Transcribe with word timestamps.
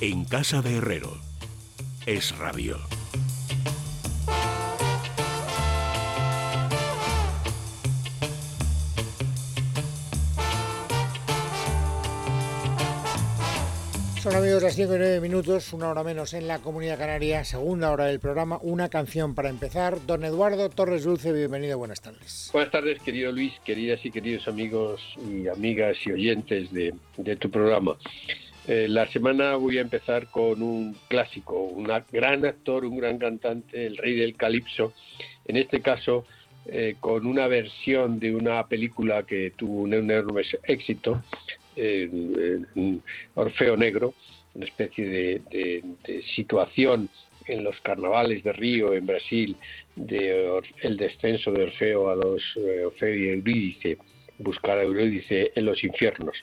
En 0.00 0.24
casa 0.24 0.62
de 0.62 0.76
Herrero. 0.76 1.18
Es 2.06 2.38
radio. 2.38 2.78
Son 14.22 14.36
amigos 14.36 14.62
las 14.62 14.76
5 14.76 14.94
y 14.94 14.98
9 14.98 15.20
minutos, 15.20 15.72
una 15.72 15.88
hora 15.88 16.04
menos 16.04 16.32
en 16.32 16.46
la 16.46 16.60
Comunidad 16.60 16.96
Canaria, 16.98 17.42
segunda 17.44 17.90
hora 17.90 18.04
del 18.04 18.20
programa, 18.20 18.60
una 18.62 18.88
canción 18.88 19.34
para 19.34 19.48
empezar. 19.48 20.06
Don 20.06 20.22
Eduardo 20.22 20.70
Torres 20.70 21.02
Dulce, 21.02 21.32
bienvenido, 21.32 21.76
buenas 21.76 22.00
tardes. 22.00 22.50
Buenas 22.52 22.70
tardes, 22.70 23.02
querido 23.02 23.32
Luis, 23.32 23.54
queridas 23.64 23.98
y 24.04 24.12
queridos 24.12 24.46
amigos 24.46 25.00
y 25.28 25.48
amigas 25.48 25.96
y 26.06 26.12
oyentes 26.12 26.70
de, 26.72 26.94
de 27.16 27.34
tu 27.34 27.50
programa. 27.50 27.96
Eh, 28.68 28.86
la 28.86 29.08
semana 29.08 29.56
voy 29.56 29.78
a 29.78 29.80
empezar 29.80 30.26
con 30.26 30.60
un 30.60 30.94
clásico, 31.08 31.58
un 31.58 31.90
gran 32.12 32.44
actor, 32.44 32.84
un 32.84 32.98
gran 32.98 33.16
cantante, 33.16 33.86
el 33.86 33.96
rey 33.96 34.14
del 34.14 34.36
calipso, 34.36 34.92
en 35.46 35.56
este 35.56 35.80
caso 35.80 36.26
eh, 36.66 36.96
con 37.00 37.24
una 37.24 37.46
versión 37.46 38.20
de 38.20 38.34
una 38.34 38.66
película 38.66 39.22
que 39.22 39.52
tuvo 39.56 39.80
un 39.80 39.94
enorme 39.94 40.42
éxito, 40.64 41.22
Orfeo 43.36 43.76
Negro, 43.78 44.12
una 44.54 44.66
especie 44.66 45.06
de, 45.08 45.82
situación 46.36 47.08
en 47.46 47.64
los 47.64 47.80
carnavales 47.80 48.44
de 48.44 48.52
Río, 48.52 48.92
en 48.92 49.06
Brasil, 49.06 49.56
de 49.96 50.60
el 50.82 50.98
descenso 50.98 51.52
de 51.52 51.62
Orfeo 51.62 52.10
a 52.10 52.16
los 52.16 52.42
eh, 52.56 52.84
Orfeo 52.84 53.14
y 53.14 53.28
Eurídice, 53.30 53.96
buscar 54.38 54.76
a 54.76 54.82
Eurídice 54.82 55.52
en 55.54 55.64
los 55.64 55.82
infiernos. 55.82 56.36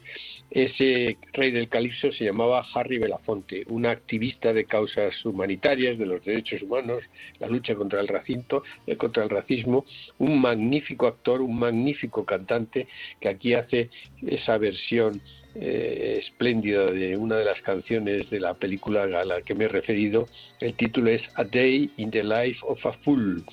Ese 0.51 1.17
rey 1.33 1.51
del 1.51 1.69
calipso 1.69 2.11
se 2.11 2.23
llamaba 2.23 2.65
Harry 2.73 2.97
Belafonte, 2.97 3.63
un 3.67 3.85
activista 3.85 4.53
de 4.53 4.65
causas 4.65 5.13
humanitarias, 5.25 5.97
de 5.97 6.05
los 6.05 6.23
derechos 6.23 6.61
humanos, 6.61 7.03
la 7.39 7.47
lucha 7.47 7.75
contra 7.75 7.99
el 7.99 8.07
racinto, 8.07 8.63
eh, 8.87 8.95
contra 8.95 9.23
el 9.23 9.29
racismo, 9.29 9.85
un 10.19 10.39
magnífico 10.39 11.07
actor, 11.07 11.41
un 11.41 11.57
magnífico 11.57 12.25
cantante 12.25 12.87
que 13.19 13.29
aquí 13.29 13.53
hace 13.53 13.89
esa 14.25 14.57
versión 14.57 15.21
eh, 15.55 16.19
espléndida 16.21 16.91
de 16.91 17.15
una 17.15 17.37
de 17.37 17.45
las 17.45 17.61
canciones 17.61 18.29
de 18.29 18.41
la 18.41 18.53
película 18.55 19.03
a 19.03 19.25
la 19.25 19.41
que 19.41 19.55
me 19.55 19.65
he 19.65 19.69
referido. 19.69 20.27
El 20.59 20.73
título 20.73 21.09
es 21.09 21.21
A 21.35 21.43
Day 21.43 21.89
in 21.97 22.11
the 22.11 22.23
Life 22.23 22.59
of 22.63 22.85
a 22.85 22.91
Fool. 23.03 23.43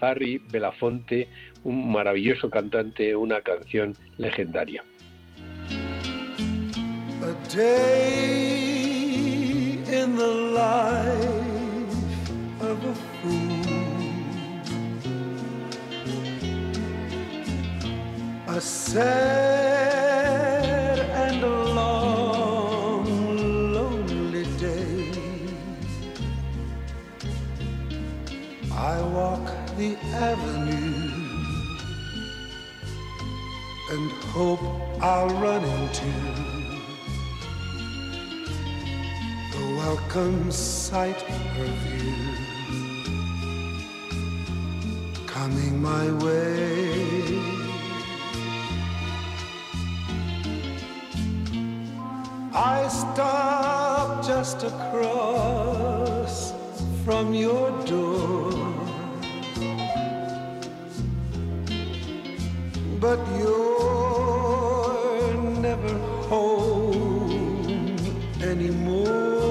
Harry 0.00 0.42
Belafonte, 0.50 1.28
un 1.62 1.92
maravilloso 1.92 2.50
cantante, 2.50 3.14
una 3.14 3.40
canción 3.40 3.94
legendaria. 4.18 4.82
A 7.24 7.34
day 7.48 9.04
in 9.86 10.16
the 10.16 10.26
life 10.26 11.94
of 12.60 12.84
a 12.84 12.94
fool. 12.94 13.62
A 18.48 18.60
sad 18.60 19.98
and 20.98 21.44
a 21.44 21.62
long, 21.78 23.06
lonely 23.72 24.46
day. 24.58 25.12
I 28.72 29.00
walk 29.00 29.48
the 29.76 29.96
avenue 30.12 31.22
and 33.92 34.10
hope 34.34 34.64
I'll 35.00 35.28
run 35.28 35.64
into 35.64 36.61
welcome 39.86 40.50
sight 40.52 41.20
of 41.28 41.76
you 41.92 42.14
coming 45.26 45.82
my 45.82 46.08
way. 46.24 47.40
I 52.54 52.86
stop 52.88 54.24
just 54.24 54.62
across 54.62 56.52
from 57.04 57.34
your 57.34 57.70
door, 57.84 58.52
but 63.00 63.18
you're 63.40 65.34
never 65.66 65.98
home 66.28 67.96
anymore. 68.40 69.41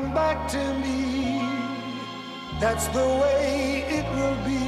Come 0.00 0.14
back 0.14 0.48
to 0.50 0.62
me. 0.84 1.40
That's 2.60 2.86
the 2.88 3.08
way 3.22 3.84
it 3.98 4.06
will 4.16 4.38
be 4.44 4.66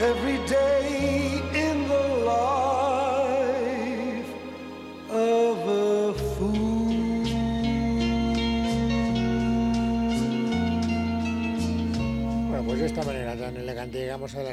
every 0.00 0.38
day 0.46 1.40
in 1.54 1.77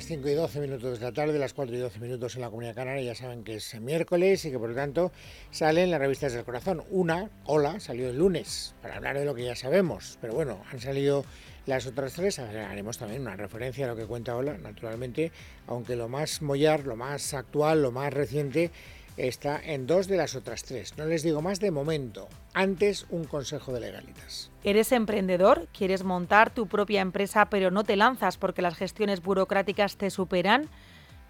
las 0.06 0.10
5 0.10 0.30
y 0.30 0.34
12 0.36 0.60
minutos 0.60 1.00
de 1.00 1.06
la 1.06 1.12
tarde, 1.12 1.40
las 1.40 1.56
4 1.56 1.76
y 1.76 1.80
12 1.80 2.00
minutos 2.00 2.36
en 2.36 2.42
la 2.42 2.50
Comunidad 2.52 2.76
Canaria. 2.76 3.02
Ya 3.02 3.16
saben 3.16 3.44
que 3.44 3.56
es 3.56 3.82
miércoles 3.82 4.46
y 4.46 4.52
que 4.52 4.60
por 4.60 4.70
lo 4.70 4.76
tanto 4.76 5.12
salen 5.50 5.90
las 5.90 6.00
revistas 6.00 6.32
del 6.34 6.46
corazón. 6.46 6.84
Una, 6.92 7.32
Hola, 7.46 7.80
salió 7.80 8.10
el 8.10 8.18
lunes 8.20 8.76
para 8.84 8.98
hablar 8.98 9.18
de 9.18 9.26
lo 9.26 9.34
que 9.34 9.46
ya 9.46 9.56
sabemos. 9.56 10.20
Pero 10.22 10.36
bueno, 10.36 10.62
han 10.72 10.80
salido 10.80 11.26
las 11.66 11.88
otras 11.88 12.14
tres. 12.14 12.38
Haremos 12.38 13.00
también 13.00 13.24
una 13.24 13.36
referencia 13.36 13.86
a 13.86 13.88
lo 13.88 13.96
que 13.96 14.06
cuenta 14.06 14.36
Hola, 14.36 14.60
naturalmente. 14.60 15.32
Aunque 15.66 15.96
lo 15.96 16.08
más 16.08 16.44
mollar, 16.44 16.86
lo 16.86 16.96
más 16.96 17.34
actual, 17.34 17.82
lo 17.82 17.92
más 17.92 18.14
reciente 18.14 18.70
está 19.18 19.60
en 19.64 19.88
dos 19.88 20.08
de 20.08 20.18
las 20.18 20.36
otras 20.36 20.64
tres. 20.64 20.98
No 20.98 21.06
les 21.06 21.24
digo 21.24 21.42
más 21.42 21.60
de 21.60 21.72
momento. 21.72 22.28
Antes, 22.54 23.06
un 23.10 23.26
consejo 23.26 23.74
de 23.74 23.80
legalitas. 23.82 24.52
¿Eres 24.64 24.92
emprendedor? 24.92 25.68
¿Quieres 25.78 26.04
montar 26.04 26.54
tu 26.54 26.68
propia 26.68 27.02
empresa 27.02 27.50
pero 27.50 27.72
no 27.72 27.84
te 27.84 27.96
lanzas 27.96 28.38
porque 28.38 28.62
las 28.62 28.76
gestiones 28.76 29.22
burocráticas 29.22 29.98
te 29.98 30.10
superan? 30.10 30.70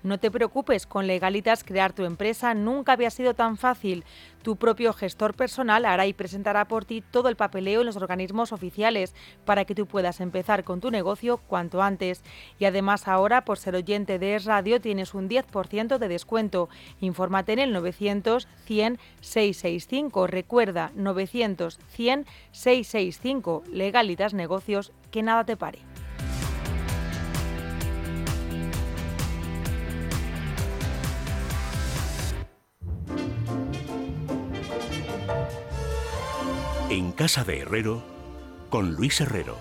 No 0.06 0.20
te 0.20 0.30
preocupes, 0.30 0.86
con 0.86 1.08
Legalitas 1.08 1.64
crear 1.64 1.92
tu 1.92 2.06
empresa 2.06 2.54
nunca 2.54 2.94
había 2.94 3.10
sido 3.10 3.34
tan 3.34 3.58
fácil. 3.58 4.04
Tu 4.44 4.56
propio 4.56 4.94
gestor 4.94 5.34
personal 5.34 5.84
hará 5.84 6.06
y 6.06 6.14
presentará 6.14 6.66
por 6.66 6.86
ti 6.86 7.02
todo 7.02 7.28
el 7.28 7.36
papeleo 7.36 7.80
en 7.80 7.88
los 7.88 7.96
organismos 7.96 8.52
oficiales 8.52 9.16
para 9.46 9.66
que 9.66 9.74
tú 9.74 9.88
puedas 9.88 10.22
empezar 10.22 10.64
con 10.64 10.80
tu 10.80 10.92
negocio 10.92 11.38
cuanto 11.38 11.82
antes. 11.82 12.22
Y 12.60 12.66
además 12.66 13.08
ahora, 13.08 13.46
por 13.46 13.58
ser 13.58 13.74
oyente 13.74 14.20
de 14.20 14.38
Radio, 14.38 14.80
tienes 14.80 15.16
un 15.16 15.28
10% 15.28 15.98
de 15.98 16.08
descuento. 16.08 16.70
Infórmate 17.02 17.54
en 17.54 17.60
el 17.60 17.74
900 17.74 18.48
100 18.66 19.00
665. 19.22 20.28
Recuerda, 20.28 20.92
900 20.94 21.80
100 21.80 22.28
665. 22.52 23.64
Legalitas 23.72 24.36
Negocios, 24.36 24.92
que 25.10 25.24
nada 25.24 25.46
te 25.46 25.58
pare. 25.58 25.80
En 36.96 37.12
Casa 37.12 37.44
de 37.44 37.60
Herrero, 37.60 38.02
con 38.70 38.94
Luis 38.94 39.20
Herrero. 39.20 39.58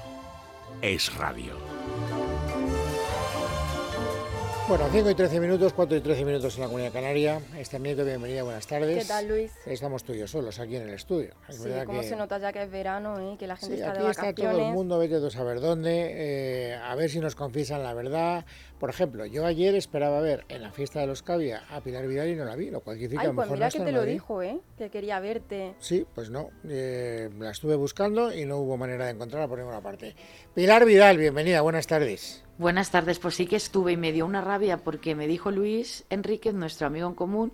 Es 0.82 1.12
radio. 1.16 1.63
Bueno, 4.66 4.86
5 4.90 5.10
y 5.10 5.14
13 5.14 5.40
minutos, 5.40 5.74
4 5.74 5.98
y 5.98 6.00
13 6.00 6.24
minutos 6.24 6.54
en 6.56 6.62
la 6.62 6.66
Comunidad 6.68 6.90
Canaria. 6.92 7.38
Este 7.58 7.78
Nieto, 7.78 8.02
bienvenida, 8.02 8.44
buenas 8.44 8.66
tardes. 8.66 9.02
¿Qué 9.02 9.04
tal, 9.06 9.28
Luis? 9.28 9.52
Estamos 9.66 10.04
tú 10.04 10.14
y 10.14 10.20
yo 10.20 10.26
solos 10.26 10.58
aquí 10.58 10.76
en 10.76 10.84
el 10.88 10.94
estudio. 10.94 11.34
Es 11.50 11.56
Sí, 11.56 11.68
cómo 11.84 12.00
que- 12.00 12.08
se 12.08 12.16
nota 12.16 12.38
ya 12.38 12.50
que 12.50 12.62
es 12.62 12.70
verano 12.70 13.32
y 13.34 13.36
que 13.36 13.46
la 13.46 13.56
gente 13.56 13.74
Sí, 13.76 13.80
está 13.82 13.92
aquí 13.92 14.02
de 14.02 14.10
está 14.10 14.22
vacaciones. 14.22 14.56
todo 14.56 14.66
el 14.68 14.72
mundo, 14.72 14.98
vete 14.98 15.20
tú 15.20 15.26
a 15.26 15.30
saber 15.30 15.60
dónde, 15.60 16.12
eh, 16.70 16.74
a 16.76 16.94
ver 16.94 17.10
si 17.10 17.20
nos 17.20 17.34
confiesan 17.34 17.82
la 17.82 17.92
verdad. 17.92 18.46
Por 18.80 18.88
ejemplo, 18.88 19.26
yo 19.26 19.44
ayer 19.44 19.74
esperaba 19.74 20.20
ver 20.22 20.46
en 20.48 20.62
la 20.62 20.72
fiesta 20.72 21.00
de 21.00 21.08
los 21.08 21.22
Cavia 21.22 21.62
a 21.70 21.82
Pilar 21.82 22.06
Vidal 22.06 22.28
y 22.30 22.34
no 22.34 22.46
la 22.46 22.56
vi, 22.56 22.70
lo 22.70 22.80
cual 22.80 22.96
quiere 22.96 23.08
decir 23.08 23.18
que 23.18 23.22
Ay, 23.22 23.26
a 23.26 23.32
lo 23.32 23.34
pues 23.36 23.46
mejor 23.48 23.56
mira 23.58 23.66
no 23.66 23.70
que 23.70 23.78
está 23.78 23.84
te 23.84 23.92
lo 23.92 24.04
dijo, 24.04 24.42
¿eh? 24.42 24.60
Que 24.78 24.88
quería 24.88 25.20
verte. 25.20 25.74
Sí, 25.78 26.06
pues 26.14 26.30
no, 26.30 26.48
eh, 26.66 27.28
la 27.38 27.50
estuve 27.50 27.76
buscando 27.76 28.32
y 28.34 28.46
no 28.46 28.56
hubo 28.56 28.78
manera 28.78 29.04
de 29.04 29.10
encontrarla 29.10 29.46
por 29.46 29.58
ninguna 29.58 29.82
parte. 29.82 30.16
Pilar 30.54 30.86
Vidal, 30.86 31.18
bienvenida, 31.18 31.60
buenas 31.60 31.86
tardes. 31.86 32.43
Buenas 32.56 32.92
tardes, 32.92 33.18
pues 33.18 33.34
sí 33.34 33.46
que 33.46 33.56
estuve 33.56 33.92
y 33.92 33.96
me 33.96 34.12
dio 34.12 34.24
una 34.24 34.40
rabia 34.40 34.76
porque 34.78 35.16
me 35.16 35.26
dijo 35.26 35.50
Luis 35.50 36.04
Enríquez, 36.08 36.54
nuestro 36.54 36.86
amigo 36.86 37.08
en 37.08 37.14
común, 37.14 37.52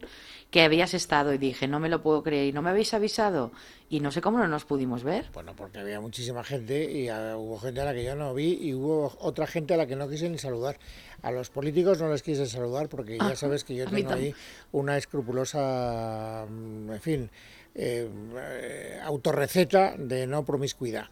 que 0.51 0.61
habías 0.61 0.93
estado 0.93 1.33
y 1.33 1.39
dije, 1.39 1.67
no 1.67 1.81
me 1.81 1.89
lo 1.89 2.03
puedo 2.03 2.23
creer 2.23 2.49
y 2.49 2.53
no 2.53 2.61
me 2.61 2.69
habéis 2.69 2.93
avisado 2.93 3.51
y 3.89 4.01
no 4.01 4.13
sé 4.13 4.21
cómo 4.21 4.37
no 4.37 4.47
nos 4.47 4.67
pudimos 4.67 5.03
ver. 5.03 5.31
Bueno, 5.33 5.57
porque 5.57 5.79
había 5.79 6.03
muchísima 6.03 6.45
gente 6.45 6.85
y 6.93 7.09
ah, 7.09 7.35
hubo 7.39 7.59
gente 7.59 7.81
a 7.81 7.87
la 7.87 7.95
que 7.95 8.05
yo 8.05 8.15
no 8.15 8.35
vi 8.35 8.59
y 8.61 8.75
hubo 8.75 9.17
otra 9.21 9.47
gente 9.47 9.73
a 9.73 9.79
la 9.79 9.87
que 9.87 9.97
no 9.97 10.07
quise 10.07 10.29
ni 10.29 10.37
saludar. 10.37 10.79
A 11.23 11.31
los 11.31 11.49
políticos 11.49 11.99
no 11.99 12.11
les 12.11 12.23
quise 12.23 12.45
saludar 12.45 12.91
porque 12.91 13.17
ya 13.17 13.37
sabes 13.37 13.65
que 13.65 13.75
yo 13.75 13.87
tengo 13.87 14.13
ahí 14.13 14.35
una 14.73 14.99
escrupulosa, 14.99 16.47
mm, 16.47 16.91
en 16.93 17.01
fin, 17.01 17.31
eh, 17.75 18.09
eh, 18.37 19.01
autorreceta 19.03 19.95
de 19.97 20.27
no 20.27 20.45
promiscuidad. 20.45 21.07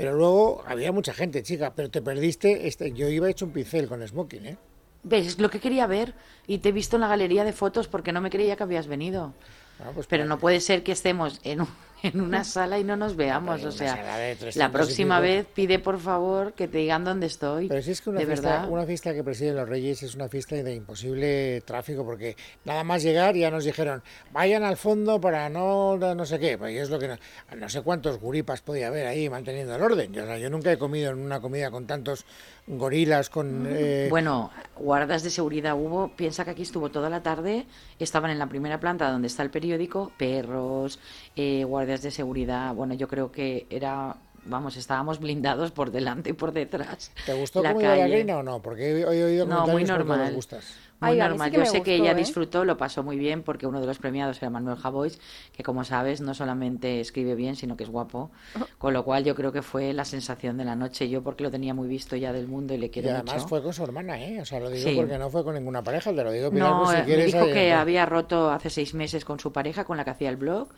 Pero 0.00 0.14
luego 0.14 0.64
había 0.66 0.92
mucha 0.92 1.12
gente, 1.12 1.42
chica, 1.42 1.74
pero 1.74 1.90
te 1.90 2.00
perdiste, 2.00 2.66
este, 2.66 2.90
yo 2.92 3.10
iba 3.10 3.28
hecho 3.28 3.44
un 3.44 3.52
pincel 3.52 3.86
con 3.86 4.06
smoking, 4.08 4.46
¿eh? 4.46 4.56
¿Ves? 5.02 5.26
Es 5.26 5.38
lo 5.38 5.50
que 5.50 5.60
quería 5.60 5.86
ver 5.86 6.14
y 6.46 6.56
te 6.60 6.70
he 6.70 6.72
visto 6.72 6.96
en 6.96 7.02
la 7.02 7.08
galería 7.08 7.44
de 7.44 7.52
fotos 7.52 7.86
porque 7.86 8.10
no 8.10 8.22
me 8.22 8.30
creía 8.30 8.56
que 8.56 8.62
habías 8.62 8.86
venido. 8.86 9.34
Ah, 9.78 9.90
pues 9.94 10.06
Pero 10.06 10.24
no 10.24 10.38
puede 10.38 10.60
ser 10.60 10.82
que 10.82 10.92
estemos 10.92 11.38
en, 11.42 11.60
un- 11.60 11.68
en 12.02 12.20
una 12.20 12.44
sala 12.44 12.78
y 12.78 12.84
no 12.84 12.96
nos 12.96 13.16
veamos. 13.16 13.64
O 13.64 13.72
sea, 13.72 13.96
sala 13.96 14.18
de 14.18 14.34
300 14.36 14.56
la 14.56 14.70
próxima 14.72 15.20
vez 15.20 15.46
pide 15.46 15.78
por 15.78 15.98
favor 15.98 16.52
que 16.52 16.68
te 16.68 16.78
digan 16.78 17.04
dónde 17.04 17.26
estoy. 17.26 17.68
Pero 17.68 17.82
si 17.82 17.90
es 17.92 18.00
que 18.00 18.10
una 18.10 18.20
de 18.20 18.26
fiesta, 18.26 18.50
verdad. 18.50 18.70
una 18.70 18.84
fiesta 18.86 19.14
que 19.14 19.24
presiden 19.24 19.56
los 19.56 19.68
Reyes 19.68 20.02
es 20.02 20.14
una 20.14 20.28
fiesta 20.28 20.56
de 20.56 20.74
imposible 20.74 21.62
tráfico, 21.66 22.04
porque 22.04 22.36
nada 22.64 22.84
más 22.84 23.02
llegar 23.02 23.34
ya 23.34 23.50
nos 23.50 23.64
dijeron, 23.64 24.02
vayan 24.32 24.62
al 24.62 24.76
fondo 24.76 25.20
para 25.20 25.48
no 25.48 25.96
no 25.96 26.24
sé 26.24 26.38
qué. 26.38 26.58
Pues 26.58 26.76
es 26.76 26.90
lo 26.90 26.98
que 26.98 27.08
no, 27.08 27.16
no 27.56 27.68
sé 27.68 27.82
cuántos 27.82 28.18
guripas 28.18 28.60
podía 28.60 28.88
haber 28.88 29.06
ahí 29.06 29.28
manteniendo 29.28 29.74
el 29.74 29.82
orden. 29.82 30.12
Yo, 30.12 30.24
o 30.24 30.26
sea, 30.26 30.38
yo 30.38 30.50
nunca 30.50 30.72
he 30.72 30.78
comido 30.78 31.10
en 31.10 31.18
una 31.18 31.40
comida 31.40 31.70
con 31.70 31.86
tantos 31.86 32.24
gorilas, 32.66 33.30
con... 33.30 33.66
eh, 33.68 34.06
Bueno, 34.10 34.50
guardas 34.76 35.22
de 35.22 35.30
seguridad 35.30 35.74
hubo. 35.76 36.14
Piensa 36.16 36.44
que 36.44 36.52
aquí 36.52 36.62
estuvo 36.62 36.90
toda 36.90 37.10
la 37.10 37.22
tarde. 37.22 37.66
Estaban 37.98 38.30
en 38.30 38.38
la 38.38 38.46
primera 38.48 38.78
planta 38.78 39.10
donde 39.10 39.26
está 39.26 39.42
el 39.42 39.50
periódico, 39.50 40.12
perros, 40.16 40.98
eh, 41.36 41.64
guardias 41.64 41.89
de 42.02 42.10
seguridad. 42.10 42.74
Bueno, 42.74 42.94
yo 42.94 43.08
creo 43.08 43.30
que 43.32 43.66
era, 43.70 44.16
vamos, 44.44 44.76
estábamos 44.76 45.18
blindados 45.18 45.70
por 45.72 45.90
delante 45.90 46.30
y 46.30 46.32
por 46.32 46.52
detrás. 46.52 47.12
¿Te 47.26 47.34
gustó 47.34 47.62
la 47.62 47.74
calle. 47.74 48.06
reina 48.08 48.38
o 48.38 48.42
no? 48.42 48.60
Porque 48.62 48.90
he 49.00 49.04
oído 49.06 49.46
No, 49.46 49.66
muy 49.66 49.84
normal. 49.84 50.20
los 50.26 50.32
gustos. 50.34 50.64
Muy 51.00 51.12
Ay, 51.12 51.14
sí 51.16 51.20
normal. 51.22 51.50
que 51.50 51.56
Yo 51.56 51.60
me 51.62 51.66
sé 51.66 51.72
que 51.82 51.92
gustó, 51.96 52.02
ella 52.04 52.12
¿eh? 52.12 52.14
disfrutó, 52.14 52.64
lo 52.66 52.76
pasó 52.76 53.02
muy 53.02 53.16
bien, 53.16 53.42
porque 53.42 53.66
uno 53.66 53.80
de 53.80 53.86
los 53.86 53.96
premiados 53.96 54.36
era 54.36 54.50
Manuel 54.50 54.76
Javois, 54.76 55.18
que 55.56 55.62
como 55.62 55.82
sabes, 55.82 56.20
no 56.20 56.34
solamente 56.34 57.00
escribe 57.00 57.34
bien, 57.34 57.56
sino 57.56 57.74
que 57.74 57.84
es 57.84 57.88
guapo. 57.90 58.30
Con 58.76 58.92
lo 58.92 59.02
cual 59.02 59.24
yo 59.24 59.34
creo 59.34 59.50
que 59.50 59.62
fue 59.62 59.94
la 59.94 60.04
sensación 60.04 60.58
de 60.58 60.66
la 60.66 60.76
noche. 60.76 61.08
Yo 61.08 61.22
porque 61.22 61.42
lo 61.42 61.50
tenía 61.50 61.72
muy 61.72 61.88
visto 61.88 62.16
ya 62.16 62.34
del 62.34 62.48
mundo 62.48 62.74
y 62.74 62.76
le 62.76 62.86
Y 62.86 62.90
quiero 62.90 63.12
además 63.12 63.36
mucho. 63.36 63.48
fue 63.48 63.62
con 63.62 63.72
su 63.72 63.82
hermana, 63.82 64.22
¿eh? 64.22 64.42
O 64.42 64.44
sea, 64.44 64.60
lo 64.60 64.68
digo 64.68 64.90
Sí. 64.90 64.94
porque 64.94 65.16
no 65.16 65.30
fue 65.30 65.42
con 65.42 65.54
ninguna 65.54 65.82
pareja, 65.82 66.12
te 66.14 66.22
lo 66.22 66.30
digo, 66.32 66.50
Pilar, 66.50 66.68
No, 66.70 66.78
por 66.80 66.88
si 66.88 66.94
eh, 66.96 66.98
me 66.98 67.04
quieres... 67.06 67.26
dijo 67.32 67.38
eh, 67.46 67.46
que 67.46 67.52
pues- 67.70 67.72
había 67.72 68.04
roto 68.04 68.50
hace 68.50 68.68
seis 68.68 68.92
meses 68.92 69.24
con 69.24 69.40
su 69.40 69.52
pareja, 69.54 69.84
con 69.84 69.96
la 69.96 70.04
que 70.04 70.10
hacía 70.10 70.28
el 70.28 70.36
blog, 70.36 70.68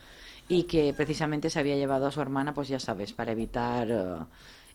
y 0.53 0.65
que 0.65 0.93
precisamente 0.93 1.49
se 1.49 1.59
había 1.59 1.77
llevado 1.77 2.07
a 2.07 2.11
su 2.11 2.21
hermana, 2.21 2.53
pues 2.53 2.69
ya 2.69 2.79
sabes, 2.79 3.15
para 3.15 3.33
evitar 3.33 3.91
eh, 3.91 4.17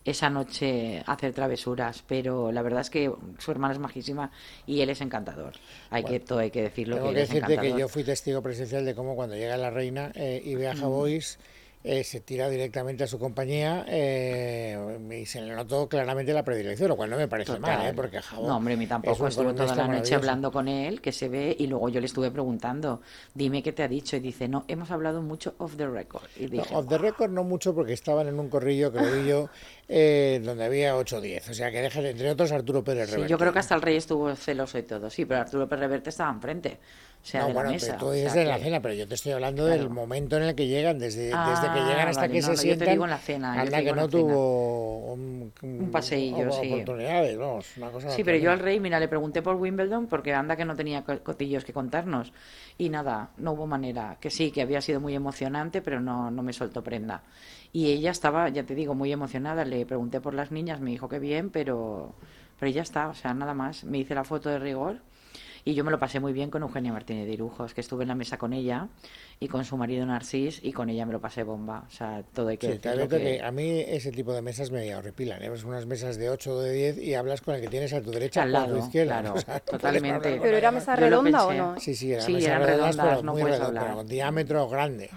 esa 0.04 0.28
noche 0.28 1.04
hacer 1.06 1.32
travesuras. 1.32 2.02
Pero 2.04 2.50
la 2.50 2.62
verdad 2.62 2.80
es 2.80 2.90
que 2.90 3.12
su 3.38 3.50
hermana 3.52 3.74
es 3.74 3.78
majísima 3.78 4.32
y 4.66 4.80
él 4.80 4.90
es 4.90 5.00
encantador. 5.00 5.52
Hay 5.90 6.02
que 6.02 6.18
todo 6.18 6.40
hay 6.40 6.50
que 6.50 6.62
decirlo 6.62 6.96
Tengo 6.96 7.10
que 7.12 7.20
decirte 7.20 7.58
que 7.58 7.78
yo 7.78 7.86
fui 7.86 8.02
testigo 8.02 8.42
presencial 8.42 8.84
de 8.84 8.96
cómo 8.96 9.14
cuando 9.14 9.36
llega 9.36 9.56
la 9.56 9.70
reina 9.70 10.10
eh, 10.16 10.42
y 10.44 10.56
ve 10.56 10.66
a 10.66 10.74
Javois 10.74 11.38
eh, 11.84 12.02
se 12.04 12.20
tira 12.20 12.48
directamente 12.48 13.04
a 13.04 13.06
su 13.06 13.18
compañía 13.18 13.84
eh, 13.88 14.76
y 15.10 15.26
se 15.26 15.40
le 15.40 15.54
notó 15.54 15.88
claramente 15.88 16.32
la 16.32 16.42
predilección, 16.44 16.88
lo 16.88 16.96
cual 16.96 17.10
no 17.10 17.16
me 17.16 17.28
parece 17.28 17.52
Total. 17.52 17.78
mal, 17.78 17.86
¿eh? 17.88 17.92
porque 17.94 18.20
Javois 18.20 18.48
No, 18.48 18.56
hombre, 18.56 18.74
a 18.74 18.76
mí 18.76 18.84
es 18.84 18.90
tampoco. 18.90 19.22
un 19.22 19.28
Estuvo 19.28 19.54
toda 19.54 19.74
la 19.74 19.86
noche 19.88 20.14
hablando 20.14 20.50
con 20.50 20.68
él, 20.68 21.00
que 21.00 21.12
se 21.12 21.28
ve, 21.28 21.54
y 21.58 21.66
luego 21.66 21.88
yo 21.88 22.00
le 22.00 22.06
estuve 22.06 22.30
preguntando, 22.30 23.00
dime 23.34 23.62
qué 23.62 23.72
te 23.72 23.82
ha 23.82 23.88
dicho. 23.88 24.16
Y 24.16 24.20
dice, 24.20 24.48
no, 24.48 24.64
hemos 24.68 24.90
hablado 24.90 25.22
mucho 25.22 25.54
off 25.58 25.76
the 25.76 25.86
record. 25.86 26.24
Y 26.36 26.44
No, 26.46 26.48
dije, 26.62 26.74
off 26.74 26.88
the 26.88 26.98
record 26.98 27.30
no 27.30 27.44
mucho 27.44 27.74
porque 27.74 27.92
estaban 27.92 28.26
en 28.28 28.38
un 28.40 28.48
corrillo 28.48 28.90
vi 28.90 29.28
yo 29.28 29.48
eh, 29.88 30.40
donde 30.44 30.64
había 30.64 30.96
8 30.96 31.16
o 31.18 31.20
10, 31.20 31.48
o 31.50 31.54
sea 31.54 31.70
que 31.70 31.80
déjate, 31.80 32.10
entre 32.10 32.30
otros 32.30 32.52
Arturo 32.52 32.82
Pérez 32.84 33.06
Sí, 33.08 33.12
Reverte. 33.14 33.30
yo 33.30 33.38
creo 33.38 33.52
que 33.52 33.58
hasta 33.60 33.74
el 33.74 33.82
rey 33.82 33.96
estuvo 33.96 34.34
celoso 34.36 34.76
y 34.78 34.82
todo, 34.82 35.08
sí, 35.08 35.24
pero 35.24 35.40
Arturo 35.40 35.68
Pérez 35.68 35.80
Reverte 35.82 36.10
estaba 36.10 36.30
enfrente, 36.32 36.78
sea, 37.28 37.40
no, 37.42 37.46
de 37.48 37.52
bueno, 37.54 37.68
la 37.70 37.74
mesa. 37.74 37.96
tú 37.96 38.06
o 38.06 38.12
dices 38.12 38.32
sea 38.32 38.42
de 38.42 38.48
la 38.48 38.56
que- 38.58 38.64
cena, 38.64 38.80
pero 38.80 38.94
yo 38.94 39.06
te 39.06 39.14
estoy 39.14 39.32
hablando 39.32 39.64
Claro. 39.66 39.80
del 39.80 39.90
momento 39.90 40.36
en 40.36 40.42
el 40.44 40.54
que 40.54 40.66
llegan, 40.66 40.98
desde, 40.98 41.24
desde 41.24 41.32
que 41.32 41.36
Ah, 41.36 41.86
llegan 41.88 42.08
hasta 42.08 42.22
vale, 42.22 42.32
que 42.34 42.40
no, 42.40 42.46
se 42.46 42.48
no, 42.48 42.54
yo 42.54 42.56
te 42.56 42.62
sientan. 42.62 42.88
digo 42.90 43.04
en 43.04 43.10
la 43.10 43.18
cena, 43.18 43.60
anda 43.60 43.82
que 43.82 43.92
no 43.92 44.08
tuvo 44.08 45.12
un, 45.12 45.52
Un 45.62 45.90
paseillo, 45.90 46.50
sí. 46.52 46.72
oportunidades, 46.72 47.36
vamos, 47.38 47.66
una 47.76 47.90
cosa 47.90 48.10
Sí, 48.10 48.24
pero 48.24 48.38
yo 48.38 48.50
al 48.50 48.58
rey, 48.58 48.80
mira, 48.80 48.98
le 49.00 49.08
pregunté 49.08 49.42
por 49.42 49.56
Wimbledon 49.56 50.06
porque 50.06 50.34
anda 50.34 50.56
que 50.56 50.64
no 50.64 50.74
tenía 50.76 51.02
co- 51.04 51.18
cotillos 51.22 51.64
que 51.64 51.72
contarnos. 51.72 52.32
Y 52.78 52.88
nada, 52.90 53.30
no 53.38 53.52
hubo 53.52 53.66
manera. 53.66 54.16
Que 54.20 54.30
sí, 54.30 54.50
que 54.50 54.62
había 54.62 54.80
sido 54.80 55.00
muy 55.00 55.14
emocionante, 55.14 55.82
pero 55.82 56.00
no, 56.00 56.30
no 56.30 56.42
me 56.42 56.52
soltó 56.52 56.82
prenda. 56.82 57.22
Y 57.72 57.90
ella 57.90 58.10
estaba, 58.10 58.48
ya 58.48 58.62
te 58.64 58.74
digo, 58.74 58.94
muy 58.94 59.12
emocionada. 59.12 59.64
Le 59.64 59.84
pregunté 59.84 60.20
por 60.20 60.32
las 60.34 60.50
niñas, 60.52 60.80
me 60.80 60.90
dijo 60.90 61.08
que 61.08 61.18
bien, 61.18 61.50
pero, 61.50 62.14
pero 62.58 62.70
ya 62.70 62.82
está, 62.82 63.08
o 63.08 63.14
sea, 63.14 63.34
nada 63.34 63.52
más. 63.54 63.84
Me 63.84 63.98
hice 63.98 64.14
la 64.14 64.24
foto 64.24 64.48
de 64.48 64.58
rigor. 64.58 64.96
Y 65.64 65.74
yo 65.74 65.84
me 65.84 65.90
lo 65.90 65.98
pasé 65.98 66.20
muy 66.20 66.32
bien 66.32 66.50
con 66.50 66.62
Eugenia 66.62 66.92
Martínez 66.92 67.26
de 67.26 67.32
Irujos, 67.32 67.74
que 67.74 67.80
estuve 67.80 68.04
en 68.04 68.08
la 68.08 68.14
mesa 68.14 68.38
con 68.38 68.52
ella 68.52 68.88
y 69.40 69.48
con 69.48 69.64
su 69.64 69.76
marido 69.76 70.04
Narcís, 70.04 70.60
y 70.62 70.72
con 70.72 70.88
ella 70.90 71.06
me 71.06 71.12
lo 71.12 71.20
pasé 71.20 71.42
bomba. 71.44 71.84
O 71.86 71.90
sea, 71.90 72.24
todo 72.34 72.48
hay 72.48 72.56
que 72.58 72.66
Sí, 72.80 72.88
advierto 72.88 73.16
que- 73.18 73.22
que 73.36 73.42
a 73.42 73.50
mí 73.52 73.80
ese 73.86 74.10
tipo 74.10 74.32
de 74.32 74.42
mesas 74.42 74.70
me 74.70 74.94
horripilan. 74.94 75.42
¿eh? 75.42 75.48
Pues 75.48 75.62
unas 75.64 75.86
mesas 75.86 76.16
de 76.16 76.28
8 76.30 76.54
o 76.56 76.60
de 76.60 76.72
10 76.72 76.98
y 76.98 77.14
hablas 77.14 77.40
con 77.40 77.54
el 77.54 77.60
que 77.60 77.68
tienes 77.68 77.92
a 77.92 78.00
tu 78.00 78.10
derecha 78.10 78.42
Al 78.42 78.54
o 78.54 78.58
a 78.58 78.64
tu 78.64 78.70
lado, 78.72 78.84
izquierda. 78.84 79.20
claro, 79.20 79.34
O 79.38 79.40
sea, 79.40 79.60
totalmente. 79.60 80.38
¿Pero 80.42 80.56
era 80.56 80.70
mesa 80.72 80.96
redonda 80.96 81.46
o 81.46 81.52
no? 81.52 81.78
Sí, 81.78 81.94
sí, 81.94 82.12
eran 82.12 82.26
Sí, 82.26 82.32
mesas 82.32 82.48
eran 82.48 82.62
redondas, 82.62 82.96
redondas, 82.96 83.06
pero 83.14 83.22
no 83.22 83.32
muy 83.32 83.42
puedes 83.42 83.58
redondas, 83.58 83.82
hablar. 83.82 83.84
pero 83.94 83.96
con 83.98 84.08
diámetro 84.08 84.68
grande. 84.68 85.10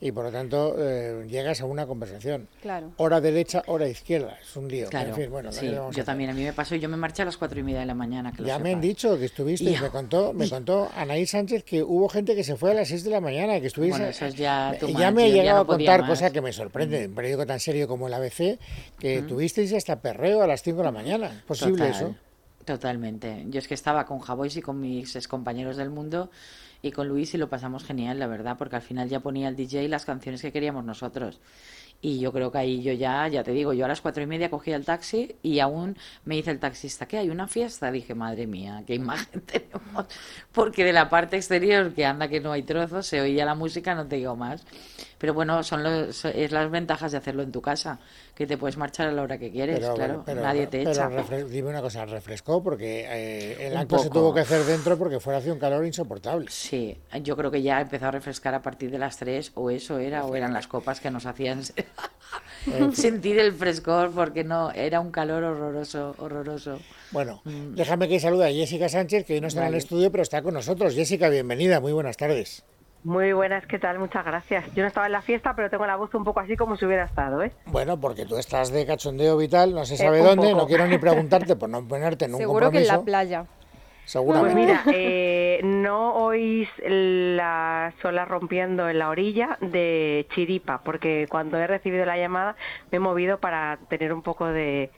Y 0.00 0.12
por 0.12 0.24
lo 0.24 0.30
tanto 0.32 0.74
eh, 0.78 1.26
llegas 1.28 1.60
a 1.60 1.66
una 1.66 1.86
conversación. 1.86 2.48
Claro. 2.62 2.92
Hora 2.96 3.20
derecha, 3.20 3.62
hora 3.66 3.88
izquierda. 3.88 4.38
Es 4.42 4.56
un 4.56 4.68
lío. 4.68 4.88
Claro, 4.88 5.10
En 5.10 5.14
fin, 5.16 5.30
bueno, 5.30 5.52
sí, 5.52 5.60
¿qué 5.60 5.66
le 5.66 5.78
vamos 5.78 5.90
a 5.94 5.96
yo 5.96 6.00
hacer? 6.00 6.04
también, 6.06 6.30
a 6.30 6.32
mí 6.32 6.42
me 6.44 6.52
pasó 6.52 6.74
y 6.74 6.80
yo 6.80 6.88
me 6.88 6.96
marché 6.96 7.22
a 7.22 7.24
las 7.26 7.36
cuatro 7.36 7.60
y 7.60 7.62
media 7.62 7.80
de 7.80 7.86
la 7.86 7.94
mañana. 7.94 8.32
Que 8.32 8.42
lo 8.42 8.48
Ya 8.48 8.58
me 8.58 8.72
han 8.72 8.80
dicho 8.80 9.18
que 9.18 9.26
estuviste, 9.26 9.70
y 9.70 9.76
me 9.78 9.90
contó, 9.90 10.32
me 10.32 10.48
contó 10.50 10.88
Anaí 10.96 11.26
Sánchez 11.26 11.62
que 11.64 11.82
hubo 11.82 12.08
gente 12.08 12.34
que 12.34 12.42
se 12.44 12.56
fue 12.56 12.70
a 12.70 12.74
las 12.74 12.88
6 12.88 13.04
de 13.04 13.10
la 13.10 13.20
mañana, 13.20 13.60
que 13.66 13.68
estuviste. 13.68 13.98
Bueno, 13.98 14.10
eso 14.10 14.26
es 14.26 14.34
ya 14.36 14.70
Me- 14.80 14.92
ya 14.92 15.10
ya 15.10 15.26
llegado 15.26 15.58
no 15.58 15.62
a 15.62 15.66
contar, 15.66 16.00
más. 16.02 16.10
cosa 16.10 16.30
que 16.30 16.40
me 16.40 16.52
sorprende, 16.52 17.02
en 17.04 17.10
un 17.10 17.16
periódico 17.16 17.46
tan 17.46 17.58
serio 17.58 17.88
como 17.88 18.06
el 18.06 18.14
ABC, 18.14 18.58
que 18.98 19.22
tuvisteis 19.22 19.72
hasta 19.72 20.00
perreo 20.00 20.42
a 20.42 20.46
las 20.46 20.62
5 20.62 20.78
de 20.78 20.84
la 20.84 20.92
mañana. 20.92 21.26
¿Es 21.38 21.42
posible 21.42 21.72
Total, 21.86 21.90
eso? 21.90 22.14
Totalmente. 22.64 23.44
Yo 23.48 23.58
es 23.58 23.68
que 23.68 23.74
estaba 23.74 24.06
con 24.06 24.20
Javois 24.20 24.56
y 24.56 24.62
con 24.62 24.80
mis 24.80 25.14
excompañeros 25.16 25.76
del 25.76 25.90
mundo 25.90 26.30
y 26.82 26.90
con 26.92 27.08
Luis 27.08 27.34
y 27.34 27.38
lo 27.38 27.48
pasamos 27.48 27.84
genial, 27.84 28.18
la 28.18 28.26
verdad, 28.26 28.56
porque 28.58 28.76
al 28.76 28.82
final 28.82 29.08
ya 29.08 29.20
ponía 29.20 29.48
el 29.48 29.56
DJ 29.56 29.88
las 29.88 30.04
canciones 30.04 30.42
que 30.42 30.52
queríamos 30.52 30.84
nosotros. 30.84 31.40
Y 32.02 32.20
yo 32.20 32.32
creo 32.32 32.52
que 32.52 32.58
ahí 32.58 32.82
yo 32.82 32.92
ya, 32.92 33.26
ya 33.28 33.42
te 33.42 33.52
digo, 33.52 33.72
yo 33.72 33.84
a 33.84 33.88
las 33.88 34.00
cuatro 34.00 34.22
y 34.22 34.26
media 34.26 34.48
cogía 34.50 34.76
el 34.76 34.84
taxi 34.84 35.34
y 35.42 35.58
aún 35.60 35.96
me 36.24 36.36
dice 36.36 36.50
el 36.52 36.60
taxista, 36.60 37.06
¿qué 37.06 37.18
hay? 37.18 37.30
¿Una 37.30 37.48
fiesta? 37.48 37.90
Dije, 37.90 38.14
madre 38.14 38.46
mía, 38.46 38.84
qué 38.86 38.94
imagen 38.94 39.40
tenemos. 39.46 40.06
Porque 40.52 40.84
de 40.84 40.92
la 40.92 41.08
parte 41.08 41.36
exterior, 41.36 41.92
que 41.94 42.04
anda 42.04 42.28
que 42.28 42.40
no 42.40 42.52
hay 42.52 42.62
trozos, 42.62 43.06
se 43.06 43.20
oía 43.20 43.44
la 43.44 43.54
música, 43.54 43.94
no 43.94 44.06
te 44.06 44.16
digo 44.16 44.36
más. 44.36 44.64
Pero 45.18 45.32
bueno, 45.34 45.62
son 45.62 45.82
los, 45.82 46.24
es 46.26 46.52
las 46.52 46.70
ventajas 46.70 47.12
de 47.12 47.18
hacerlo 47.18 47.42
en 47.42 47.50
tu 47.50 47.62
casa, 47.62 47.98
que 48.34 48.46
te 48.46 48.58
puedes 48.58 48.76
marchar 48.76 49.08
a 49.08 49.12
la 49.12 49.22
hora 49.22 49.38
que 49.38 49.50
quieres, 49.50 49.80
claro, 49.88 50.22
nadie 50.42 50.66
te 50.66 50.82
pero 50.84 50.92
echa. 50.92 51.08
refre- 51.08 51.46
dime 51.46 51.70
una 51.70 51.80
cosa, 51.80 52.04
refrescó 52.04 52.62
porque 52.62 53.06
eh, 53.08 53.66
el 53.66 53.72
Un 53.72 53.78
acto 53.78 53.98
se 53.98 54.10
tuvo 54.10 54.34
que 54.34 54.40
hacer 54.40 54.62
dentro 54.64 54.98
porque 54.98 55.18
fuera 55.18 55.38
hacía 55.38 55.52
un 55.54 55.58
calor 55.58 55.86
insoportable. 55.86 56.46
Sí, 56.50 56.96
yo 57.22 57.36
creo 57.36 57.50
que 57.50 57.62
ya 57.62 57.80
empezó 57.80 58.06
a 58.06 58.10
refrescar 58.10 58.54
a 58.54 58.60
partir 58.62 58.90
de 58.90 58.98
las 58.98 59.16
3, 59.16 59.52
o 59.54 59.70
eso 59.70 59.98
era, 59.98 60.24
o 60.26 60.34
eran 60.36 60.52
las 60.52 60.68
copas 60.68 61.00
que 61.00 61.10
nos 61.10 61.24
hacían 61.26 61.62
sentir 62.92 63.38
el 63.38 63.52
frescor, 63.52 64.10
porque 64.10 64.44
no, 64.44 64.70
era 64.72 65.00
un 65.00 65.10
calor 65.10 65.44
horroroso, 65.44 66.14
horroroso. 66.18 66.78
Bueno, 67.12 67.40
déjame 67.44 68.08
que 68.08 68.18
salude 68.20 68.46
a 68.46 68.50
Jessica 68.52 68.88
Sánchez, 68.88 69.24
que 69.24 69.34
hoy 69.34 69.40
no 69.40 69.46
está 69.48 69.60
en 69.62 69.68
el 69.68 69.74
Mm. 69.74 69.76
Estudio, 69.76 70.10
pero 70.10 70.22
está 70.22 70.42
con 70.42 70.54
nosotros. 70.54 70.94
Jessica, 70.94 71.28
bienvenida, 71.28 71.80
muy 71.80 71.92
buenas 71.92 72.16
tardes. 72.16 72.64
Muy 73.04 73.32
buenas, 73.32 73.64
¿qué 73.66 73.78
tal? 73.78 74.00
Muchas 74.00 74.24
gracias. 74.24 74.64
Yo 74.74 74.82
no 74.82 74.88
estaba 74.88 75.06
en 75.06 75.12
la 75.12 75.22
fiesta, 75.22 75.54
pero 75.54 75.70
tengo 75.70 75.86
la 75.86 75.94
voz 75.94 76.12
un 76.14 76.24
poco 76.24 76.40
así 76.40 76.56
como 76.56 76.76
si 76.76 76.86
hubiera 76.86 77.04
estado, 77.04 77.40
¿eh? 77.44 77.52
Bueno, 77.66 78.00
porque 78.00 78.24
tú 78.26 78.36
estás 78.36 78.72
de 78.72 78.84
cachondeo 78.84 79.36
vital, 79.36 79.72
no 79.72 79.84
se 79.86 79.96
sabe 79.96 80.18
dónde, 80.18 80.48
poco. 80.48 80.62
no 80.62 80.66
quiero 80.66 80.88
ni 80.88 80.98
preguntarte 80.98 81.54
por 81.56 81.68
no 81.68 81.86
ponerte 81.86 82.24
en 82.24 82.34
un 82.34 82.38
Seguro 82.40 82.72
que 82.72 82.78
en 82.78 82.88
la 82.88 83.02
playa. 83.02 83.44
Pues 84.06 84.12
Seguramente. 84.12 84.54
mira, 84.60 84.84
eh, 84.92 85.60
no 85.64 86.14
oís 86.14 86.68
las 86.86 87.92
olas 88.04 88.28
rompiendo 88.28 88.88
en 88.88 89.00
la 89.00 89.08
orilla 89.10 89.58
de 89.60 90.26
Chiripa, 90.32 90.80
porque 90.84 91.26
cuando 91.28 91.58
he 91.58 91.66
recibido 91.66 92.04
la 92.06 92.16
llamada 92.16 92.54
me 92.92 92.96
he 92.96 93.00
movido 93.00 93.38
para 93.40 93.78
tener 93.88 94.12
un 94.12 94.22
poco 94.22 94.46
de, 94.46 94.90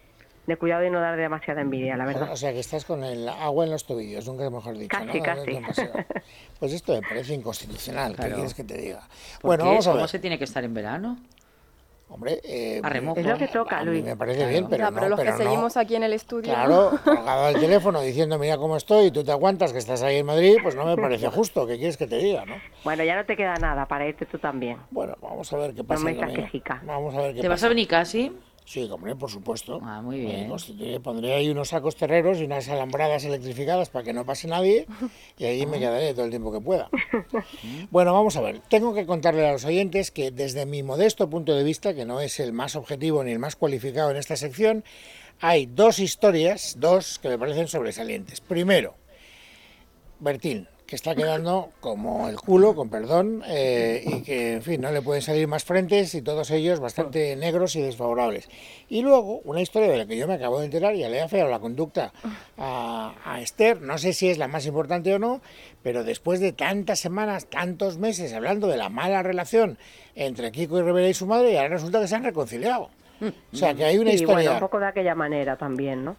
de 0.47 0.57
cuidado 0.59 0.85
y 0.85 0.91
no 0.91 1.01
dar 1.01 1.17
demasiada 1.17 1.63
envidia, 1.63 1.97
la 1.97 2.05
verdad. 2.05 2.31
O 2.33 2.37
sea, 2.37 2.53
que 2.53 2.61
estás 2.61 2.85
con 2.85 3.03
el 3.03 3.27
agua 3.29 3.65
en 3.65 3.71
los 3.71 3.87
tobillos, 3.87 4.27
nunca 4.27 4.51
mejor 4.51 4.77
dicho. 4.77 4.89
Casi, 4.91 5.19
¿no? 5.19 5.23
casi. 5.25 5.83
Pues 6.59 6.73
esto 6.73 6.93
me 6.93 7.03
parece 7.03 7.35
inconstitucional, 7.35 8.15
¿qué 8.17 8.31
quieres 8.33 8.53
que 8.53 8.65
te 8.65 8.77
diga? 8.77 9.01
¿Por 9.41 9.49
Bueno, 9.51 9.65
qué? 9.65 9.71
vamos 9.71 9.87
a 9.87 9.91
¿Cómo 9.93 10.01
ver. 10.03 10.09
se 10.11 10.19
tiene 10.19 10.37
que 10.39 10.45
estar 10.45 10.65
en 10.65 10.75
verano? 10.75 11.17
Hombre, 12.11 12.41
eh. 12.43 12.81
Es 13.17 13.27
lo 13.27 13.37
que 13.37 13.49
toca, 13.49 13.79
a 13.81 13.85
mí 13.85 13.91
Luis. 13.91 14.05
me 14.05 14.17
parece 14.17 14.39
Claro. 14.39 14.51
bien, 14.51 14.67
pero 14.69 14.85
ya, 14.85 14.91
no, 14.91 14.95
pero 14.97 15.09
los 15.11 15.21
pero 15.21 15.37
que 15.37 15.45
no. 15.45 15.51
seguimos 15.51 15.77
aquí 15.77 15.95
en 15.97 16.03
el 16.05 16.13
estudio. 16.15 16.53
Claro, 16.55 16.93
colgado 17.05 17.45
al 17.47 17.61
teléfono 17.61 18.01
diciendo 18.01 18.39
mira 18.39 18.57
cómo 18.57 18.77
estoy 18.79 19.07
y 19.07 19.11
tú 19.11 19.23
te 19.25 19.31
aguantas 19.31 19.73
que 19.73 19.79
estás 19.79 20.03
ahí 20.03 20.17
en 20.17 20.27
Madrid, 20.27 20.57
pues 20.63 20.75
no 20.75 20.87
me 20.87 20.97
parece 20.97 21.29
justo. 21.31 21.67
¿Qué 21.67 21.77
quieres 21.77 21.97
que 21.99 22.07
te 22.07 22.17
diga, 22.17 22.47
no? 22.47 22.55
Bueno, 22.83 23.05
ya 23.05 23.15
no 23.17 23.27
te 23.27 23.37
queda 23.37 23.55
nada 23.57 23.87
para 23.87 24.07
irte 24.09 24.25
tú 24.25 24.39
también. 24.39 24.79
Bueno, 24.91 25.17
vamos 25.21 25.53
a 25.53 25.57
ver 25.59 25.75
qué 25.75 25.85
pasa. 25.85 26.03
me 26.05 26.17
que 26.17 26.47
jica. 26.49 26.81
Vamos 26.85 27.15
a 27.15 27.21
ver 27.21 27.35
qué 27.35 27.43
¿Te 27.43 27.49
vas 27.49 27.57
pasa. 27.59 27.67
a 27.67 27.69
venir 27.69 27.89
casi? 27.89 28.33
Sí, 28.69 28.87
hombre, 28.91 29.17
por 29.17 29.31
supuesto. 29.31 29.81
Ah, 29.83 30.03
muy 30.03 30.21
bien. 30.21 30.53
pondré 31.03 31.33
ahí 31.35 31.49
unos 31.49 31.71
sacos 31.71 31.97
terreros 31.97 32.39
y 32.39 32.45
unas 32.45 32.69
alambradas 32.69 33.25
electrificadas 33.25 33.89
para 33.89 34.05
que 34.05 34.13
no 34.13 34.27
pase 34.27 34.47
nadie 34.47 34.85
y 35.39 35.45
ahí 35.47 35.63
Ah. 35.63 35.67
me 35.67 35.79
quedaré 35.79 36.13
todo 36.13 36.27
el 36.27 36.31
tiempo 36.31 36.53
que 36.53 36.61
pueda. 36.61 36.91
Bueno, 37.91 38.13
vamos 38.13 38.37
a 38.37 38.43
ver. 38.43 38.61
Tengo 38.69 38.93
que 38.93 39.07
contarle 39.07 39.49
a 39.49 39.53
los 39.53 39.65
oyentes 39.65 40.11
que 40.11 40.31
desde 40.31 40.67
mi 40.67 40.83
modesto 40.83 41.31
punto 41.31 41.55
de 41.55 41.65
vista, 41.65 41.95
que 41.95 42.05
no 42.05 42.21
es 42.21 42.41
el 42.41 42.53
más 42.53 42.77
objetivo 42.77 43.25
ni 43.25 43.33
el 43.33 43.39
más 43.39 43.57
cualificado 43.57 44.11
en 44.11 44.19
esta 44.19 44.37
sección, 44.37 44.85
hay 45.41 45.65
dos 45.65 45.99
historias, 45.99 46.77
dos 46.79 47.19
que 47.19 47.29
me 47.31 47.39
parecen 47.39 47.69
sobresalientes. 47.69 48.43
Primero, 48.43 48.97
Bertín, 50.21 50.69
que 50.89 50.97
está 50.97 51.15
quedando 51.15 51.69
como 51.81 52.31
el 52.31 52.41
culo, 52.41 52.75
con 52.75 52.89
perdón, 52.89 53.43
eh, 53.47 54.03
y 54.07 54.23
que, 54.23 54.55
en 54.55 54.63
fin, 54.63 54.81
no 54.81 54.91
le 54.91 55.03
pueden 55.03 55.21
salir 55.21 55.47
más 55.47 55.63
frentes 55.63 56.15
y 56.15 56.23
todos 56.23 56.51
ellos 56.51 56.81
bastante 56.81 57.37
negros 57.37 57.77
y 57.77 57.83
desfavorables. 57.83 58.49
Y 58.89 59.03
luego, 59.03 59.43
una 59.45 59.61
historia 59.61 59.91
de 59.91 59.99
la 59.99 60.07
que 60.07 60.17
yo 60.17 60.27
me 60.27 60.35
acabo 60.35 60.61
de 60.61 60.65
enterar, 60.65 60.95
y 60.95 61.01
le 61.01 61.19
he 61.19 61.21
afeado 61.21 61.51
la 61.51 61.59
conducta 61.59 62.15
a, 62.57 63.15
a 63.23 63.43
Esther, 63.43 63.83
no 63.83 63.99
sé 63.99 64.15
si 64.15 64.31
es 64.31 64.39
la 64.39 64.49
más 64.49 64.65
importante 64.65 65.13
o 65.13 65.19
no, 65.19 65.43
pero 65.83 66.05
después 66.05 66.41
de 66.41 66.53
tantas 66.53 66.99
semanas, 66.99 67.51
tantos 67.51 67.99
meses 67.99 68.33
hablando 68.33 68.67
de 68.67 68.79
la 68.79 68.89
mala 68.89 69.23
relación 69.23 69.77
entre 70.15 70.51
Kiko 70.53 70.79
y 70.79 70.83
Rivera 70.83 71.11
y 71.11 71.13
su 71.13 71.27
madre, 71.27 71.53
y 71.53 71.57
ahora 71.57 71.69
resulta 71.69 72.01
que 72.01 72.09
se 72.09 72.17
han 72.17 72.25
reconciliado. 72.25 72.89
O 73.53 73.57
sea, 73.57 73.75
que 73.75 73.85
hay 73.85 73.99
una 73.99 74.13
y 74.13 74.15
historia... 74.15 74.35
bueno, 74.37 74.53
un 74.55 74.61
poco 74.61 74.81
de 74.81 74.87
aquella 74.87 75.15
manera 75.15 75.57
también, 75.57 76.03
¿no? 76.03 76.17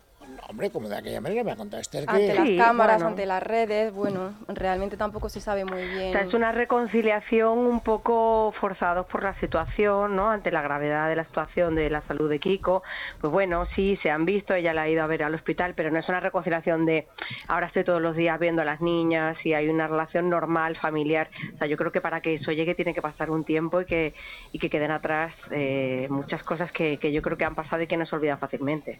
Hombre, 0.50 0.72
como 0.72 0.90
de 0.90 0.98
aquella 0.98 1.22
manera 1.22 1.44
me 1.44 1.52
ha 1.52 1.56
contado 1.56 1.80
Esther 1.80 2.06
que... 2.08 2.12
Ante 2.12 2.34
las 2.34 2.48
Sí, 2.48 2.58
cámaras, 2.58 2.96
bueno. 2.96 3.10
ante 3.10 3.26
las 3.28 3.44
redes, 3.44 3.94
bueno, 3.94 4.34
realmente 4.48 4.98
tampoco 4.98 5.30
se 5.30 5.42
sabe 5.42 5.64
muy 5.64 5.88
bien. 5.88 6.10
O 6.10 6.12
sea, 6.12 6.22
es 6.22 6.34
una 6.34 6.52
reconciliación 6.52 7.60
un 7.60 7.82
poco 7.82 8.52
forzados 8.60 9.06
por 9.06 9.22
la 9.22 9.40
situación, 9.40 10.16
¿no? 10.16 10.32
Ante 10.32 10.50
la 10.52 10.64
gravedad 10.64 11.08
de 11.08 11.16
la 11.16 11.24
situación 11.26 11.76
de 11.76 11.92
la 11.92 12.02
salud 12.02 12.28
de 12.28 12.40
Kiko. 12.40 12.82
Pues 13.22 13.32
bueno, 13.32 13.68
sí, 13.76 14.00
se 14.02 14.10
han 14.10 14.26
visto, 14.26 14.56
ella 14.56 14.74
la 14.74 14.82
ha 14.84 14.90
ido 14.90 15.04
a 15.04 15.08
ver 15.08 15.22
al 15.22 15.36
hospital, 15.36 15.76
pero 15.76 15.92
no 15.92 16.00
es 16.00 16.10
una 16.10 16.20
reconciliación 16.20 16.88
de 16.88 17.08
ahora 17.48 17.68
estoy 17.68 17.84
todos 17.84 18.02
los 18.02 18.16
días 18.16 18.40
viendo 18.40 18.64
a 18.64 18.66
las 18.66 18.82
niñas 18.82 19.38
y 19.46 19.54
hay 19.54 19.70
una 19.70 19.86
relación 19.88 20.32
normal, 20.32 20.78
familiar. 20.78 21.30
O 21.54 21.58
sea, 21.60 21.68
yo 21.68 21.78
creo 21.78 21.92
que 21.92 22.02
para 22.02 22.22
que 22.22 22.34
eso 22.34 22.52
llegue 22.52 22.74
tiene 22.74 22.96
que 22.96 23.04
pasar 23.04 23.30
un 23.30 23.44
tiempo 23.44 23.82
y 23.82 23.86
que, 23.86 24.16
y 24.52 24.58
que 24.58 24.72
queden 24.72 24.90
atrás 24.90 25.32
eh, 25.52 26.08
muchas 26.10 26.42
cosas 26.42 26.72
que, 26.72 26.98
que 26.98 27.12
yo 27.12 27.22
creo 27.22 27.38
que 27.38 27.46
han 27.46 27.54
pasado 27.54 27.84
y 27.84 27.88
que 27.88 27.98
no 27.98 28.08
se 28.08 28.16
olvidan 28.16 28.40
fácilmente. 28.40 29.00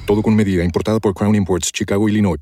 Todo 0.11 0.23
con 0.23 0.35
medida, 0.35 0.61
importada 0.65 0.99
por 0.99 1.13
Crown 1.13 1.35
Imports, 1.35 1.71
Chicago, 1.71 2.09
Illinois. 2.09 2.37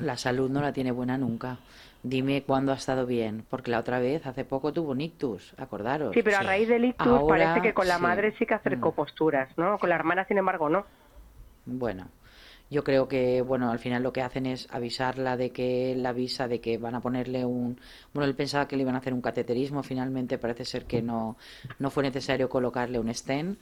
La 0.00 0.16
salud 0.16 0.50
no 0.50 0.60
la 0.60 0.72
tiene 0.72 0.90
buena 0.90 1.16
nunca. 1.16 1.60
Dime 2.02 2.42
cuándo 2.42 2.72
ha 2.72 2.74
estado 2.74 3.06
bien, 3.06 3.44
porque 3.48 3.70
la 3.70 3.78
otra 3.78 4.00
vez, 4.00 4.26
hace 4.26 4.44
poco, 4.44 4.72
tuvo 4.72 4.90
un 4.90 5.00
ictus, 5.00 5.54
acordaros. 5.56 6.12
Sí, 6.14 6.20
pero 6.24 6.38
a 6.38 6.40
Sí. 6.40 6.46
raíz 6.46 6.66
del 6.68 6.86
ictus 6.86 7.06
Ahora, 7.06 7.52
parece 7.54 7.62
que 7.68 7.72
con 7.74 7.86
la 7.86 7.94
sí. 7.98 8.02
madre 8.02 8.34
sí 8.36 8.44
que 8.44 8.54
acercó 8.54 8.90
Mm. 8.90 8.94
posturas, 8.94 9.56
¿no? 9.56 9.78
Con 9.78 9.88
la 9.88 9.94
hermana, 9.94 10.24
sin 10.26 10.36
embargo, 10.38 10.68
no. 10.68 10.84
Bueno, 11.64 12.08
yo 12.70 12.82
creo 12.82 13.06
que, 13.06 13.40
bueno, 13.40 13.70
al 13.70 13.78
final 13.78 14.02
lo 14.02 14.12
que 14.12 14.22
hacen 14.22 14.44
es 14.46 14.66
avisarla 14.72 15.36
de 15.36 15.50
que 15.50 15.92
él 15.92 16.04
avisa 16.04 16.48
de 16.48 16.60
que 16.60 16.76
van 16.76 16.96
a 16.96 17.00
ponerle 17.00 17.44
un... 17.44 17.78
Bueno, 18.12 18.28
él 18.28 18.34
pensaba 18.34 18.66
que 18.66 18.74
le 18.76 18.82
iban 18.82 18.96
a 18.96 18.98
hacer 18.98 19.14
un 19.14 19.20
cateterismo, 19.22 19.84
finalmente 19.84 20.38
parece 20.38 20.64
ser 20.64 20.86
que 20.86 21.02
no, 21.02 21.36
no 21.78 21.90
fue 21.90 22.02
necesario 22.02 22.48
colocarle 22.48 22.98
un 22.98 23.14
stent 23.14 23.60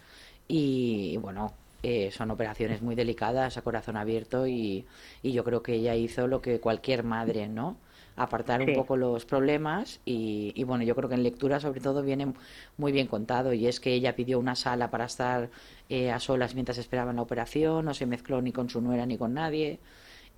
y, 0.48 1.18
bueno, 1.18 1.52
eh, 1.82 2.10
son 2.10 2.30
operaciones 2.30 2.82
muy 2.82 2.94
delicadas 2.94 3.56
a 3.56 3.62
corazón 3.62 3.96
abierto 3.96 4.46
y, 4.46 4.84
y 5.22 5.32
yo 5.32 5.44
creo 5.44 5.62
que 5.62 5.74
ella 5.74 5.94
hizo 5.94 6.26
lo 6.26 6.40
que 6.40 6.60
cualquier 6.60 7.04
madre, 7.04 7.48
¿no? 7.48 7.76
Apartar 8.18 8.60
un 8.62 8.66
poco 8.74 8.96
los 8.96 9.26
problemas 9.26 10.00
y, 10.06 10.52
y, 10.54 10.64
bueno, 10.64 10.84
yo 10.84 10.94
creo 10.96 11.08
que 11.10 11.16
en 11.16 11.22
lectura 11.22 11.60
sobre 11.60 11.80
todo 11.80 12.02
viene 12.02 12.32
muy 12.78 12.90
bien 12.90 13.08
contado 13.08 13.52
y 13.52 13.66
es 13.66 13.78
que 13.78 13.92
ella 13.92 14.16
pidió 14.16 14.38
una 14.38 14.54
sala 14.54 14.90
para 14.90 15.04
estar 15.04 15.50
eh, 15.90 16.10
a 16.10 16.18
solas 16.18 16.54
mientras 16.54 16.78
esperaban 16.78 17.16
la 17.16 17.22
operación, 17.22 17.84
no 17.84 17.92
se 17.92 18.06
mezcló 18.06 18.40
ni 18.40 18.52
con 18.52 18.70
su 18.70 18.80
nuera 18.80 19.04
ni 19.04 19.18
con 19.18 19.34
nadie, 19.34 19.78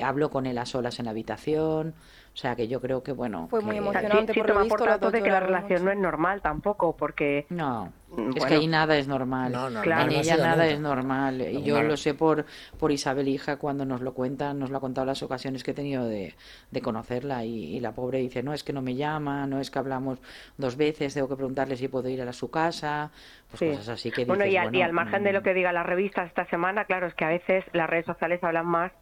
habló 0.00 0.28
con 0.30 0.47
él 0.47 0.59
a 0.59 0.66
solas 0.66 0.99
en 0.99 1.04
la 1.04 1.12
habitación, 1.12 1.95
o 2.35 2.37
sea 2.37 2.57
que 2.57 2.66
yo 2.66 2.80
creo 2.80 3.04
que 3.04 3.12
bueno, 3.12 3.47
Fue 3.49 3.61
muy 3.61 3.73
que- 3.75 3.78
Emocionante, 3.78 4.33
sí, 4.33 4.35
sí 4.35 4.40
por 4.40 4.49
lo 4.54 4.62
visto, 4.64 4.99
dos 4.99 5.12
de 5.12 5.23
que 5.23 5.30
la 5.30 5.40
relación 5.40 5.73
mucho. 5.80 5.85
no 5.85 5.90
es 5.92 5.99
normal 5.99 6.42
tampoco, 6.42 6.97
porque 6.97 7.47
No, 7.49 7.92
Mm, 8.10 8.28
es 8.30 8.34
que 8.36 8.40
bueno. 8.40 8.56
ahí 8.56 8.66
nada 8.66 8.96
es 8.96 9.06
normal. 9.06 9.52
No, 9.52 9.68
no, 9.68 9.82
Claro. 9.82 10.10
En 10.10 10.18
ella 10.18 10.36
nada 10.38 10.50
nunca. 10.64 10.66
es 10.68 10.80
normal. 10.80 11.40
Y 11.42 11.62
yo 11.62 11.82
lo 11.82 11.96
sé 11.96 12.14
por, 12.14 12.46
por 12.78 12.90
Isabel 12.90 13.28
hija 13.28 13.56
cuando 13.58 13.84
nos 13.84 14.00
lo 14.00 14.14
cuenta, 14.14 14.54
nos 14.54 14.70
lo 14.70 14.78
ha 14.78 14.80
contado 14.80 15.06
las 15.06 15.22
ocasiones 15.22 15.62
que 15.62 15.72
he 15.72 15.74
tenido 15.74 16.06
de, 16.06 16.34
de 16.70 16.80
conocerla 16.80 17.44
y, 17.44 17.76
y 17.76 17.80
la 17.80 17.92
pobre 17.92 18.18
dice, 18.18 18.42
no 18.42 18.54
es 18.54 18.64
que 18.64 18.72
no 18.72 18.80
me 18.80 18.94
llama, 18.94 19.46
no 19.46 19.60
es 19.60 19.70
que 19.70 19.78
hablamos 19.78 20.18
dos 20.56 20.76
veces, 20.76 21.12
tengo 21.12 21.28
que 21.28 21.36
preguntarle 21.36 21.76
si 21.76 21.88
puedo 21.88 22.08
ir 22.08 22.22
a 22.22 22.24
la- 22.24 22.32
su 22.32 22.50
casa, 22.50 23.10
pues 23.50 23.58
Sí. 23.58 23.68
cosas 23.68 23.88
así 23.90 24.10
que 24.10 24.24
bueno, 24.24 24.44
dices, 24.44 24.54
y, 24.54 24.56
al, 24.66 24.74
y 24.74 24.80
al 24.82 24.92
margen 24.92 25.22
de 25.24 25.32
lo 25.32 25.40
mm, 25.40 25.44
que 25.44 25.54
digan 25.54 25.74
las 25.74 25.84
revistas 25.86 26.28
esta 26.28 26.46
semana, 26.46 26.84
claro, 26.86 27.06
es 27.08 27.14
que 27.14 27.24
a 27.24 27.28
veces 27.28 27.64
las 27.72 27.90
redes 27.90 28.06
sociales 28.06 28.42
hablan 28.42 28.66
más 28.66 28.92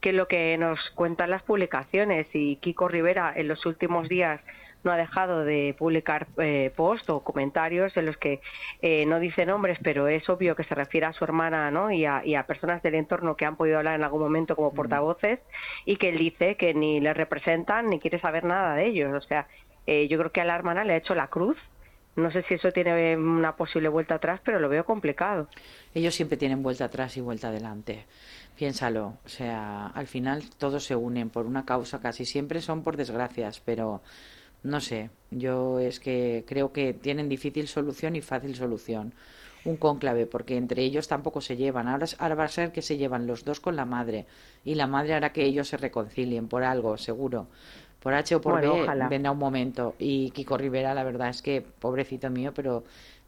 que 0.00 0.12
lo 0.12 0.28
que 0.28 0.56
nos 0.58 0.78
cuentan 0.94 1.30
las 1.30 1.42
publicaciones. 1.42 2.26
Y 2.34 2.56
Kiko 2.56 2.88
Rivera 2.88 3.32
en 3.34 3.48
los 3.48 3.64
últimos 3.66 4.08
días 4.08 4.40
no 4.84 4.92
ha 4.92 4.96
dejado 4.96 5.44
de 5.44 5.74
publicar 5.78 6.26
eh, 6.38 6.72
posts 6.76 7.08
o 7.10 7.24
comentarios 7.24 7.96
en 7.96 8.06
los 8.06 8.16
que 8.16 8.40
eh, 8.82 9.06
no 9.06 9.18
dice 9.18 9.46
nombres, 9.46 9.78
pero 9.82 10.08
es 10.08 10.28
obvio 10.28 10.54
que 10.54 10.64
se 10.64 10.74
refiere 10.74 11.06
a 11.06 11.12
su 11.12 11.24
hermana 11.24 11.70
¿no? 11.70 11.90
y, 11.90 12.04
a, 12.04 12.24
y 12.24 12.34
a 12.34 12.46
personas 12.46 12.82
del 12.82 12.94
entorno 12.94 13.36
que 13.36 13.44
han 13.44 13.56
podido 13.56 13.78
hablar 13.78 13.96
en 13.96 14.04
algún 14.04 14.20
momento 14.20 14.54
como 14.56 14.72
portavoces 14.72 15.40
y 15.84 15.96
que 15.96 16.10
él 16.10 16.18
dice 16.18 16.56
que 16.56 16.74
ni 16.74 17.00
le 17.00 17.14
representan 17.14 17.88
ni 17.88 17.98
quiere 17.98 18.20
saber 18.20 18.44
nada 18.44 18.74
de 18.74 18.86
ellos. 18.86 19.12
O 19.12 19.26
sea, 19.26 19.48
eh, 19.86 20.08
yo 20.08 20.18
creo 20.18 20.32
que 20.32 20.40
a 20.40 20.44
la 20.44 20.54
hermana 20.54 20.84
le 20.84 20.94
ha 20.94 20.96
hecho 20.96 21.14
la 21.14 21.28
cruz. 21.28 21.56
No 22.16 22.30
sé 22.30 22.42
si 22.42 22.54
eso 22.54 22.70
tiene 22.70 23.16
una 23.16 23.56
posible 23.56 23.88
vuelta 23.88 24.14
atrás, 24.14 24.40
pero 24.44 24.60
lo 24.60 24.68
veo 24.68 24.84
complicado. 24.84 25.48
Ellos 25.94 26.14
siempre 26.14 26.36
tienen 26.36 26.62
vuelta 26.62 26.84
atrás 26.84 27.16
y 27.16 27.20
vuelta 27.20 27.48
adelante. 27.48 28.04
Piénsalo, 28.56 29.18
o 29.24 29.28
sea, 29.28 29.88
al 29.88 30.06
final 30.06 30.44
todos 30.58 30.84
se 30.84 30.94
unen 30.94 31.28
por 31.28 31.44
una 31.44 31.64
causa, 31.64 32.00
casi 32.00 32.24
siempre 32.24 32.60
son 32.60 32.84
por 32.84 32.96
desgracias, 32.96 33.58
pero 33.58 34.00
no 34.64 34.80
sé, 34.80 35.10
yo 35.30 35.78
es 35.78 36.00
que 36.00 36.44
creo 36.48 36.72
que 36.72 36.94
tienen 36.94 37.28
difícil 37.28 37.68
solución 37.68 38.16
y 38.16 38.22
fácil 38.22 38.56
solución. 38.56 39.12
Un 39.66 39.76
cónclave, 39.76 40.26
porque 40.26 40.56
entre 40.56 40.82
ellos 40.82 41.06
tampoco 41.08 41.40
se 41.40 41.56
llevan. 41.56 41.86
Ahora, 41.88 42.06
ahora 42.18 42.34
va 42.34 42.44
a 42.44 42.48
ser 42.48 42.72
que 42.72 42.82
se 42.82 42.96
llevan 42.96 43.26
los 43.26 43.44
dos 43.44 43.60
con 43.60 43.76
la 43.76 43.84
madre 43.84 44.26
y 44.64 44.74
la 44.74 44.86
madre 44.86 45.14
hará 45.14 45.32
que 45.32 45.44
ellos 45.44 45.68
se 45.68 45.76
reconcilien 45.76 46.48
por 46.48 46.64
algo, 46.64 46.96
seguro. 46.98 47.46
Por 48.00 48.12
H 48.12 48.34
o 48.34 48.40
por 48.40 48.60
Bueno, 48.60 48.74
B 48.74 49.08
vendrá 49.08 49.30
un 49.30 49.38
momento. 49.38 49.94
Y 49.98 50.30
Kiko 50.32 50.58
Rivera, 50.58 50.92
la 50.92 51.04
verdad 51.04 51.30
es 51.30 51.40
que, 51.40 51.62
pobrecito 51.62 52.28
mío, 52.28 52.52
pero 52.54 52.84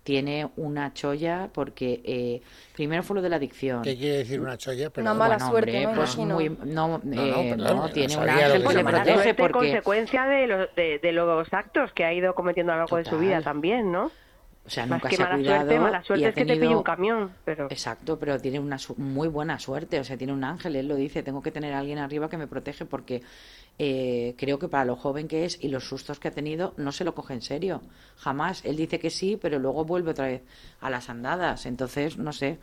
tiene 0.07 0.49
una 0.55 0.95
cholla 0.95 1.51
porque 1.53 2.01
eh, 2.05 2.41
primero 2.77 3.03
fue 3.03 3.17
lo 3.17 3.23
de 3.23 3.29
la 3.29 3.37
adicción. 3.37 3.83
¿Qué 3.83 3.97
quiere 3.97 4.19
decir 4.19 4.41
una 4.41 4.57
cholla? 4.57 4.93
Una 4.97 5.15
mala 5.15 5.35
Bueno, 5.35 5.51
suerte, 5.51 5.85
hombre, 5.85 5.87
¿no? 5.87 5.95
pues 5.97 6.17
muy, 6.17 6.49
no, 6.49 7.01
no, 7.03 7.41
eh, 7.41 7.57
no, 7.57 7.89
tiene 7.91 8.15
no 8.15 8.21
un 8.21 8.27
sabía 8.29 8.49
lo 8.49 8.55
ángel 8.55 8.63
que 8.63 8.69
que 8.69 8.73
se 8.73 8.77
le 8.77 8.83
mala 8.85 8.99
protege 8.99 9.15
suerte 9.23 9.35
porque 9.35 9.53
consecuencia 9.59 10.27
de 10.27 10.47
los, 10.47 10.75
de, 10.77 11.01
de 11.01 11.11
los 11.11 11.53
actos 11.53 11.93
que 11.93 12.05
ha 12.05 12.13
ido 12.15 12.37
cometiendo 12.37 12.71
a 12.71 12.77
lo 12.77 12.83
largo 12.83 12.99
de 12.99 13.05
su 13.05 13.19
vida 13.19 13.43
también, 13.43 13.91
¿no? 13.91 14.13
O 14.67 14.71
sea, 14.71 14.85
Más 14.87 14.97
nunca 14.99 15.09
que 15.11 15.17
se 15.17 15.23
ha 15.23 15.27
mala 15.27 15.37
cuidado 15.37 15.59
suerte, 15.61 15.81
mala 15.81 15.99
y 16.01 16.05
suerte 16.05 16.25
ha 16.27 16.29
es 16.29 16.35
que 16.35 16.41
te 16.41 16.47
pille 16.47 16.59
tenido- 16.61 16.79
un 16.79 16.83
camión, 16.85 17.33
pero... 17.45 17.67
Exacto, 17.71 18.19
pero 18.19 18.41
tiene 18.41 18.59
una 18.59 18.79
su- 18.79 18.97
muy 18.97 19.29
buena 19.29 19.59
suerte, 19.59 20.01
o 20.01 20.05
sea, 20.05 20.17
tiene 20.17 20.33
un 20.33 20.43
ángel, 20.45 20.77
él 20.77 20.89
lo 20.89 20.97
dice, 20.97 21.23
tengo 21.23 21.43
que 21.43 21.53
tener 21.53 21.73
a 21.75 21.79
alguien 21.79 21.99
arriba 21.99 22.29
que 22.29 22.37
me 22.37 22.47
protege 22.49 22.85
porque 22.85 23.23
eh, 23.79 24.35
creo 24.39 24.59
que 24.59 24.69
para 24.69 24.85
lo 24.85 24.97
joven 24.97 25.29
que 25.29 25.45
es 25.45 25.59
y 25.63 25.69
los 25.69 25.87
sustos 25.89 26.19
que 26.19 26.29
ha 26.29 26.31
tenido, 26.31 26.75
no 26.79 26.93
se 26.93 27.05
lo 27.05 27.15
coge 27.15 27.35
en 27.35 27.43
serio, 27.43 27.83
jamás. 28.17 28.65
Él 28.65 28.77
dice 28.77 28.99
que 28.99 29.11
sí, 29.11 29.39
pero 29.41 29.59
luego 29.59 29.85
vuelve 29.85 30.11
otra 30.13 30.27
vez 30.27 30.43
a 30.81 30.91
las 30.91 31.11
andadas, 31.11 31.67
entonces, 31.67 32.17
no 32.19 32.33
sé. 32.33 32.59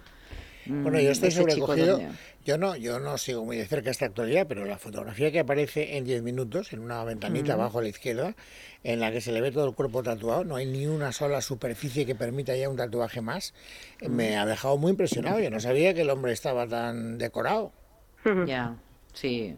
Bueno, 0.66 0.98
mm, 0.98 1.02
yo 1.02 1.12
estoy 1.12 1.32
sobrecogido. 1.32 2.00
Yo 2.46 2.58
no, 2.58 2.76
yo 2.76 3.00
no 3.00 3.18
sigo 3.18 3.46
muy 3.46 3.58
de 3.58 3.66
cerca 3.66 3.90
esta 3.90 4.06
actualidad, 4.06 4.48
pero 4.48 4.66
la 4.66 4.78
fotografía 4.78 5.32
que 5.32 5.40
aparece 5.40 5.98
en 5.98 6.04
10 6.04 6.24
minutos, 6.24 6.74
en 6.74 6.80
una 6.80 7.04
ventanita 7.04 7.54
abajo 7.54 7.80
a 7.80 7.82
la 7.82 7.88
izquierda, 7.88 8.36
en 8.84 9.00
la 9.00 9.12
que 9.12 9.22
se 9.22 9.32
le 9.32 9.40
ve 9.40 9.52
todo 9.52 9.68
el 9.68 9.76
cuerpo 9.76 10.04
tatuado, 10.04 10.44
no 10.44 10.58
hay 10.58 10.66
ni 10.66 10.86
una 10.86 11.14
sola 11.14 11.42
superficie 11.42 12.06
que 12.06 12.16
permita 12.16 12.56
ya 12.56 12.68
un 12.68 12.76
tatuaje 12.76 13.22
más, 13.22 13.54
me 14.02 14.36
ha 14.36 14.46
dejado 14.46 14.78
muy 14.78 14.92
impresionado. 14.92 15.40
Yo 15.40 15.50
no 15.50 15.60
sabía 15.60 15.94
que 15.94 16.02
el 16.02 16.10
hombre 16.10 16.34
estaba 16.34 16.68
tan 16.68 17.18
decorado. 17.18 17.72
Ya, 18.46 18.76
sí. 19.14 19.58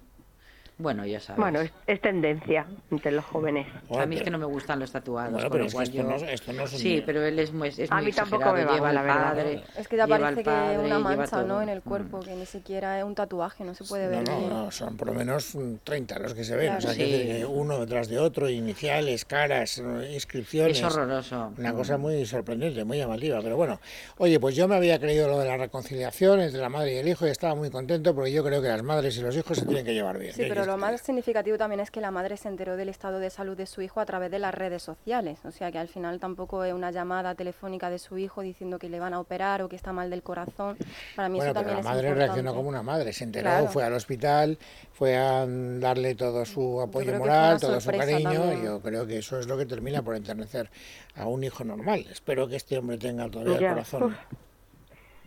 Bueno, 0.78 1.06
ya 1.06 1.22
sabes. 1.22 1.40
Bueno, 1.40 1.62
es, 1.62 1.72
es 1.88 2.02
tendencia 2.02 2.66
entre 2.92 3.12
los 3.14 3.24
jóvenes. 3.24 3.66
a 3.98 4.06
mí 4.06 4.18
es 4.18 4.24
que 4.24 4.30
no 4.30 4.38
me 4.38 4.46
gustan 4.46 4.78
los 4.80 4.92
tatuados, 4.92 5.32
Bueno, 5.32 5.50
pero 5.50 5.64
es 5.66 5.74
que 5.74 5.84
esto 5.84 5.96
yo... 5.96 6.04
no 6.04 6.16
es- 6.18 6.24
esto 6.24 6.52
no 6.52 6.64
es 6.64 6.74
un 6.74 6.80
Sí, 6.80 7.02
pero 7.06 7.24
él 7.24 7.40
es 7.40 7.54
muy, 7.54 7.70
es 7.70 7.90
A 7.90 7.96
muy 7.96 8.08
mí 8.08 8.12
tampoco 8.12 8.52
me 8.52 8.66
va, 8.66 8.74
lleva 8.74 8.92
la 8.92 9.00
al 9.00 9.06
verdad. 9.06 9.24
padre, 9.36 9.64
Es 9.78 9.88
que 9.88 9.96
ya 9.96 10.06
parece 10.06 10.36
que 10.44 10.44
padre, 10.44 10.78
una 10.80 10.98
lleva 10.98 11.00
mancha, 11.16 11.44
¿no? 11.44 11.62
En 11.62 11.70
el 11.70 11.82
cuerpo, 11.82 12.20
que 12.20 12.36
ni 12.36 12.46
siquiera 12.46 13.00
es 13.00 13.06
un 13.06 13.16
tatuaje, 13.16 13.64
no 13.64 13.74
se 13.74 13.86
puede 13.86 14.06
No, 14.08 14.12
ver 14.12 14.28
no, 14.30 14.38
bien. 14.38 14.50
no, 14.50 14.72
son 14.72 14.98
por 14.98 15.08
lo 15.08 15.14
menos 15.14 15.56
mm, 15.56 15.76
30 15.86 16.20
los 16.20 16.34
que 16.34 16.44
se 16.44 16.58
ven. 16.58 16.74
O 16.76 16.82
sea, 16.82 16.94
Claro. 16.94 16.96
quiero 16.98 17.12
decir 17.20 17.32
Sí. 17.36 17.40
que 17.40 17.46
uno 17.46 17.80
detrás 17.80 18.10
de 18.10 18.20
otro, 18.20 18.50
iniciales, 18.50 19.24
caras, 19.24 19.78
eh, 19.78 20.12
inscripciones. 20.14 20.78
Es 20.78 20.84
horroroso. 20.84 21.54
Una 21.58 21.72
Mm. 21.72 21.76
cosa 21.78 21.98
muy 21.98 22.26
sorprendente, 22.26 22.84
muy 22.84 22.98
llamativa. 22.98 23.40
Pero 23.42 23.56
bueno, 23.56 23.80
oye, 24.18 24.42
pues 24.42 24.56
yo 24.58 24.68
me 24.68 24.76
había 24.76 25.00
creído 25.00 25.30
lo 25.30 25.40
de 25.40 25.46
la 25.48 25.56
reconciliación 25.56 26.42
entre 26.42 26.60
la 26.60 26.68
madre 26.68 26.96
y 26.96 26.98
el 26.98 27.08
hijo 27.08 27.26
y 27.26 27.30
estaba 27.30 27.56
muy 27.56 27.70
contento 27.70 28.14
porque 28.14 28.34
yo 28.34 28.44
creo 28.44 28.62
que 28.62 28.68
las 28.68 28.84
madres 28.84 29.18
y 29.18 29.22
los 29.22 29.38
hijos 29.38 29.58
se 29.58 29.66
tienen 29.66 29.86
que 29.86 29.94
llevar 29.94 30.20
bien. 30.20 30.34
Sí, 30.34 30.42
Yo- 30.50 30.65
pero 30.66 30.78
lo 30.78 30.78
más 30.82 31.02
significativo 31.02 31.58
también 31.58 31.80
es 31.80 31.92
que 31.92 32.02
la 32.02 32.12
madre 32.12 32.38
se 32.38 32.48
enteró 32.48 32.76
del 32.78 32.90
estado 32.90 33.20
de 33.20 33.30
salud 33.30 33.56
de 33.56 33.66
su 33.66 33.82
hijo 33.82 34.00
a 34.00 34.06
través 34.06 34.32
de 34.32 34.40
las 34.40 34.54
redes 34.54 34.84
sociales. 34.84 35.40
O 35.46 35.52
sea 35.52 35.72
que 35.72 35.78
al 35.78 35.88
final 35.88 36.20
tampoco 36.20 36.64
es 36.64 36.74
una 36.74 36.92
llamada 36.92 37.36
telefónica 37.36 37.90
de 37.90 38.00
su 38.00 38.18
hijo 38.18 38.42
diciendo 38.42 38.80
que 38.80 38.90
le 38.90 39.00
van 39.00 39.14
a 39.14 39.20
operar 39.20 39.62
o 39.62 39.70
que 39.70 39.76
está 39.76 39.94
mal 39.94 40.10
del 40.10 40.24
corazón. 40.24 40.78
Para 41.16 41.30
mí 41.30 41.38
Bueno, 41.38 41.52
eso 41.52 41.54
pero 41.54 41.54
también 41.54 41.76
la 41.76 41.80
es 41.80 41.86
madre 41.86 42.08
importante. 42.10 42.26
reaccionó 42.26 42.56
como 42.56 42.70
una 42.70 42.84
madre, 42.84 43.14
se 43.14 43.24
enteró, 43.24 43.44
Claro. 43.50 43.68
fue 43.68 43.84
al 43.84 43.94
hospital, 43.94 44.58
fue 44.94 45.16
a 45.18 45.46
darle 45.48 46.16
todo 46.16 46.46
su 46.46 46.82
apoyo 46.82 47.18
moral, 47.18 47.60
todo 47.60 47.80
su 47.80 47.92
cariño. 47.92 48.32
también. 48.32 48.60
y 48.62 48.66
Yo 48.66 48.80
creo 48.82 49.06
que 49.06 49.18
eso 49.20 49.40
es 49.40 49.48
lo 49.48 49.58
que 49.58 49.66
termina 49.66 50.02
por 50.02 50.16
enternecer 50.16 50.70
a 51.16 51.26
un 51.28 51.44
hijo 51.44 51.64
normal. 51.64 52.06
Espero 52.12 52.48
que 52.48 52.56
este 52.56 52.78
hombre 52.78 52.98
tenga 52.98 53.30
todavía 53.30 53.60
Ya, 53.60 53.68
el 53.68 53.74
corazón. 53.76 54.04
uf. 54.04 54.16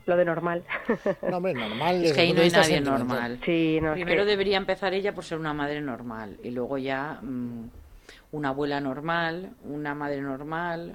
Lo 0.09 0.17
de 0.17 0.25
normal. 0.25 0.65
No, 1.29 1.37
hombre, 1.37 1.53
normal. 1.53 2.03
Es 2.03 2.15
que 2.15 2.23
ahí 2.23 2.33
no 2.33 2.41
hay 2.41 2.49
nadie 2.50 2.81
normal. 2.81 3.38
Sí, 3.45 3.79
no, 3.83 3.88
es 3.91 3.95
Primero 3.97 4.25
que- 4.25 4.31
debería 4.31 4.57
empezar 4.57 4.95
ella 4.95 5.15
por 5.15 5.23
ser 5.23 5.37
una 5.38 5.53
madre 5.53 5.83
normal 5.83 6.38
y 6.43 6.50
luego 6.50 6.79
ya 6.79 7.19
mm, 7.21 7.65
una 8.33 8.49
abuela 8.49 8.81
normal, 8.81 9.50
una 9.65 9.95
madre 9.95 10.23
normal, 10.23 10.95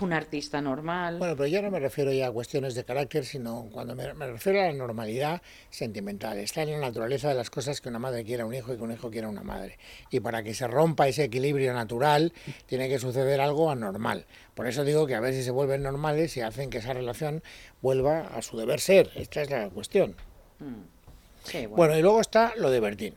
un 0.00 0.12
artista 0.12 0.60
normal. 0.60 1.18
Bueno, 1.18 1.36
pero 1.36 1.46
yo 1.46 1.62
no 1.62 1.70
me 1.70 1.78
refiero 1.78 2.12
ya 2.12 2.28
a 2.28 2.30
cuestiones 2.32 2.74
de 2.74 2.84
carácter, 2.84 3.24
sino 3.24 3.68
cuando 3.72 3.94
me, 3.94 4.12
me 4.14 4.26
refiero 4.26 4.60
a 4.60 4.66
la 4.66 4.72
normalidad 4.72 5.42
sentimental. 5.70 6.38
Está 6.38 6.62
en 6.62 6.72
la 6.72 6.78
naturaleza 6.78 7.28
de 7.28 7.34
las 7.34 7.50
cosas 7.50 7.80
que 7.80 7.88
una 7.88 7.98
madre 7.98 8.24
quiera 8.24 8.44
a 8.44 8.46
un 8.46 8.54
hijo 8.54 8.72
y 8.72 8.76
que 8.76 8.82
un 8.82 8.92
hijo 8.92 9.10
quiera 9.10 9.26
a 9.26 9.30
una 9.30 9.42
madre. 9.42 9.78
Y 10.10 10.20
para 10.20 10.42
que 10.42 10.54
se 10.54 10.66
rompa 10.66 11.08
ese 11.08 11.24
equilibrio 11.24 11.72
natural, 11.74 12.32
tiene 12.66 12.88
que 12.88 12.98
suceder 12.98 13.40
algo 13.40 13.70
anormal. 13.70 14.26
Por 14.54 14.66
eso 14.66 14.84
digo 14.84 15.06
que 15.06 15.14
a 15.14 15.20
ver 15.20 15.34
si 15.34 15.42
se 15.42 15.50
vuelven 15.50 15.82
normales 15.82 16.36
y 16.36 16.40
hacen 16.40 16.70
que 16.70 16.78
esa 16.78 16.92
relación 16.92 17.42
vuelva 17.82 18.20
a 18.20 18.42
su 18.42 18.56
deber 18.56 18.80
ser. 18.80 19.10
Esta 19.14 19.42
es 19.42 19.50
la 19.50 19.68
cuestión. 19.70 20.16
Sí, 21.44 21.58
bueno. 21.66 21.76
Bueno, 21.76 21.98
y 21.98 22.02
luego 22.02 22.20
está 22.20 22.54
lo 22.56 22.70
de 22.70 22.80
Bertín. 22.80 23.14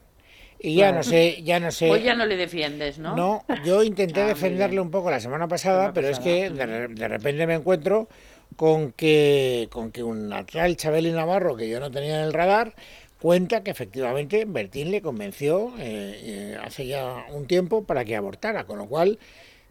Y 0.60 0.76
ya 0.76 0.92
no 0.92 1.04
sé, 1.04 1.42
ya 1.44 1.60
no 1.60 1.72
sé. 1.72 1.90
Hoy 1.92 2.02
ya 2.02 2.16
no 2.16 2.26
le 2.26 2.36
defiendes, 2.36 2.98
¿no? 2.98 3.16
No, 3.16 3.46
yo 3.64 3.84
intenté 3.84 4.22
Ah, 4.24 4.28
defenderle 4.28 4.80
un 4.82 4.92
poco 4.92 5.12
la 5.12 5.20
semana 5.20 5.48
pasada, 5.48 5.78
Semana 5.78 5.94
pero 5.94 6.10
es 6.10 6.20
que 6.20 6.50
de, 6.50 6.88
de 6.88 7.08
repente 7.08 7.46
me 7.46 7.56
encuentro 7.56 8.08
con 8.56 8.92
que, 8.92 9.68
con 9.72 9.92
que 9.92 10.04
un 10.04 10.34
tal 10.52 10.78
Chabeli 10.78 11.12
Navarro 11.12 11.56
que 11.56 11.70
yo 11.70 11.80
no 11.80 11.92
tenía 11.92 12.20
en 12.20 12.26
el 12.26 12.34
radar 12.34 12.74
cuenta 13.20 13.64
que 13.64 13.72
efectivamente 13.72 14.46
Bertín 14.46 14.92
le 14.92 15.02
convenció 15.02 15.74
eh, 15.80 16.20
eh, 16.24 16.58
hace 16.64 16.88
ya 16.88 17.26
un 17.32 17.48
tiempo 17.48 17.84
para 17.84 18.06
que 18.06 18.16
abortara, 18.16 18.66
con 18.66 18.78
lo 18.78 18.88
cual 18.88 19.20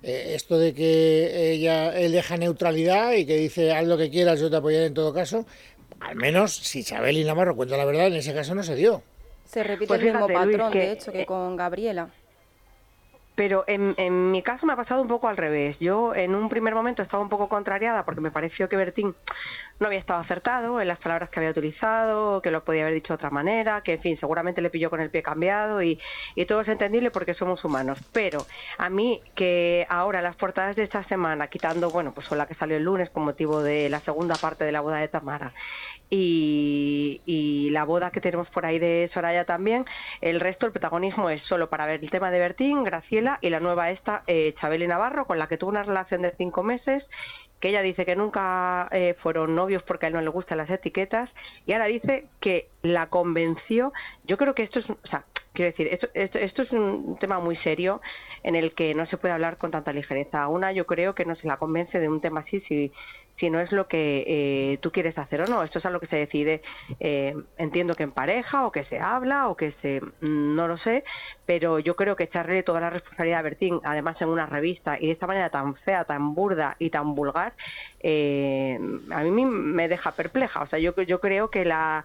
eh, 0.03 0.33
esto 0.35 0.59
de 0.59 0.75
que 0.75 1.53
ella 1.53 1.97
él 1.97 2.13
deja 2.13 2.37
neutralidad 2.37 3.13
y 3.13 3.27
que 3.27 3.37
dice 3.37 3.73
haz 3.73 3.87
lo 3.87 3.97
que 3.97 4.11
quieras, 4.11 4.41
yo 4.41 4.51
te 4.51 4.57
apoyaré 4.57 4.87
en 4.87 4.95
todo 4.95 5.13
caso, 5.13 5.47
al 6.01 6.17
menos 6.17 6.55
si 6.55 6.85
Chabeli 6.85 7.25
Navarro 7.25 7.57
cuenta 7.57 7.77
la 7.77 7.85
verdad, 7.85 8.09
en 8.09 8.15
ese 8.15 8.35
caso 8.35 8.55
no 8.55 8.63
se 8.63 8.77
dio. 8.77 9.03
Se 9.47 9.63
repite 9.63 9.87
Pues 9.89 10.01
el 10.01 10.07
mismo 10.13 10.27
fíjate, 10.27 10.45
Luis, 10.47 10.57
patrón, 10.57 10.73
que- 10.73 10.79
de 10.81 10.93
hecho, 10.93 11.13
que 11.13 11.27
con 11.27 11.57
Gabriela. 11.57 12.09
Pero 13.35 13.65
en, 13.67 13.95
en 13.99 14.31
mi 14.31 14.43
caso 14.43 14.65
me 14.65 14.73
ha 14.73 14.77
pasado 14.77 15.03
un 15.03 15.09
poco 15.09 15.29
al 15.29 15.37
revés. 15.37 15.79
Yo 15.79 16.15
en 16.15 16.35
un 16.35 16.49
primer 16.49 16.75
momento 16.75 17.03
estaba 17.03 17.23
un 17.23 17.29
poco 17.29 17.51
contrariada 17.51 18.03
porque 18.07 18.23
me 18.23 18.31
pareció 18.31 18.67
que 18.71 18.77
Bertín 18.77 19.15
no 19.79 19.89
había 19.89 19.99
estado 19.99 20.21
acertado 20.21 20.81
en 20.81 20.89
las 20.89 20.99
palabras 20.99 21.29
que 21.29 21.41
había 21.41 21.51
utilizado, 21.51 22.41
que 22.41 22.51
lo 22.51 22.65
podía 22.65 22.81
haber 22.85 22.95
dicho 22.95 23.09
de 23.13 23.17
otra 23.17 23.29
manera, 23.29 23.83
que 23.83 23.93
en 23.93 24.01
fin, 24.01 24.19
seguramente 24.19 24.63
le 24.63 24.71
pilló 24.71 24.89
con 24.89 25.03
el 25.03 25.11
pie 25.11 25.23
cambiado 25.23 25.83
y, 25.83 26.01
y 26.35 26.47
todo 26.47 26.63
es 26.63 26.69
entendible 26.69 27.11
porque 27.11 27.35
somos 27.35 27.63
humanos. 27.63 27.99
Pero 28.11 28.47
a 28.79 28.89
mí 28.89 29.21
que 29.35 29.87
ahora 29.91 30.23
las 30.23 30.37
portadas 30.37 30.75
de 30.75 30.85
esta 30.85 31.05
semana, 31.05 31.49
quitando, 31.49 31.91
bueno, 31.91 32.13
pues 32.15 32.27
son 32.29 32.39
la 32.39 32.47
que 32.47 32.55
salió 32.55 32.79
el 32.79 32.85
lunes 32.85 33.11
con 33.11 33.25
motivo 33.27 33.61
de 33.63 33.91
la 33.91 34.01
segunda 34.01 34.37
parte 34.37 34.65
de 34.65 34.73
la 34.73 34.81
boda 34.81 34.97
de 34.97 35.09
Tamara 35.09 35.53
y, 36.11 37.21
y 37.27 37.71
la 37.71 37.85
boda 37.85 38.11
que 38.11 38.21
tenemos 38.21 38.49
por 38.51 38.67
ahí 38.67 38.79
de 38.79 39.11
Soraya 39.13 39.45
también, 39.45 39.85
el 40.21 40.41
resto, 40.41 40.67
el 40.67 40.73
protagonismo 40.73 41.31
es 41.31 41.43
solo 41.43 41.69
para 41.69 41.87
ver 41.87 42.03
el 42.03 42.11
tema 42.11 42.31
de 42.31 42.39
Bertín, 42.39 42.85
Graciela 42.85 43.39
y 43.41 43.51
la 43.51 43.61
nueva 43.61 43.91
esta, 43.91 44.23
eh, 44.27 44.55
Chabeli 44.61 44.87
Navarro, 44.87 45.27
con 45.27 45.39
la 45.39 45.49
que 45.49 45.59
tuvo 45.59 45.71
una 45.71 45.83
relación 45.83 46.23
de 46.23 46.35
cinco 46.37 46.63
meses, 46.63 47.05
que 47.61 47.71
ella 47.71 47.83
dice 47.83 48.05
que 48.05 48.17
nunca 48.17 48.89
eh, 48.93 49.17
fueron 49.23 49.55
novios 49.55 49.83
porque 49.83 50.07
a 50.07 50.09
él 50.09 50.15
no 50.15 50.21
le 50.21 50.29
gustan 50.29 50.59
las 50.59 50.71
etiquetas, 50.71 51.31
y 51.67 51.73
ahora 51.73 51.87
dice 51.87 52.27
que 52.41 52.69
la 52.83 53.09
convenció, 53.09 53.93
yo 54.25 54.37
creo 54.37 54.55
que 54.55 54.63
esto 54.63 54.79
es, 54.79 54.89
o 54.91 54.97
sea, 55.11 55.25
quiero 55.57 55.73
decir, 55.73 55.89
esto, 55.89 56.09
esto, 56.15 56.39
esto 56.39 56.63
es 56.63 56.71
un 56.71 57.17
tema 57.19 57.41
muy 57.41 57.57
serio 57.57 58.01
en 58.45 58.55
el 58.55 58.75
que 58.75 58.95
no 58.95 59.07
se 59.07 59.17
puede 59.17 59.35
hablar 59.35 59.59
con 59.59 59.73
tanta 59.73 59.93
ligereza. 59.93 60.47
Una 60.47 60.71
yo 60.73 60.87
creo 60.87 61.15
que 61.15 61.25
no 61.25 61.35
se 61.35 61.49
la 61.49 61.57
convence 61.57 61.99
de 61.99 62.09
un 62.09 62.21
tema 62.21 62.41
así 62.41 62.61
si 62.69 62.93
si 63.39 63.51
no 63.51 63.61
es 63.61 63.73
lo 63.73 63.87
que 63.87 64.25
eh, 64.27 64.79
tú 64.79 64.91
quieres 64.91 65.17
hacer 65.19 65.43
o 65.43 65.47
no. 65.47 65.63
Esto 65.63 65.79
es 65.79 65.87
algo 65.87 66.01
que 66.01 66.07
se 66.07 66.17
decide, 66.17 66.63
eh, 67.01 67.35
entiendo 67.59 67.95
que 67.95 68.03
en 68.03 68.13
pareja 68.13 68.67
o 68.67 68.73
que 68.73 68.85
se 68.85 68.99
habla 68.99 69.49
o 69.49 69.57
que 69.57 69.73
se, 69.83 70.01
mm, 70.01 70.55
no 70.55 70.69
lo 70.69 70.79
sé, 70.79 71.05
pero 71.45 71.79
yo 71.79 71.97
creo 71.97 72.17
que 72.17 72.25
echarle 72.25 72.63
toda 72.63 72.81
la 72.81 72.91
responsabilidad 72.91 73.41
a 73.41 73.43
Bertín, 73.43 73.81
además 73.85 74.21
en 74.21 74.29
una 74.29 74.47
revista 74.47 74.99
y 74.99 75.07
de 75.07 75.13
esta 75.13 75.27
manera 75.27 75.51
tan 75.51 75.75
fea, 75.77 76.05
tan 76.05 76.35
burda 76.35 76.77
y 76.79 76.91
tan 76.91 77.15
vulgar, 77.15 77.53
eh, 78.01 78.79
a 79.11 79.23
mí 79.23 79.45
me 79.45 79.89
deja 79.89 80.13
perpleja. 80.13 80.63
O 80.63 80.67
sea, 80.67 80.79
yo, 80.79 80.95
yo 81.03 81.21
creo 81.21 81.51
que 81.51 81.65
la 81.65 82.05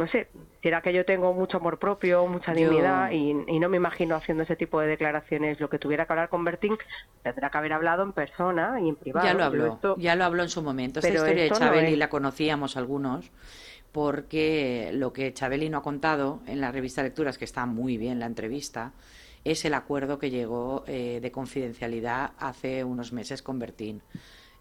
no 0.00 0.08
sé, 0.08 0.28
será 0.62 0.82
que 0.82 0.92
yo 0.92 1.04
tengo 1.04 1.32
mucho 1.32 1.58
amor 1.58 1.78
propio, 1.78 2.26
mucha 2.26 2.52
Yo- 2.52 2.60
dignidad 2.68 3.10
y, 3.12 3.30
y 3.46 3.58
no 3.60 3.68
me 3.68 3.76
imagino 3.76 4.16
haciendo 4.16 4.42
ese 4.42 4.56
tipo 4.56 4.80
de 4.80 4.88
declaraciones. 4.88 5.60
Lo 5.60 5.70
que 5.70 5.78
tuviera 5.78 6.06
que 6.06 6.12
hablar 6.12 6.28
con 6.28 6.44
Bertín 6.44 6.76
tendrá 7.22 7.50
que 7.50 7.58
haber 7.58 7.72
hablado 7.72 8.02
en 8.02 8.12
persona 8.12 8.80
y 8.80 8.88
en 8.88 8.96
privado. 8.96 9.26
Ya 9.26 9.34
lo 9.34 9.44
habló, 9.44 9.66
esto- 9.74 9.96
ya 9.98 10.16
lo 10.16 10.24
habló 10.24 10.42
en 10.42 10.48
su 10.48 10.62
momento. 10.62 10.98
Esta 11.00 11.08
Pero 11.08 11.20
historia 11.22 11.44
de 11.44 11.50
no 11.50 11.56
Chabeli 11.56 11.92
es- 11.92 11.98
la 11.98 12.08
conocíamos 12.08 12.76
algunos, 12.76 13.30
porque 13.92 14.90
lo 14.94 15.12
que 15.12 15.32
Chabeli 15.34 15.68
no 15.68 15.78
ha 15.78 15.82
contado 15.82 16.40
en 16.46 16.60
la 16.60 16.72
revista 16.72 17.02
Lecturas, 17.02 17.38
que 17.38 17.44
está 17.44 17.66
muy 17.66 17.96
bien 17.98 18.20
la 18.20 18.26
entrevista, 18.26 18.92
es 19.44 19.64
el 19.64 19.74
acuerdo 19.74 20.18
que 20.18 20.30
llegó 20.30 20.84
eh, 20.86 21.18
de 21.20 21.30
confidencialidad 21.32 22.32
hace 22.38 22.84
unos 22.84 23.12
meses 23.12 23.42
con 23.42 23.58
Bertín. 23.58 24.02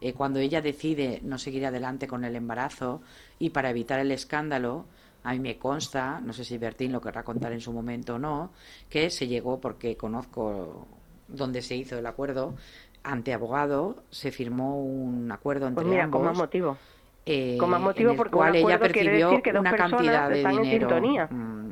Eh, 0.01 0.13
cuando 0.13 0.39
ella 0.39 0.61
decide 0.61 1.19
no 1.23 1.37
seguir 1.37 1.65
adelante 1.65 2.07
con 2.07 2.23
el 2.23 2.35
embarazo 2.35 3.01
y 3.37 3.49
para 3.49 3.69
evitar 3.69 3.99
el 3.99 4.11
escándalo, 4.11 4.85
a 5.23 5.33
mí 5.33 5.39
me 5.39 5.57
consta, 5.57 6.19
no 6.21 6.33
sé 6.33 6.43
si 6.43 6.57
Bertín 6.57 6.91
lo 6.91 7.01
querrá 7.01 7.23
contar 7.23 7.51
en 7.51 7.61
su 7.61 7.73
momento 7.73 8.15
o 8.15 8.19
no, 8.19 8.51
que 8.89 9.09
se 9.09 9.27
llegó, 9.27 9.59
porque 9.59 9.97
conozco 9.97 10.87
dónde 11.27 11.61
se 11.61 11.75
hizo 11.75 11.97
el 11.97 12.05
acuerdo, 12.05 12.55
ante 13.03 13.33
abogado, 13.33 14.03
se 14.09 14.31
firmó 14.31 14.81
un 14.81 15.31
acuerdo 15.31 15.67
entre 15.67 15.83
Pues 15.83 15.91
mira, 15.91 16.03
ambos. 16.05 16.19
con 16.19 16.27
más 16.27 16.37
motivo. 16.37 16.77
eh, 17.25 17.57
Con 17.59 17.69
más 17.69 17.81
motivo 17.81 18.15
porque 18.15 18.35
un 18.35 18.39
cual 18.39 18.55
ella 18.55 18.79
percibió 18.79 19.41
que 19.41 19.51
una 19.51 19.75
cantidad 19.75 20.29
de 20.29 20.43
dinero, 20.47 20.89
mm, 21.29 21.71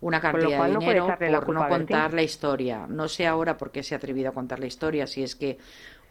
una 0.00 0.20
cantidad 0.20 0.66
de 0.66 0.72
no 0.72 0.80
dinero 0.80 1.06
la 1.20 1.40
por 1.40 1.54
no 1.54 1.68
contar 1.68 2.12
la 2.14 2.22
historia. 2.22 2.86
No 2.88 3.08
sé 3.08 3.26
ahora 3.26 3.56
por 3.56 3.70
qué 3.70 3.82
se 3.82 3.94
ha 3.94 3.98
atrevido 3.98 4.30
a 4.30 4.32
contar 4.32 4.60
la 4.60 4.66
historia, 4.66 5.06
si 5.06 5.22
es 5.22 5.34
que 5.36 5.58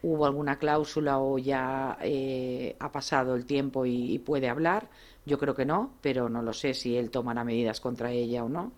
hubo 0.02 0.26
alguna 0.26 0.58
cláusula 0.58 1.18
o 1.18 1.38
ya 1.38 1.96
eh, 2.02 2.76
ha 2.78 2.90
pasado 2.90 3.34
el 3.34 3.46
tiempo 3.46 3.86
y, 3.86 4.18
puede 4.18 4.48
hablar. 4.48 4.88
Yo 5.24 5.38
creo 5.38 5.54
que 5.54 5.64
no, 5.64 5.94
pero 6.00 6.28
no 6.28 6.42
lo 6.42 6.52
sé 6.52 6.74
si 6.74 6.96
él 6.96 7.10
tomará 7.10 7.44
medidas 7.44 7.80
contra 7.80 8.10
ella 8.10 8.44
o 8.44 8.48
no. 8.48 8.72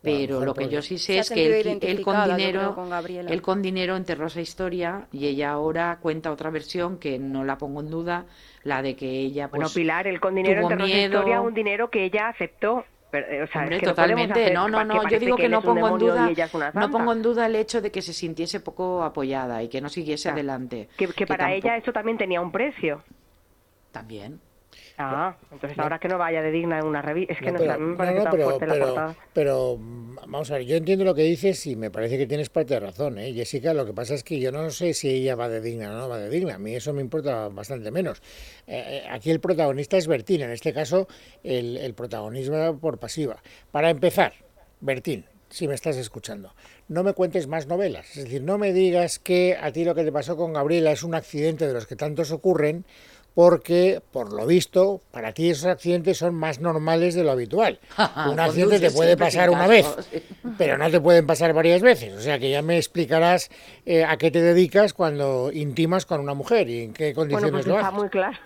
Pero 0.00 0.44
lo 0.44 0.54
que 0.54 0.68
yo 0.68 0.80
sí 0.80 0.96
sé 0.96 1.18
es 1.18 1.30
que 1.30 1.60
él, 1.60 2.02
con 2.02 2.24
dinero, 2.24 2.76
él 3.08 3.42
con 3.42 3.62
dinero 3.62 3.96
enterró 3.96 4.26
esa 4.26 4.40
historia 4.40 5.08
y 5.10 5.26
ella 5.26 5.50
ahora 5.50 5.98
cuenta 6.00 6.30
otra 6.30 6.50
versión 6.50 6.98
que 6.98 7.18
no 7.18 7.44
la 7.44 7.58
pongo 7.58 7.80
en 7.80 7.90
duda, 7.90 8.26
la 8.62 8.80
de 8.80 8.94
que 8.94 9.10
ella 9.10 9.48
pues, 9.48 9.58
bueno 9.58 9.70
Pilar 9.74 10.06
él 10.06 10.20
con 10.20 10.36
dinero 10.36 10.62
enterró 10.62 10.84
esa 10.84 10.98
historia 10.98 11.40
un 11.40 11.52
dinero 11.54 11.90
que 11.90 12.04
ella 12.04 12.28
aceptó 12.28 12.84
eh, 13.10 13.46
totalmente, 13.82 14.52
no, 14.52 14.68
no, 14.68 14.84
no, 14.84 15.08
yo 15.08 15.18
digo 15.18 15.36
que, 15.36 15.48
no 15.48 15.62
pongo 15.62 15.88
en 15.88 15.98
duda, 15.98 16.30
no 16.74 16.90
pongo 16.90 17.12
en 17.12 17.22
duda 17.22 17.46
el 17.46 17.56
hecho 17.56 17.80
de 17.80 17.90
que 17.90 18.02
se 18.02 18.12
sintiese 18.12 18.60
poco 18.60 19.02
apoyada 19.02 19.62
y 19.62 19.68
que 19.68 19.80
no 19.80 19.88
siguiese 19.88 20.28
adelante. 20.28 20.90
Que, 20.96 21.26
para 21.26 21.54
ella 21.54 21.76
eso 21.76 21.90
también 21.90 22.18
tenía 22.18 22.42
un 22.42 22.52
precio. 22.52 23.02
También. 23.92 24.40
Ah, 25.00 25.36
entonces 25.52 25.78
ahora 25.78 26.00
que 26.00 26.08
no 26.08 26.18
vaya 26.18 26.42
de 26.42 26.50
digna 26.50 26.80
en 26.80 26.86
una 26.86 27.00
revista. 27.00 27.32
Es 27.32 27.38
que 27.38 27.52
no, 27.52 27.58
pero, 27.58 27.78
me 27.78 27.96
parece 27.96 28.22
tan 28.24 28.32
fuerte 28.32 28.66
pero, 28.66 28.74
la 28.74 28.84
portada. 28.84 29.16
Pero, 29.32 29.78
vamos 29.78 30.50
a 30.50 30.54
ver, 30.54 30.64
yo 30.64 30.76
entiendo 30.76 31.04
lo 31.04 31.14
que 31.14 31.22
dices 31.22 31.64
y 31.68 31.76
me 31.76 31.90
parece 31.90 32.18
que 32.18 32.26
tienes 32.26 32.50
parte 32.50 32.74
de 32.74 32.80
razón, 32.80 33.18
¿eh? 33.18 33.32
Jessica. 33.32 33.72
Lo 33.74 33.86
que 33.86 33.92
pasa 33.92 34.14
es 34.14 34.24
que 34.24 34.40
yo 34.40 34.50
no 34.50 34.70
sé 34.70 34.94
si 34.94 35.08
ella 35.08 35.36
va 35.36 35.48
de 35.48 35.60
digna 35.60 35.90
o 35.90 35.94
no 35.94 36.08
va 36.08 36.18
de 36.18 36.28
digna. 36.28 36.56
A 36.56 36.58
mí 36.58 36.74
eso 36.74 36.92
me 36.92 37.00
importa 37.00 37.48
bastante 37.48 37.92
menos. 37.92 38.20
Eh, 38.66 39.02
eh, 39.04 39.08
aquí 39.08 39.30
el 39.30 39.38
protagonista 39.38 39.96
es 39.96 40.08
Bertín, 40.08 40.42
en 40.42 40.50
este 40.50 40.72
caso 40.72 41.06
el, 41.44 41.76
el 41.76 41.94
protagonismo 41.94 42.78
por 42.80 42.98
pasiva. 42.98 43.40
Para 43.70 43.90
empezar, 43.90 44.32
Bertín, 44.80 45.26
si 45.50 45.68
me 45.68 45.74
estás 45.74 45.96
escuchando, 45.96 46.54
no 46.88 47.02
me 47.02 47.12
cuentes 47.12 47.46
más 47.46 47.66
novelas. 47.66 48.16
Es 48.16 48.24
decir, 48.24 48.42
no 48.42 48.58
me 48.58 48.72
digas 48.72 49.18
que 49.18 49.56
a 49.60 49.72
ti 49.72 49.84
lo 49.84 49.94
que 49.94 50.04
te 50.04 50.12
pasó 50.12 50.36
con 50.36 50.52
Gabriela 50.52 50.92
es 50.92 51.02
un 51.02 51.14
accidente 51.14 51.66
de 51.66 51.72
los 51.72 51.86
que 51.86 51.96
tantos 51.96 52.32
ocurren 52.32 52.84
porque, 53.38 54.02
por 54.10 54.32
lo 54.32 54.46
visto, 54.46 55.00
para 55.12 55.30
ti 55.30 55.48
esos 55.48 55.66
accidentes 55.66 56.18
son 56.18 56.34
más 56.34 56.58
normales 56.58 57.14
de 57.14 57.22
lo 57.22 57.30
habitual. 57.30 57.78
Un 58.26 58.40
accidente 58.40 58.80
te 58.80 58.90
puede 58.90 59.16
pasar 59.16 59.48
una 59.50 59.68
vez, 59.68 59.86
pero 60.58 60.76
no 60.76 60.90
te 60.90 61.00
pueden 61.00 61.24
pasar 61.24 61.52
varias 61.52 61.80
veces. 61.80 62.14
O 62.14 62.20
sea 62.20 62.40
que 62.40 62.50
ya 62.50 62.62
me 62.62 62.76
explicarás 62.76 63.48
eh, 63.86 64.02
a 64.04 64.16
qué 64.16 64.32
te 64.32 64.42
dedicas 64.42 64.92
cuando 64.92 65.52
intimas 65.52 66.04
con 66.04 66.20
una 66.20 66.34
mujer 66.34 66.68
y 66.68 66.82
en 66.82 66.92
qué 66.92 67.14
condiciones 67.14 67.52
bueno, 67.52 67.58
pues 67.58 67.66
lo 67.68 67.74
haces. 67.76 67.86
Está 67.86 67.96
muy 67.96 68.08
claro. 68.08 68.38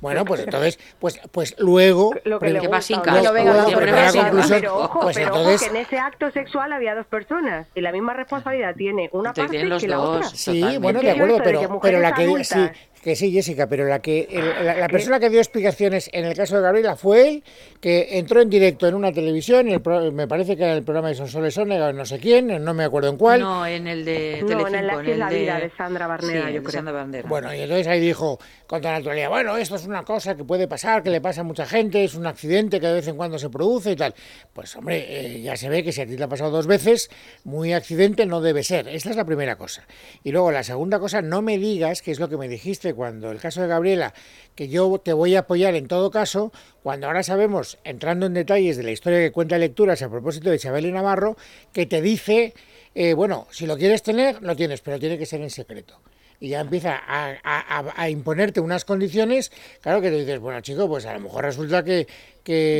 Bueno, 0.00 0.24
pues 0.24 0.40
entonces, 0.40 0.80
pues, 0.98 1.20
pues 1.30 1.54
luego... 1.60 2.12
Lo 2.24 2.40
que, 2.40 2.50
le 2.50 2.66
va 2.66 2.80
sin 2.80 3.00
pero, 3.02 4.78
ojo, 4.78 5.00
pues 5.00 5.16
pero 5.16 5.32
ojo, 5.32 5.58
que 5.60 5.66
en 5.66 5.76
ese 5.76 5.96
acto 5.96 6.28
sexual 6.32 6.72
había 6.72 6.96
dos 6.96 7.06
personas 7.06 7.68
y 7.76 7.82
la 7.82 7.92
misma 7.92 8.14
responsabilidad 8.14 8.74
tiene 8.74 9.10
una 9.12 9.32
parte 9.32 9.58
que 9.78 9.86
la 9.86 10.00
otra. 10.00 10.28
Sí, 10.28 10.76
bueno, 10.78 11.00
de 11.00 11.12
acuerdo, 11.12 11.38
pero, 11.44 11.78
pero 11.80 12.00
la 12.00 12.14
que... 12.14 12.42
Sí, 12.42 12.58
que 13.02 13.16
sí, 13.16 13.32
Jessica, 13.32 13.66
pero 13.66 13.86
la 13.86 14.00
que 14.00 14.28
la, 14.62 14.88
persona 14.88 15.18
que 15.18 15.30
dio 15.30 15.38
explicaciones 15.38 16.10
en 16.12 16.24
el 16.24 16.34
caso 16.34 16.56
de 16.56 16.62
Gabriela 16.62 16.96
fue 16.96 17.28
él, 17.28 17.44
que 17.80 18.18
entró 18.18 18.40
en 18.40 18.50
directo 18.50 18.86
en 18.86 18.94
una 18.94 19.12
televisión, 19.12 19.66
me 19.66 20.28
parece 20.28 20.56
que 20.56 20.64
era 20.64 20.74
el 20.74 20.82
programa 20.82 21.08
de 21.08 21.14
Sonsoles 21.14 21.56
Onega, 21.56 21.92
no 21.92 22.04
sé 22.04 22.18
quién, 22.18 22.62
no 22.62 22.74
me 22.74 22.84
acuerdo 22.84 23.08
en 23.08 23.16
cuál. 23.16 23.40
No, 23.40 23.66
en 23.66 23.86
el 23.86 24.04
de 24.04 24.40
no, 24.42 24.66
en, 24.66 24.74
el, 24.74 24.90
en 25.08 25.18
la 25.18 25.30
vida 25.30 25.58
de 25.58 25.70
Sandra 25.76 26.06
Barnera, 26.06 26.50
yo 26.50 26.62
creo. 26.62 26.80
Bueno, 27.26 27.54
y 27.54 27.60
entonces 27.60 27.86
ahí 27.86 28.00
dijo 28.00 28.38
con 28.66 28.80
toda 28.80 28.94
naturalidad, 28.94 29.28
bueno, 29.28 29.56
esto 29.56 29.76
es 29.76 29.86
una 29.86 30.02
cosa 30.04 30.36
que 30.36 30.44
puede 30.44 30.68
pasar, 30.68 31.02
que 31.02 31.10
le 31.10 31.20
pasa 31.20 31.40
a 31.40 31.44
mucha 31.44 31.66
gente, 31.66 32.04
es 32.04 32.14
un 32.14 32.26
accidente 32.26 32.80
que 32.80 32.86
de 32.86 32.94
vez 32.94 33.08
en 33.08 33.16
cuando 33.16 33.38
se 33.38 33.50
produce 33.50 33.92
y 33.92 33.96
tal. 33.96 34.14
Pues 34.52 34.74
hombre, 34.76 35.06
eh, 35.08 35.42
ya 35.42 35.56
se 35.56 35.68
ve 35.68 35.82
que 35.82 35.92
si 35.92 36.02
a 36.02 36.06
ti 36.06 36.16
te 36.16 36.22
ha 36.22 36.28
pasado 36.28 36.50
dos 36.50 36.66
veces, 36.66 37.10
muy 37.44 37.72
accidente 37.72 38.26
no 38.26 38.40
debe 38.40 38.62
ser. 38.62 38.88
Esta 38.88 39.10
es 39.10 39.16
la 39.16 39.24
primera 39.24 39.56
cosa. 39.56 39.86
Y 40.22 40.32
luego 40.32 40.52
la 40.52 40.62
segunda 40.62 40.98
cosa, 40.98 41.22
no 41.22 41.42
me 41.42 41.58
digas, 41.58 42.02
que 42.02 42.10
es 42.10 42.20
lo 42.20 42.28
que 42.28 42.36
me 42.36 42.48
dijiste, 42.48 42.89
cuando 42.94 43.30
el 43.30 43.38
caso 43.38 43.62
de 43.62 43.68
Gabriela, 43.68 44.14
que 44.54 44.68
yo 44.68 44.98
te 44.98 45.12
voy 45.12 45.36
a 45.36 45.40
apoyar 45.40 45.74
en 45.74 45.88
todo 45.88 46.10
caso, 46.10 46.52
cuando 46.82 47.06
ahora 47.06 47.22
sabemos, 47.22 47.78
entrando 47.84 48.26
en 48.26 48.34
detalles 48.34 48.76
de 48.76 48.82
la 48.82 48.90
historia 48.90 49.18
que 49.18 49.32
cuenta 49.32 49.58
Lecturas 49.58 50.02
a 50.02 50.10
propósito 50.10 50.50
de 50.50 50.56
Isabel 50.56 50.86
y 50.86 50.92
Navarro, 50.92 51.36
que 51.72 51.86
te 51.86 52.00
dice, 52.00 52.54
eh, 52.94 53.14
bueno, 53.14 53.46
si 53.50 53.66
lo 53.66 53.76
quieres 53.76 54.02
tener, 54.02 54.42
lo 54.42 54.56
tienes, 54.56 54.80
pero 54.80 54.98
tiene 54.98 55.18
que 55.18 55.26
ser 55.26 55.40
en 55.40 55.50
secreto 55.50 56.00
y 56.42 56.48
ya 56.48 56.60
empieza 56.60 56.98
a, 57.06 58.08
imponerte 58.08 58.60
unas 58.60 58.86
condiciones, 58.86 59.52
claro 59.82 60.00
que 60.00 60.08
te 60.08 60.16
dices, 60.16 60.40
bueno 60.40 60.62
chico, 60.62 60.88
pues 60.88 61.04
a 61.04 61.12
lo 61.12 61.20
mejor 61.20 61.44
resulta 61.44 61.84
que, 61.84 62.06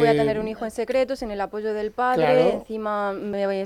Voy 0.00 0.08
a 0.08 0.12
tener 0.12 0.40
un 0.40 0.48
hijo 0.48 0.64
en 0.64 0.72
secreto, 0.72 1.14
sin 1.14 1.30
el 1.30 1.40
apoyo 1.40 1.72
del 1.72 1.92
padre, 1.92 2.54
encima 2.54 3.14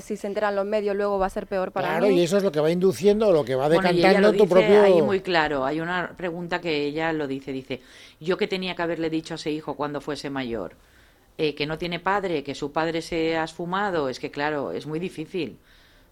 si 0.01 0.17
se 0.17 0.27
enteran 0.27 0.55
los 0.55 0.65
medios 0.65 0.95
luego 0.95 1.17
va 1.17 1.25
a 1.25 1.29
ser 1.29 1.47
peor 1.47 1.71
para 1.71 1.87
mí. 1.87 1.97
Claro, 1.97 2.11
y 2.11 2.21
eso 2.21 2.37
es 2.37 2.43
lo 2.43 2.51
que 2.51 2.59
va 2.59 2.69
induciendo, 2.69 3.31
lo 3.31 3.43
que 3.43 3.55
va 3.55 3.69
decantando 3.69 4.33
tu 4.33 4.47
propio... 4.47 4.83
Ahí 4.83 5.01
muy 5.01 5.21
claro, 5.21 5.65
hay 5.65 5.79
una 5.79 6.13
pregunta 6.15 6.61
que 6.61 6.85
ella 6.85 7.11
lo 7.11 7.25
dice, 7.25 7.51
dice, 7.51 7.81
yo 8.19 8.37
que 8.37 8.47
tenía 8.47 8.75
que 8.75 8.83
haberle 8.83 9.09
dicho 9.09 9.33
a 9.33 9.35
ese 9.35 9.49
hijo 9.49 9.75
cuando 9.75 9.99
fuese 9.99 10.29
mayor, 10.29 10.75
eh, 11.37 11.55
que 11.55 11.65
no 11.65 11.77
tiene 11.79 11.99
padre, 11.99 12.43
que 12.43 12.53
su 12.53 12.71
padre 12.71 13.01
se 13.01 13.37
ha 13.37 13.45
esfumado, 13.45 14.09
es 14.09 14.19
que 14.19 14.29
claro, 14.29 14.73
es 14.73 14.85
muy 14.85 14.99
difícil. 14.99 15.57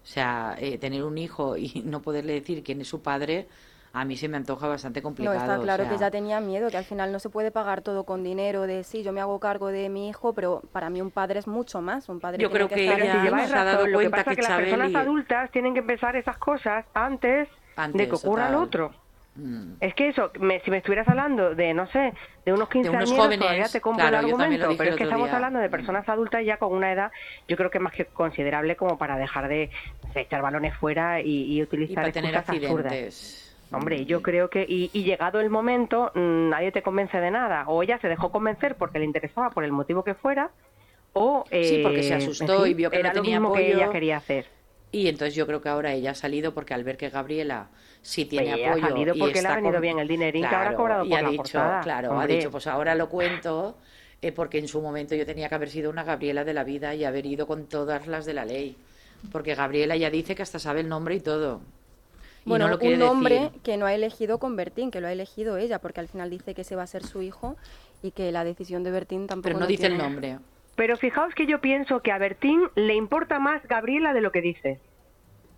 O 0.02 0.06
sea, 0.06 0.56
eh, 0.58 0.76
tener 0.78 1.04
un 1.04 1.16
hijo 1.18 1.56
y 1.56 1.82
no 1.84 2.02
poderle 2.02 2.32
decir 2.32 2.64
quién 2.64 2.80
es 2.80 2.88
su 2.88 3.00
padre, 3.00 3.46
a 3.94 4.04
mí 4.04 4.16
se 4.16 4.28
me 4.28 4.36
antoja 4.36 4.66
bastante 4.66 5.00
complicado. 5.00 5.36
No, 5.36 5.40
está 5.40 5.62
claro 5.62 5.88
que 5.88 5.96
ya 5.96 6.10
tenía 6.10 6.40
miedo, 6.40 6.68
que 6.68 6.76
al 6.76 6.84
final 6.84 7.12
no 7.12 7.20
se 7.20 7.30
puede 7.30 7.52
pagar 7.52 7.80
todo 7.80 8.02
con 8.02 8.24
dinero, 8.24 8.62
de 8.62 8.82
sí, 8.82 9.04
yo 9.04 9.12
me 9.12 9.20
hago 9.20 9.38
cargo 9.38 9.68
de 9.68 9.88
mi 9.88 10.08
hijo, 10.08 10.32
pero 10.32 10.62
para 10.72 10.90
mí 10.90 11.00
un 11.00 11.12
padre 11.12 11.38
es 11.38 11.46
mucho 11.46 11.80
más, 11.80 12.08
un 12.08 12.18
padre 12.18 12.42
Yo 12.42 12.50
creo 12.50 12.68
que, 12.68 12.92
ella 12.92 13.46
se 13.46 13.54
ha 13.54 13.64
dado 13.64 13.86
cuenta 13.92 14.24
que, 14.24 14.42
las 14.42 14.56
personas 14.56 14.94
adultas 14.96 15.48
tienen 15.52 15.74
que 15.74 15.80
empezar 15.80 16.16
esas 16.16 16.36
cosas 16.38 16.84
antes, 16.92 17.48
de 17.92 18.08
que 18.08 18.14
ocurra 18.16 18.50
lo 18.50 18.62
otro. 18.62 18.90
Mm. 19.36 19.74
Es 19.80 19.94
que 19.94 20.08
eso, 20.08 20.32
si 20.34 20.70
me 20.70 20.78
estuvieras 20.78 21.06
hablando 21.06 21.54
de, 21.54 21.72
no 21.72 21.86
sé, 21.86 22.12
de 22.44 22.52
unos 22.52 22.68
15 22.68 22.96
años, 22.96 23.38
todavía 23.38 23.68
te 23.68 23.80
compro 23.80 24.08
el 24.08 24.14
argumento, 24.16 24.74
pero 24.76 24.90
es 24.90 24.96
que 24.96 25.04
estamos 25.04 25.30
hablando 25.30 25.60
de 25.60 25.70
personas 25.70 26.08
adultas 26.08 26.44
ya 26.44 26.56
con 26.56 26.72
una 26.72 26.92
edad, 26.92 27.12
yo 27.46 27.56
creo 27.56 27.70
que 27.70 27.78
más 27.78 27.92
que 27.92 28.06
considerable 28.06 28.74
como 28.74 28.98
para 28.98 29.16
dejar 29.16 29.46
de, 29.46 29.70
echar 30.16 30.42
balones 30.42 30.76
fuera 30.76 31.20
y, 31.20 31.62
utilizar 31.62 32.08
y 32.08 32.12
tener 32.12 32.36
accidentes. 32.36 33.53
Hombre, 33.76 34.04
yo 34.04 34.22
creo 34.22 34.50
que, 34.50 34.64
y, 34.68 34.88
llegado 35.02 35.40
el 35.40 35.50
momento, 35.50 36.10
mm, 36.14 36.50
nadie 36.50 36.72
te 36.72 36.82
convence 36.82 37.18
de 37.18 37.30
nada. 37.30 37.64
O 37.68 37.82
ella 37.82 37.98
se 37.98 38.08
dejó 38.08 38.30
convencer 38.30 38.76
porque 38.76 38.98
le 38.98 39.04
interesaba 39.04 39.50
por 39.50 39.64
el 39.64 39.72
motivo 39.72 40.04
que 40.04 40.14
fuera, 40.14 40.50
o. 41.12 41.44
sí, 41.50 41.80
porque 41.82 42.02
se 42.02 42.14
eh, 42.14 42.16
asustó 42.16 42.66
y 42.66 42.74
vio 42.74 42.90
que 42.90 43.02
no 43.02 43.12
tenía 43.12 43.40
lo 43.40 43.52
que 43.52 43.72
ella 43.72 43.90
quería 43.90 44.16
hacer. 44.16 44.46
Y 44.92 45.08
entonces 45.08 45.34
yo 45.34 45.44
creo 45.46 45.60
que 45.60 45.68
ahora 45.68 45.92
ella 45.92 46.12
ha 46.12 46.14
salido 46.14 46.54
porque 46.54 46.72
al 46.72 46.84
ver 46.84 46.96
que 46.96 47.10
Gabriela 47.10 47.68
sí 48.00 48.26
tiene 48.26 48.52
apoyo. 48.52 48.84
Ha 48.84 48.88
salido 48.88 49.14
porque 49.18 49.42
le 49.42 49.48
ha 49.48 49.56
venido 49.56 49.80
bien 49.80 49.98
el 49.98 50.06
dinerín 50.06 50.48
que 50.48 50.54
habrá 50.54 50.74
cobrado 50.76 51.04
por 51.08 51.18
ha 51.18 51.22
la 51.22 51.30
dicho, 51.30 51.60
Claro, 51.82 52.20
ha 52.20 52.26
dicho, 52.26 52.50
pues 52.50 52.66
ahora 52.68 52.94
lo 52.94 53.08
cuento. 53.08 53.76
Eh, 54.22 54.32
porque 54.32 54.58
en 54.58 54.68
su 54.68 54.80
momento 54.80 55.14
yo 55.14 55.26
tenía 55.26 55.50
que 55.50 55.54
haber 55.54 55.68
sido 55.68 55.90
una 55.90 56.02
Gabriela 56.02 56.44
de 56.44 56.54
la 56.54 56.64
vida 56.64 56.94
y 56.94 57.04
haber 57.04 57.26
ido 57.26 57.46
con 57.46 57.66
todas 57.66 58.06
las 58.06 58.24
de 58.24 58.32
la 58.32 58.44
ley. 58.44 58.76
Porque 59.30 59.54
Gabriela 59.54 59.96
ya 59.96 60.08
dice 60.08 60.34
que 60.34 60.42
hasta 60.42 60.58
sabe 60.58 60.80
el 60.80 60.88
nombre 60.88 61.16
y 61.16 61.20
todo 61.20 61.60
bueno, 62.44 62.68
no 62.68 62.78
un 62.80 62.98
nombre 62.98 63.50
que 63.62 63.76
no 63.76 63.86
ha 63.86 63.94
elegido 63.94 64.38
con 64.38 64.56
Bertín, 64.56 64.90
que 64.90 65.00
lo 65.00 65.08
ha 65.08 65.12
elegido 65.12 65.56
ella, 65.56 65.78
porque 65.78 66.00
al 66.00 66.08
final 66.08 66.30
dice 66.30 66.54
que 66.54 66.62
ese 66.62 66.76
va 66.76 66.82
a 66.82 66.86
ser 66.86 67.04
su 67.04 67.22
hijo 67.22 67.56
y 68.02 68.10
que 68.10 68.32
la 68.32 68.44
decisión 68.44 68.82
de 68.84 68.90
Bertín 68.90 69.26
tampoco. 69.26 69.48
Pero 69.48 69.58
no, 69.60 69.66
dice 69.66 69.86
el 69.86 69.96
nombre. 69.96 70.38
Pero 70.76 70.96
fijaos 70.96 71.34
que 71.34 71.46
yo 71.46 71.60
pienso 71.60 72.00
que 72.00 72.12
a 72.12 72.18
Bertín 72.18 72.62
le 72.74 72.94
importa 72.94 73.38
más 73.38 73.66
Gabriela 73.66 74.12
de 74.12 74.20
lo 74.20 74.32
que 74.32 74.40
dice. 74.40 74.80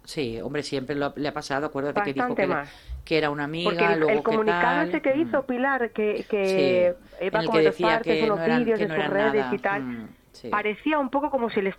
Sí, 0.05 0.41
hombre, 0.41 0.63
siempre 0.63 0.95
le 0.95 1.29
ha 1.29 1.33
pasado. 1.33 1.67
Acuérdate 1.67 2.01
que 2.03 2.13
dijo 2.13 2.35
que, 3.05 3.17
era 3.17 3.31
una 3.31 3.45
amiga. 3.45 3.71
Porque 3.71 3.93
el, 3.93 4.01
luego 4.01 4.23
comunicado 4.23 4.83
ese 4.83 5.03
que 5.03 5.17
hizo 5.17 5.43
mm. 5.43 5.47
Pilar, 5.47 5.91
que, 5.91 6.25
que 6.29 6.95
iba 7.21 7.45
como 7.45 7.59
decía 7.59 8.01
que 8.01 8.23
unos 8.23 8.47
vídeos 8.47 8.79
de 8.79 8.89
sus 8.89 9.07
redes 9.09 9.47
y 9.53 9.59
tal. 9.59 9.83
Mm, 9.83 10.09
parecía 10.51 10.99
un 10.99 11.11
poco 11.11 11.31
como 11.31 11.51
si 11.51 11.61
les 11.61 11.75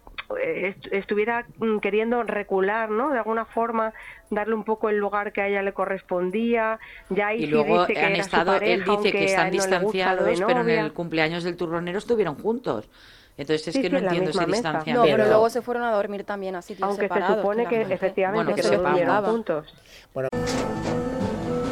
estuviera 0.92 1.46
mm, 1.58 1.80
queriendo 1.80 2.24
recular, 2.24 2.90
¿no? 2.90 3.12
De 3.12 3.20
alguna 3.20 3.46
forma 3.46 3.94
darle 4.30 4.56
un 4.56 4.64
poco 4.64 4.90
el 4.90 4.98
lugar 4.98 5.32
que 5.32 5.42
a 5.42 5.48
ella 5.48 5.62
le 5.62 5.74
correspondía. 5.74 6.80
Ya 7.10 7.34
y 7.34 7.48
luego 7.48 7.82
dice 7.82 7.94
que 7.94 8.06
han 8.06 8.16
estado, 8.16 8.56
él 8.56 8.84
dice 8.84 9.12
que 9.12 9.26
están 9.26 9.52
distanciados, 9.52 10.42
pero 10.46 10.62
en 10.62 10.70
el 10.70 10.94
cumpleaños 10.94 11.44
del 11.44 11.56
turronero 11.56 11.98
estuvieron 11.98 12.36
juntos. 12.36 12.90
Entonces 13.38 13.76
es 13.76 13.82
que 13.82 13.90
no 13.90 14.00
entiendo 14.00 14.32
ese 14.32 14.46
distanciamiento. 14.46 15.06
No, 15.06 15.12
pero 15.12 15.28
luego 15.28 15.50
se 15.50 15.62
fueron 15.62 15.84
a 15.84 15.92
dormir 15.92 16.24
también 16.24 16.56
así, 16.56 16.76
Aunque 16.82 17.08
se 17.08 17.28
supone 17.28 17.68
que 17.68 17.82
efectivamente 17.82 18.56
que 18.56 18.64
se 18.64 18.78
juntos. 18.78 19.74
Bueno. 20.14 20.30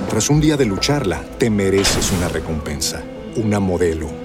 Tras 0.10 0.30
un 0.30 0.40
día 0.40 0.56
de 0.56 0.66
lucharla, 0.66 1.22
te 1.40 1.50
mereces 1.50 2.12
una 2.12 2.30
recompensa, 2.30 3.04
una 3.36 3.60
modelo 3.60 4.25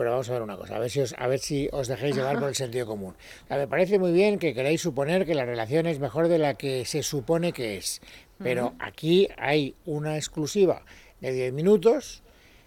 Pero 0.00 0.12
vamos 0.12 0.30
a 0.30 0.32
ver 0.32 0.40
una 0.40 0.56
cosa, 0.56 0.76
a 0.76 0.78
ver 0.78 0.88
si 0.88 1.00
os, 1.02 1.14
a 1.18 1.26
ver 1.26 1.40
si 1.40 1.68
os 1.72 1.86
dejéis 1.86 2.16
llevar 2.16 2.38
por 2.38 2.48
el 2.48 2.54
sentido 2.64 2.86
común. 2.86 3.14
me 3.50 3.68
parece 3.68 3.98
muy 3.98 4.12
bien 4.12 4.38
que 4.38 4.54
queráis 4.54 4.80
suponer 4.80 5.26
que 5.26 5.34
la 5.34 5.44
relación 5.44 5.86
es 5.86 5.98
mejor 5.98 6.28
de 6.28 6.38
la 6.38 6.54
que 6.54 6.86
se 6.86 7.02
supone 7.02 7.52
que 7.52 7.76
es, 7.76 8.00
pero 8.38 8.72
aquí 8.78 9.28
hay 9.36 9.74
una 9.84 10.16
exclusiva 10.16 10.86
de 11.20 11.34
10 11.34 11.52
minutos 11.52 12.22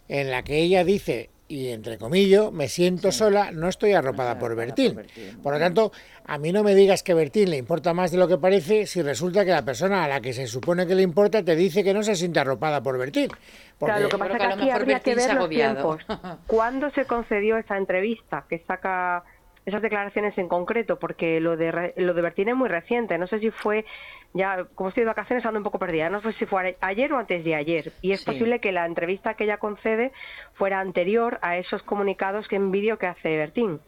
en 0.09 0.29
la 0.29 0.43
que 0.43 0.59
ella 0.59 0.83
dice 0.83 1.31
y 1.47 1.69
entre 1.69 1.97
comillas, 1.97 2.51
me 2.51 2.67
siento 2.67 3.11
sola, 3.11 3.51
no 3.51 3.67
estoy 3.67 3.93
arropada 3.93 4.39
por 4.39 4.55
Bertín. 4.55 4.99
Por, 5.41 5.53
lo 5.53 5.59
tanto, 5.59 5.91
a 6.25 6.37
mí 6.37 6.51
no 6.51 6.63
me 6.63 6.73
digas 6.73 7.03
que 7.03 7.13
Bertín 7.13 7.49
le 7.49 7.57
importa 7.57 7.93
más 7.93 8.11
de 8.11 8.17
lo 8.17 8.27
que 8.27 8.37
parece 8.37 8.85
si 8.87 9.01
resulta 9.01 9.43
que 9.43 9.51
la 9.51 9.63
persona 9.63 10.03
a 10.03 10.07
la 10.07 10.21
que 10.21 10.33
se 10.33 10.47
supone 10.47 10.87
que 10.87 10.95
le 10.95 11.03
importa 11.03 11.43
te 11.43 11.55
dice 11.55 11.83
que 11.83 11.93
no 11.93 12.01
se 12.01 12.15
siente 12.15 12.39
arropada 12.39 12.81
por 12.81 12.97
Bertín. 12.97 13.29
Porque... 13.77 13.99
lo 13.99 14.09
que 14.09 14.17
pasa 14.17 14.33
es 14.33 14.39
que 14.39 14.53
aquí 14.53 14.69
habría 14.69 14.99
que 15.01 15.15
ver 15.15 15.33
los 15.35 15.49
tiempos. 15.49 16.01
¿Cuándo 16.47 16.89
se 16.91 17.05
concedió 17.05 17.57
esa 17.57 17.77
entrevista 17.77 18.45
que 18.49 18.59
saca 18.59 19.23
esas 19.65 19.81
declaraciones 19.81 20.37
en 20.37 20.47
concreto? 20.47 20.97
Porque 20.97 21.39
lo 21.39 21.57
de, 21.57 21.93
lo 21.97 22.13
de 22.13 22.21
Bertín 22.21 22.49
es 22.49 22.55
muy 22.55 22.69
reciente. 22.69 23.17
No 23.17 23.27
sé 23.27 23.39
si 23.39 23.51
fue 23.51 23.85
ya, 24.33 24.65
como 24.75 24.89
estoy 24.89 25.01
de 25.01 25.07
vacaciones, 25.07 25.45
ando 25.45 25.59
un 25.59 25.63
poco 25.63 25.79
perdida. 25.79 26.09
No 26.09 26.21
sé 26.21 26.33
si 26.33 26.45
fue 26.45 26.75
ayer 26.81 27.13
o 27.13 27.19
antes 27.19 27.43
de 27.43 27.55
ayer. 27.55 27.93
Y 28.01 28.11
es 28.11 28.23
posible 28.23 28.59
que 28.59 28.71
la 28.71 28.85
entrevista 28.85 29.35
que 29.35 29.43
ella 29.43 29.57
concede 29.57 30.11
fuera 30.53 30.79
anterior 30.79 31.39
a 31.41 31.57
esos 31.57 31.83
comunicados 31.83 32.47
que 32.47 32.55
en 32.55 32.71
vídeo 32.71 32.97
que 32.97 33.07
hace 33.07 33.37
Bertín. 33.37 33.79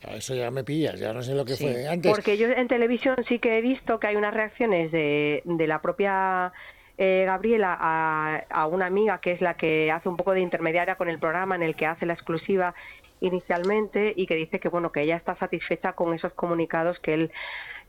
Eso 0.00 0.34
ya 0.34 0.50
me 0.50 0.64
pillas, 0.64 0.98
ya 0.98 1.12
no 1.12 1.22
sé 1.22 1.34
lo 1.34 1.44
que 1.44 1.56
fue 1.56 1.86
antes. 1.88 2.10
Porque 2.10 2.38
yo 2.38 2.48
en 2.48 2.68
televisión 2.68 3.16
sí 3.28 3.40
que 3.40 3.58
he 3.58 3.60
visto 3.60 3.98
que 3.98 4.06
hay 4.06 4.16
unas 4.16 4.32
reacciones 4.32 4.92
de, 4.92 5.42
de 5.44 5.66
la 5.66 5.82
propia 5.82 6.52
eh, 6.96 7.24
Gabriela 7.26 7.76
a, 7.78 8.44
a, 8.48 8.66
una 8.66 8.86
amiga 8.86 9.20
que 9.20 9.32
es 9.32 9.40
la 9.40 9.54
que 9.54 9.90
hace 9.90 10.08
un 10.08 10.16
poco 10.16 10.32
de 10.32 10.40
intermediaria 10.40 10.96
con 10.96 11.08
el 11.08 11.18
programa 11.18 11.56
en 11.56 11.62
el 11.62 11.76
que 11.76 11.86
hace 11.86 12.06
la 12.06 12.14
exclusiva 12.14 12.74
inicialmente 13.20 14.12
y 14.16 14.26
que 14.26 14.34
dice 14.34 14.60
que 14.60 14.68
bueno 14.68 14.92
que 14.92 15.02
ella 15.02 15.16
está 15.16 15.36
satisfecha 15.36 15.92
con 15.92 16.14
esos 16.14 16.32
comunicados 16.34 16.98
que 17.00 17.14
él 17.14 17.32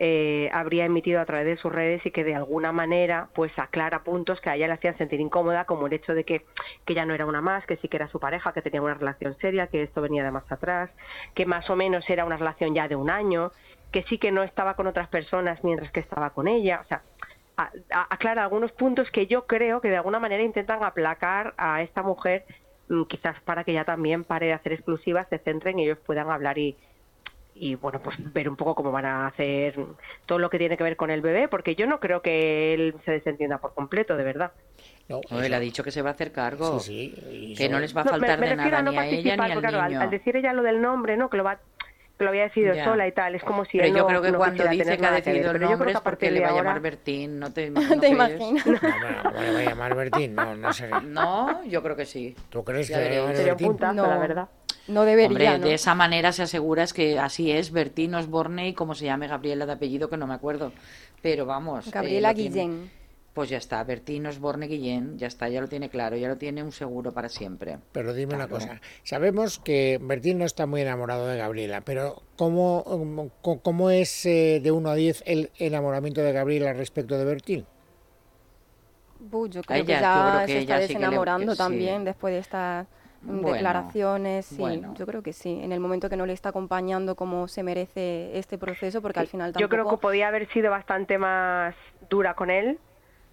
eh, 0.02 0.50
habría 0.54 0.86
emitido 0.86 1.20
a 1.20 1.26
través 1.26 1.46
de 1.46 1.58
sus 1.58 1.72
redes 1.72 2.06
y 2.06 2.12
que 2.12 2.24
de 2.24 2.34
alguna 2.34 2.72
manera 2.72 3.30
pues 3.34 3.52
aclara 3.58 4.04
puntos 4.04 4.39
que 4.39 4.50
a 4.50 4.56
ella 4.56 4.68
le 4.68 4.74
hacían 4.74 4.98
sentir 4.98 5.20
incómoda 5.20 5.65
como 5.65 5.88
el 5.88 5.94
hecho 5.94 6.13
de 6.13 6.24
que, 6.24 6.46
que 6.86 6.94
ya 6.94 7.06
no 7.06 7.13
era 7.13 7.26
una 7.26 7.42
más, 7.42 7.65
que 7.65 7.76
sí 7.78 7.89
que 7.89 7.98
era 7.98 8.08
su 8.08 8.20
pareja, 8.20 8.54
que 8.54 8.62
tenía 8.62 8.82
una 8.82 8.94
relación 8.94 9.36
seria, 9.39 9.68
que 9.68 9.84
esto 9.84 10.02
venía 10.02 10.24
de 10.24 10.32
más 10.32 10.50
atrás, 10.52 10.89
que 11.36 11.46
más 11.46 11.70
o 11.70 11.76
menos 11.76 12.10
era 12.10 12.24
una 12.24 12.38
relación 12.38 12.74
ya 12.74 12.88
de 12.88 12.96
un 12.96 13.10
año, 13.10 13.52
que 13.92 14.04
sí 14.04 14.18
que 14.18 14.32
no 14.32 14.44
estaba 14.44 14.76
con 14.76 14.88
otras 14.88 15.10
personas 15.10 15.62
mientras 15.63 15.92
que 15.92 16.00
estaba 16.00 16.30
con 16.30 16.48
ella, 16.48 16.82
o 16.82 16.88
sea, 16.88 17.02
aclara 17.89 18.44
algunos 18.44 18.72
puntos 18.72 19.12
que 19.12 19.28
yo 19.28 19.48
creo 19.48 19.82
que 19.82 19.89
de 19.89 19.98
alguna 19.98 20.20
manera 20.20 20.44
intentan 20.44 20.82
aplacar 20.84 21.54
a 21.58 21.82
esta 21.82 22.04
mujer 22.04 22.46
quizás 23.08 23.39
para 23.41 23.63
que 23.63 23.71
ella 23.71 23.86
también 23.86 24.23
pare 24.23 24.47
de 24.47 24.54
hacer 24.54 24.73
exclusivas, 24.73 25.28
se 25.30 25.39
centren 25.39 25.80
y 25.80 25.84
ellos 25.84 25.99
puedan 26.06 26.30
hablar 26.30 26.58
y, 26.58 26.75
y 27.56 27.75
bueno, 27.75 28.02
pues 28.02 28.17
ver 28.34 28.49
un 28.49 28.56
poco 28.56 28.73
cómo 28.73 28.91
van 28.91 29.06
a 29.06 29.28
hacer 29.28 29.75
todo 30.25 30.39
lo 30.39 30.49
que 30.49 30.58
tiene 30.58 30.78
que 30.78 30.84
ver 30.84 30.95
con 30.95 31.12
el 31.12 31.21
bebé, 31.21 31.47
porque 31.47 31.75
yo 31.75 31.86
no 31.88 31.99
creo 31.99 32.21
que 32.21 32.73
él 32.73 32.95
se 33.06 33.12
desentienda 33.12 33.60
por 33.60 33.73
completo, 33.73 34.15
de 34.15 34.23
verdad. 34.23 34.52
No, 35.08 35.21
él 35.41 35.54
ha 35.54 35.60
dicho 35.60 35.84
que 35.84 35.91
se 35.91 36.02
va 36.02 36.10
a 36.10 36.13
hacer 36.13 36.32
cargo, 36.32 36.80
que 36.86 37.67
no 37.69 37.80
les 37.80 37.95
va 37.95 38.02
a 38.02 38.06
faltar 38.06 38.39
de 38.39 38.56
nada 38.56 38.82
ni 38.82 38.97
a 38.97 39.08
ella 39.08 39.36
ni 39.36 39.52
al 39.52 39.62
niño. 39.62 40.02
Al, 40.02 40.10
decir 40.10 40.38
ella 40.38 40.54
lo 40.54 40.63
del 40.63 40.82
nombre, 40.82 41.17
¿no? 41.17 41.30
Que 41.30 41.38
lo 41.38 41.43
va 41.43 41.60
lo 42.25 42.29
había 42.29 42.43
decidido 42.43 42.75
sola 42.84 43.08
y 43.08 43.12
tal, 43.12 43.36
es 43.36 43.43
como 43.43 43.65
si 43.65 43.77
Pero 43.77 43.95
yo 43.95 44.08
creo 44.08 44.21
que 44.21 44.34
cuando 44.34 44.67
dice 44.67 44.97
que 44.97 45.05
ha 45.05 45.12
decidido 45.12 45.51
el 45.51 45.62
nombre 45.62 45.91
es 45.91 46.01
porque 46.01 46.32
le 46.32 46.41
va 46.41 46.49
a 46.49 46.53
llamar 46.53 46.79
Bertín, 46.79 47.39
no 47.39 47.51
te, 47.51 47.69
no 47.69 47.99
te 47.99 48.10
imaginas. 48.10 48.65
No, 48.65 49.32
no, 49.32 49.41
le 49.41 49.53
va 49.53 49.60
a 49.60 49.63
llamar 49.63 49.95
Bertín, 49.95 50.36
no, 50.36 50.55
no 50.55 50.73
sé. 50.73 50.89
No, 51.03 51.63
yo 51.65 51.82
creo 51.82 51.95
que 51.95 52.05
sí. 52.05 52.36
¿Tú 52.49 52.63
crees 52.63 52.89
que 52.89 52.97
le 52.97 53.03
va 53.03 53.08
a 53.08 53.19
llamar 53.19 53.36
Sería 53.36 53.53
un 53.53 53.60
puntazo, 53.60 54.08
la 54.08 54.17
verdad. 54.17 54.49
No 54.88 55.05
debería. 55.05 55.55
Hombre, 55.55 55.69
de 55.69 55.75
esa 55.75 55.93
manera 55.93 56.32
se 56.32 56.43
asegura 56.43 56.84
es 56.84 56.93
que 56.93 57.19
así 57.19 57.51
es, 57.51 57.71
Bertín 57.71 58.15
Osborne 58.15 58.69
y 58.69 58.73
como 58.73 58.95
se 58.95 59.05
llame 59.05 59.27
Gabriela 59.27 59.65
de 59.65 59.73
apellido, 59.73 60.10
que 60.10 60.17
no 60.17 60.25
me 60.25 60.34
acuerdo. 60.34 60.71
Pero 61.21 61.45
vamos. 61.45 61.88
Eh, 61.88 61.91
Gabriela 61.93 62.34
Guillén. 62.34 62.89
Pues 63.34 63.50
ya 63.50 63.58
está, 63.58 63.84
Bertín 63.84 64.26
Osborne 64.26 64.68
Guillén, 64.68 65.18
ya 65.18 65.28
está, 65.28 65.48
ya 65.50 65.62
lo 65.62 65.68
tiene 65.68 65.89
claro, 65.89 66.18
ya 66.18 66.28
lo 66.28 66.38
tiene 66.38 66.63
un 66.63 66.72
seguro 66.72 67.13
para 67.13 67.30
siempre. 67.30 67.78
Pero 67.92 68.13
dime 68.13 68.36
una 68.36 68.48
cosa, 68.48 68.82
sabemos 69.04 69.60
que 69.60 70.00
Bertín 70.02 70.39
no 70.39 70.46
está 70.46 70.65
muy 70.65 70.82
enamorado 70.82 71.28
de 71.28 71.38
Gabriela, 71.38 71.82
pero 71.82 72.24
¿cómo, 72.36 73.32
cómo 73.42 73.89
es 73.92 74.26
eh, 74.26 74.60
de 74.62 74.72
1 74.72 74.89
a 74.89 74.96
10 74.96 75.24
el 75.26 75.52
enamoramiento 75.60 76.22
de 76.22 76.32
Gabriela 76.32 76.74
respecto 76.74 77.18
de 77.18 77.26
Bertín? 77.26 77.65
yo 79.20 79.62
creo 79.63 79.86
que 79.86 79.92
ya 79.92 80.44
se 80.46 80.60
está 80.60 80.80
desenamorando 80.80 81.56
también 81.56 82.06
después 82.06 82.34
de 82.34 82.39
esta 82.39 82.88
declaraciones, 83.22 84.46
sí, 84.46 84.82
yo 84.96 85.06
creo 85.06 85.22
que 85.22 85.34
sí, 85.34 85.60
en 85.62 85.74
el 85.74 85.80
momento 85.80 86.10
que 86.10 86.15
no 86.15 86.26
le 86.26 86.34
está 86.34 86.50
acompañando 86.50 87.15
como 87.15 87.48
se 87.48 87.63
merece 87.63 88.38
este 88.38 88.58
proceso, 88.58 89.02
porque 89.02 89.20
al 89.20 89.28
final 89.28 89.52
tampoco... 89.52 89.62
Yo 89.62 89.70
creo 89.70 89.89
que 89.89 90.02
podía 90.02 90.30
haber 90.30 90.48
sido 90.54 90.72
bastante 90.72 91.18
más 91.18 91.76
dura 92.10 92.34
con 92.34 92.50
él, 92.50 92.80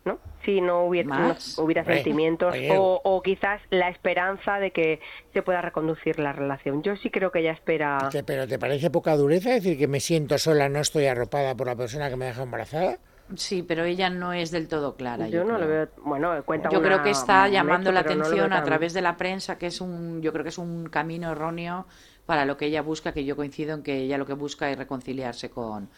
¿no? 0.07 0.19
Si 0.45 0.61
no 0.61 0.85
hubiera, 0.85 1.37
hubiera 1.59 1.85
sentimientos 1.85 2.55
o, 2.71 3.01
o, 3.03 3.23
quizás 3.23 3.61
la 3.71 3.89
esperanza 3.89 4.59
de 4.59 4.71
que 4.71 5.01
se 5.33 5.43
pueda 5.43 5.61
reconducir 5.61 6.21
la 6.21 6.33
relación. 6.33 6.83
Yo 6.83 6.97
sí 6.97 7.11
creo 7.11 7.33
que 7.33 7.41
ella 7.41 7.53
espera... 7.53 8.09
¿Pero 8.25 8.47
te 8.47 8.59
parece 8.59 8.91
poca 8.91 9.17
dureza 9.17 9.51
decir 9.51 9.77
que 9.77 9.89
me 9.89 10.01
siento 10.01 10.39
sola, 10.39 10.69
no 10.69 10.79
estoy 10.79 11.07
arropada 11.07 11.57
por 11.57 11.67
la 11.67 11.75
persona 11.75 12.09
que 12.09 12.17
me 12.17 12.27
deja 12.27 12.45
embarazada? 12.45 12.99
Sí, 13.35 13.65
pero 13.67 13.85
ella 13.85 14.09
no 14.09 14.33
es 14.33 14.53
del 14.53 14.69
todo 14.69 14.95
clara. 14.95 15.29
Yo, 15.29 15.43
no 15.43 15.59
lo 15.59 15.67
veo. 15.67 15.89
Bueno, 16.05 16.33
cuenta 16.45 16.69
Yo 16.71 16.81
creo 16.81 17.03
que 17.03 17.11
está 17.11 17.49
llamando 17.49 17.91
la 17.91 18.01
atención 18.01 18.53
a 18.53 18.63
través 18.63 18.95
de 18.95 19.03
la 19.03 19.17
prensa, 19.17 19.59
que 19.59 19.67
es 19.67 19.81
un, 19.81 20.23
yo 20.23 20.33
creo 20.33 20.45
que 20.45 20.51
es 20.51 20.59
un 20.59 20.89
camino 20.89 21.33
erróneo 21.33 21.87
para 22.25 22.45
lo 22.45 22.57
que 22.57 22.67
ella 22.67 22.83
busca, 22.83 23.13
que 23.13 23.25
yo 23.25 23.35
coincido 23.35 23.75
en 23.75 23.83
que 23.83 23.99
ella 23.99 24.19
lo 24.19 24.27
que 24.27 24.35
busca 24.35 24.71
es 24.71 24.79
reconciliarse 24.79 25.51
con, 25.51 25.89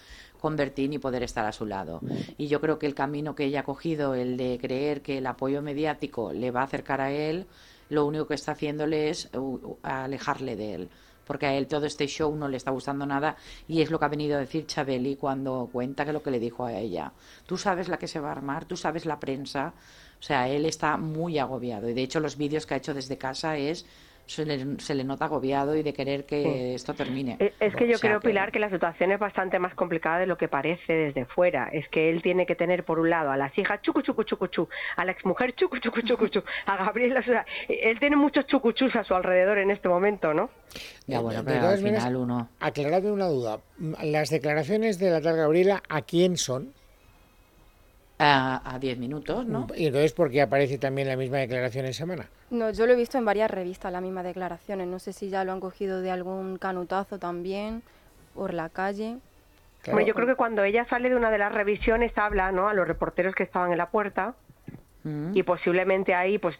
con 0.40 0.56
Bertín 0.56 0.92
y 0.92 0.98
poder 0.98 1.22
estar 1.22 1.46
a 1.46 1.52
su 1.52 1.66
lado. 1.66 2.00
Y 2.36 2.48
yo 2.48 2.60
creo 2.60 2.78
que 2.78 2.86
el 2.86 2.94
camino 2.94 3.34
que 3.34 3.44
ella 3.44 3.60
ha 3.60 3.64
cogido, 3.64 4.14
el 4.14 4.36
de 4.36 4.58
creer 4.60 5.02
que 5.02 5.18
el 5.18 5.26
apoyo 5.26 5.62
mediático 5.62 6.32
le 6.32 6.50
va 6.50 6.60
a 6.60 6.64
acercar 6.64 7.00
a 7.00 7.10
él, 7.10 7.46
lo 7.88 8.06
único 8.06 8.26
que 8.26 8.34
está 8.34 8.52
haciéndole 8.52 9.10
es 9.10 9.30
alejarle 9.82 10.56
de 10.56 10.74
él 10.74 10.88
porque 11.28 11.44
a 11.44 11.54
él 11.54 11.66
todo 11.66 11.84
este 11.84 12.06
show 12.06 12.34
no 12.34 12.48
le 12.48 12.56
está 12.56 12.70
gustando 12.70 13.04
nada 13.04 13.36
y 13.68 13.82
es 13.82 13.90
lo 13.90 13.98
que 13.98 14.06
ha 14.06 14.08
venido 14.08 14.36
a 14.36 14.40
decir 14.40 14.66
Chabeli 14.66 15.16
cuando 15.16 15.68
cuenta 15.70 16.06
que 16.06 16.12
lo 16.14 16.22
que 16.22 16.30
le 16.30 16.40
dijo 16.40 16.64
a 16.64 16.72
ella. 16.72 17.12
Tú 17.44 17.58
sabes 17.58 17.88
la 17.88 17.98
que 17.98 18.08
se 18.08 18.18
va 18.18 18.30
a 18.30 18.32
armar, 18.32 18.64
tú 18.64 18.78
sabes 18.78 19.04
la 19.04 19.20
prensa. 19.20 19.74
O 20.18 20.22
sea, 20.22 20.48
él 20.48 20.64
está 20.64 20.96
muy 20.96 21.38
agobiado 21.38 21.86
y 21.86 21.92
de 21.92 22.02
hecho 22.02 22.18
los 22.18 22.38
vídeos 22.38 22.64
que 22.64 22.72
ha 22.72 22.78
hecho 22.78 22.94
desde 22.94 23.18
casa 23.18 23.58
es 23.58 23.84
se 24.28 24.94
le, 24.94 25.04
nota 25.04 25.24
agobiado 25.24 25.74
y 25.74 25.82
de 25.82 25.92
querer 25.92 26.26
que 26.26 26.74
esto 26.74 26.94
termine. 26.94 27.36
Eh, 27.40 27.54
es 27.58 27.74
que 27.74 27.88
yo 27.88 27.98
creo, 27.98 28.20
Pilar, 28.20 28.52
que 28.52 28.58
la 28.58 28.70
situación 28.70 29.10
es 29.12 29.18
bastante 29.18 29.58
más 29.58 29.74
complicada 29.74 30.18
de 30.18 30.26
lo 30.26 30.36
que 30.36 30.48
parece 30.48 30.92
desde 30.92 31.24
fuera. 31.24 31.68
Es 31.72 31.88
que 31.88 32.10
él 32.10 32.22
tiene 32.22 32.46
que 32.46 32.54
tener, 32.54 32.84
por 32.84 32.98
un 32.98 33.10
lado, 33.10 33.30
a 33.30 33.36
las 33.36 33.56
hijas 33.56 33.80
chucu, 33.82 34.02
chucu, 34.02 34.24
chucu, 34.24 34.46
chu, 34.48 34.68
a 34.96 35.04
la 35.04 35.12
exmujer 35.12 35.54
chucu, 35.54 35.78
chucu, 35.78 36.02
chucu, 36.02 36.28
chu, 36.28 36.42
a 36.66 36.76
Gabriela. 36.76 37.20
O 37.20 37.22
sea, 37.22 37.46
él 37.68 37.98
tiene 37.98 38.16
muchos 38.16 38.46
chucuchus 38.46 38.94
a 38.96 39.04
su 39.04 39.14
alrededor 39.14 39.58
en 39.58 39.70
este 39.70 39.88
momento, 39.88 40.34
¿no? 40.34 40.50
Ya, 41.06 41.20
bueno, 41.20 41.42
pero 41.44 41.68
al 41.68 41.78
final 41.78 42.16
uno... 42.16 42.48
Aclaradme 42.60 43.10
una 43.10 43.26
duda. 43.26 43.60
¿Las 44.02 44.28
declaraciones 44.28 44.98
de 44.98 45.10
la 45.10 45.20
tal 45.20 45.36
Gabriela 45.36 45.82
a 45.88 46.02
quién 46.02 46.36
son? 46.36 46.74
A 48.18 48.78
10 48.80 48.98
minutos, 48.98 49.46
¿no? 49.46 49.66
¿Y 49.76 49.86
entonces 49.86 50.12
por 50.12 50.30
qué 50.30 50.42
aparece 50.42 50.78
también 50.78 51.08
la 51.08 51.16
misma 51.16 51.38
declaración 51.38 51.86
en 51.86 51.94
semana? 51.94 52.28
No, 52.50 52.70
yo 52.70 52.86
lo 52.86 52.92
he 52.92 52.96
visto 52.96 53.18
en 53.18 53.24
varias 53.24 53.50
revistas, 53.50 53.92
la 53.92 54.00
misma 54.00 54.22
declaración. 54.22 54.90
No 54.90 54.98
sé 54.98 55.12
si 55.12 55.28
ya 55.28 55.44
lo 55.44 55.52
han 55.52 55.60
cogido 55.60 56.00
de 56.00 56.10
algún 56.10 56.58
canutazo 56.58 57.18
también, 57.18 57.82
por 58.34 58.54
la 58.54 58.68
calle. 58.68 59.18
Bueno, 59.86 60.06
yo 60.06 60.14
creo 60.14 60.26
que 60.26 60.34
cuando 60.34 60.64
ella 60.64 60.84
sale 60.88 61.08
de 61.08 61.16
una 61.16 61.30
de 61.30 61.38
las 61.38 61.52
revisiones 61.52 62.16
habla 62.16 62.52
¿no? 62.52 62.68
a 62.68 62.74
los 62.74 62.86
reporteros 62.86 63.34
que 63.34 63.44
estaban 63.44 63.72
en 63.72 63.78
la 63.78 63.90
puerta 63.90 64.34
mm. 65.04 65.36
y 65.36 65.42
posiblemente 65.44 66.14
ahí 66.14 66.38
pues 66.38 66.56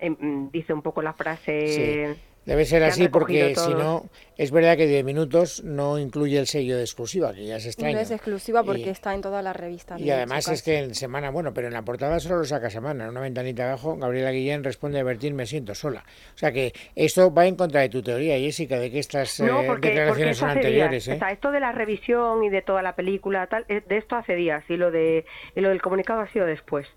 em, 0.00 0.50
dice 0.50 0.72
un 0.72 0.82
poco 0.82 1.02
la 1.02 1.12
frase... 1.12 2.16
Debe 2.44 2.64
ser 2.64 2.82
así 2.82 3.08
porque 3.08 3.54
si 3.54 3.70
no, 3.70 4.06
es 4.36 4.50
verdad 4.50 4.76
que 4.76 4.88
10 4.88 5.04
minutos 5.04 5.62
no 5.62 5.98
incluye 5.98 6.38
el 6.38 6.48
sello 6.48 6.76
de 6.76 6.82
exclusiva, 6.82 7.32
que 7.32 7.46
ya 7.46 7.60
se 7.60 7.68
extraña. 7.68 7.94
No 7.94 8.00
es 8.00 8.10
exclusiva 8.10 8.64
porque 8.64 8.90
está 8.90 9.14
en 9.14 9.20
todas 9.20 9.44
las 9.44 9.54
revistas. 9.54 10.00
Y 10.00 10.10
además 10.10 10.48
es 10.48 10.62
que 10.62 10.78
en 10.78 10.94
semana, 10.96 11.30
bueno, 11.30 11.54
pero 11.54 11.68
en 11.68 11.72
la 11.72 11.82
portada 11.82 12.18
solo 12.18 12.38
lo 12.38 12.44
saca 12.44 12.68
semana, 12.68 13.04
en 13.04 13.10
una 13.10 13.20
ventanita 13.20 13.68
abajo, 13.68 13.96
Gabriela 13.96 14.32
Guillén 14.32 14.64
responde 14.64 14.98
a 14.98 15.04
Bertín, 15.04 15.36
me 15.36 15.46
siento 15.46 15.74
sola. 15.76 16.04
O 16.34 16.38
sea 16.38 16.50
que 16.50 16.72
esto 16.96 17.32
va 17.32 17.46
en 17.46 17.54
contra 17.54 17.82
de 17.82 17.88
tu 17.88 18.02
teoría, 18.02 18.36
Jessica, 18.38 18.78
de 18.80 18.90
que 18.90 18.98
estas 18.98 19.38
eh, 19.38 19.44
declaraciones 19.80 20.36
son 20.36 20.50
anteriores. 20.50 21.06
¿eh? 21.06 21.14
O 21.14 21.18
sea, 21.18 21.30
esto 21.30 21.52
de 21.52 21.60
la 21.60 21.70
revisión 21.70 22.42
y 22.42 22.50
de 22.50 22.62
toda 22.62 22.82
la 22.82 22.96
película, 22.96 23.46
tal, 23.46 23.64
de 23.68 23.96
esto 23.96 24.16
hace 24.16 24.34
días 24.34 24.64
y 24.68 24.76
lo, 24.76 24.90
de, 24.90 25.24
y 25.54 25.60
lo 25.60 25.68
del 25.68 25.80
comunicado 25.80 26.20
ha 26.20 26.28
sido 26.32 26.46
después. 26.46 26.88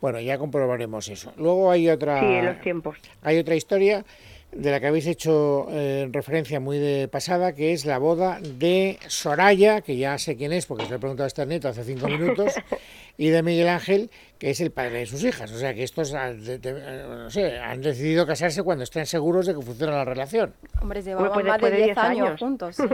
Bueno, 0.00 0.20
ya 0.20 0.36
comprobaremos 0.36 1.08
eso. 1.08 1.32
Luego 1.36 1.70
hay 1.70 1.88
otra... 1.88 2.18
Sí, 2.18 2.26
en 2.26 2.46
los 2.46 2.60
tiempos. 2.60 2.98
Hay 3.22 3.38
otra 3.38 3.54
historia 3.54 4.04
de 4.52 4.70
la 4.70 4.80
que 4.80 4.86
habéis 4.86 5.06
hecho 5.06 5.66
eh, 5.70 6.08
referencia 6.12 6.60
muy 6.60 6.78
de 6.78 7.08
pasada, 7.08 7.54
que 7.54 7.72
es 7.72 7.86
la 7.86 7.98
boda 7.98 8.38
de 8.40 8.98
Soraya, 9.08 9.80
que 9.80 9.96
ya 9.96 10.18
sé 10.18 10.36
quién 10.36 10.52
es 10.52 10.66
porque 10.66 10.84
se 10.84 10.90
lo 10.90 10.96
he 10.96 10.98
preguntado 10.98 11.24
a 11.24 11.28
este 11.28 11.46
neto 11.46 11.68
hace 11.68 11.84
cinco 11.84 12.06
minutos, 12.06 12.52
y 13.16 13.30
de 13.30 13.42
Miguel 13.42 13.68
Ángel, 13.68 14.10
que 14.38 14.50
es 14.50 14.60
el 14.60 14.70
padre 14.70 15.00
de 15.00 15.06
sus 15.06 15.24
hijas. 15.24 15.50
O 15.52 15.58
sea 15.58 15.74
que 15.74 15.82
estos 15.82 16.12
han, 16.12 16.42
decidido 17.80 18.26
casarse 18.26 18.62
cuando 18.62 18.84
estén 18.84 19.06
seguros 19.06 19.46
de 19.46 19.54
que 19.54 19.62
funciona 19.62 19.92
la 19.92 20.04
relación. 20.04 20.54
Hombre, 20.80 21.02
llevaban 21.02 21.46
más 21.46 21.60
de 21.60 21.70
10 21.70 21.98
años, 21.98 22.38
juntos. 22.38 22.76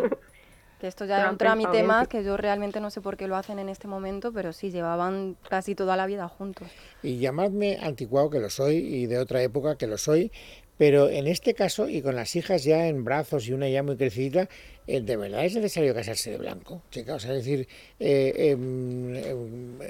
Que 0.79 0.87
esto 0.87 1.05
ya 1.07 1.25
es 1.25 1.31
un 1.33 1.39
trámite 1.39 1.83
más 1.83 2.07
que 2.07 2.23
yo 2.23 2.37
realmente 2.37 2.79
no 2.79 2.91
sé 2.91 3.01
por 3.01 3.17
qué 3.17 3.27
lo 3.27 3.35
hacen 3.35 3.59
en 3.59 3.69
este 3.69 3.89
momento, 3.89 4.33
pero 4.33 4.53
sí, 4.53 4.71
llevaban 4.71 5.37
casi 5.49 5.75
toda 5.75 5.97
la 5.97 6.07
vida 6.07 6.29
juntos. 6.29 6.69
Y 7.03 7.19
llamadme 7.19 7.79
anticuado 7.83 8.31
que 8.31 8.39
lo 8.39 8.49
soy 8.49 8.77
y 8.77 9.07
de 9.07 9.19
otra 9.19 9.43
época 9.43 9.77
que 9.77 9.89
lo 9.89 9.99
soy, 9.99 10.31
pero 10.79 11.09
en 11.09 11.27
este 11.27 11.55
caso, 11.55 11.89
y 11.89 12.01
con 12.01 12.15
las 12.15 12.37
hijas 12.37 12.63
ya 12.63 12.87
en 12.87 13.05
brazos 13.05 13.49
y 13.49 13.53
una 13.53 13.69
ya 13.69 13.83
muy 13.83 13.97
crecida, 13.97 14.49
eh, 14.87 15.01
¿de 15.01 15.17
verdad 15.17 15.45
es 15.45 15.57
necesario 15.57 15.93
casarse 15.93 16.31
de 16.31 16.39
blanco? 16.39 16.83
Chica, 16.91 17.17
o 17.17 17.19
sea, 17.19 17.33
es 17.33 17.45
decir, 17.45 17.69
eh, 17.99 18.33
em, 18.53 19.15
em, 19.17 19.81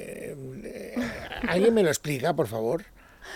eh, 0.65 0.95
¿alguien 1.47 1.75
me 1.75 1.83
lo 1.83 1.91
explica, 1.91 2.35
por 2.35 2.49
favor? 2.49 2.85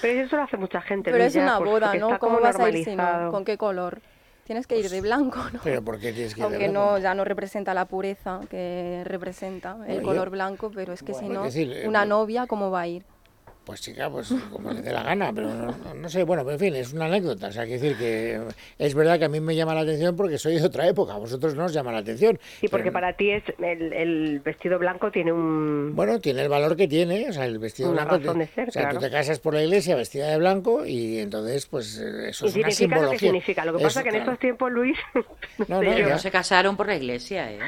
Pero 0.00 0.22
eso 0.22 0.36
lo 0.36 0.42
hace 0.44 0.56
mucha 0.56 0.80
gente. 0.80 1.10
Pero 1.10 1.22
es 1.22 1.36
una 1.36 1.58
boda, 1.58 1.94
¿no? 1.94 2.18
¿Cómo 2.18 2.40
vas 2.40 2.58
a 2.58 2.70
ir 2.70 2.84
si 2.84 2.96
no? 2.96 3.30
¿Con 3.30 3.44
qué 3.44 3.58
color? 3.58 4.00
Tienes 4.44 4.66
que 4.66 4.78
ir 4.78 4.88
de 4.88 5.00
blanco, 5.02 5.38
¿no? 5.52 5.60
¿Pero 5.62 5.82
por 5.82 6.00
qué 6.00 6.12
tienes 6.12 6.34
que 6.34 6.40
ir 6.40 6.44
Aunque 6.44 6.68
no, 6.68 6.98
ya 6.98 7.14
no 7.14 7.24
representa 7.24 7.74
la 7.74 7.84
pureza 7.84 8.40
que 8.50 9.02
representa 9.04 9.76
el 9.86 10.02
color 10.02 10.30
blanco, 10.30 10.70
pero 10.74 10.94
es 10.94 11.02
que 11.02 11.12
si 11.12 11.28
no, 11.28 11.44
una 11.84 12.06
novia, 12.06 12.46
¿cómo 12.46 12.70
va 12.70 12.80
a 12.80 12.88
ir? 12.88 13.04
Pues 13.64 13.80
chica, 13.80 14.10
pues 14.10 14.34
como 14.50 14.72
le 14.72 14.82
dé 14.82 14.92
la 14.92 15.04
gana, 15.04 15.32
pero 15.32 15.48
no, 15.94 16.08
sé, 16.08 16.24
bueno, 16.24 16.48
en 16.50 16.58
fin, 16.58 16.74
es 16.74 16.92
una 16.92 17.04
anécdota, 17.04 17.46
o 17.46 17.52
sea, 17.52 17.64
que 17.64 17.78
decir 17.78 17.96
que 17.96 18.40
es 18.76 18.94
verdad 18.94 19.20
que 19.20 19.26
a 19.26 19.28
mí 19.28 19.38
me 19.38 19.54
llama 19.54 19.72
la 19.72 19.82
atención 19.82 20.16
porque 20.16 20.36
soy 20.36 20.56
de 20.56 20.66
otra 20.66 20.88
época, 20.88 21.14
a 21.14 21.18
vosotros 21.18 21.54
no 21.54 21.66
os 21.66 21.72
llama 21.72 21.92
la 21.92 21.98
atención. 21.98 22.40
Y 22.60 22.66
porque 22.66 22.90
para 22.90 23.12
ti 23.12 23.30
es 23.30 23.44
el, 23.60 24.40
vestido 24.40 24.80
blanco 24.80 25.12
tiene 25.12 25.32
un... 25.32 25.92
Bueno, 25.94 26.18
tiene 26.18 26.42
el 26.42 26.48
valor 26.48 26.76
que 26.76 26.88
tiene, 26.88 27.28
o 27.28 27.32
sea, 27.32 27.46
el 27.46 27.60
vestido 27.60 27.92
blanco... 27.92 28.18
de 28.18 28.46
ser, 28.48 28.68
o 28.68 28.72
sea, 28.72 28.90
tú 28.90 28.98
te 28.98 29.10
casas 29.10 29.38
por 29.38 29.54
la 29.54 29.62
iglesia 29.62 29.94
vestida 29.94 30.28
de 30.28 30.38
blanco 30.38 30.84
y 30.84 31.20
entonces, 31.20 31.66
pues 31.66 31.98
eso 31.98 32.46
es 32.46 32.56
una 32.56 32.70
simbología. 32.72 33.06
Lo 33.06 33.12
que 33.12 33.18
significa, 33.18 33.64
lo 33.64 33.76
que 33.76 33.84
pasa 33.84 34.00
es 34.00 34.04
que 34.04 34.10
en 34.10 34.16
estos 34.16 34.38
tiempos, 34.40 34.72
Luis... 34.72 34.98
no, 35.68 35.80
no, 35.80 35.98
no 36.08 36.18
se 36.18 36.30
casaron 36.32 36.76
por 36.76 36.88
la 36.88 36.96
iglesia, 36.96 37.52
¿eh? 37.52 37.60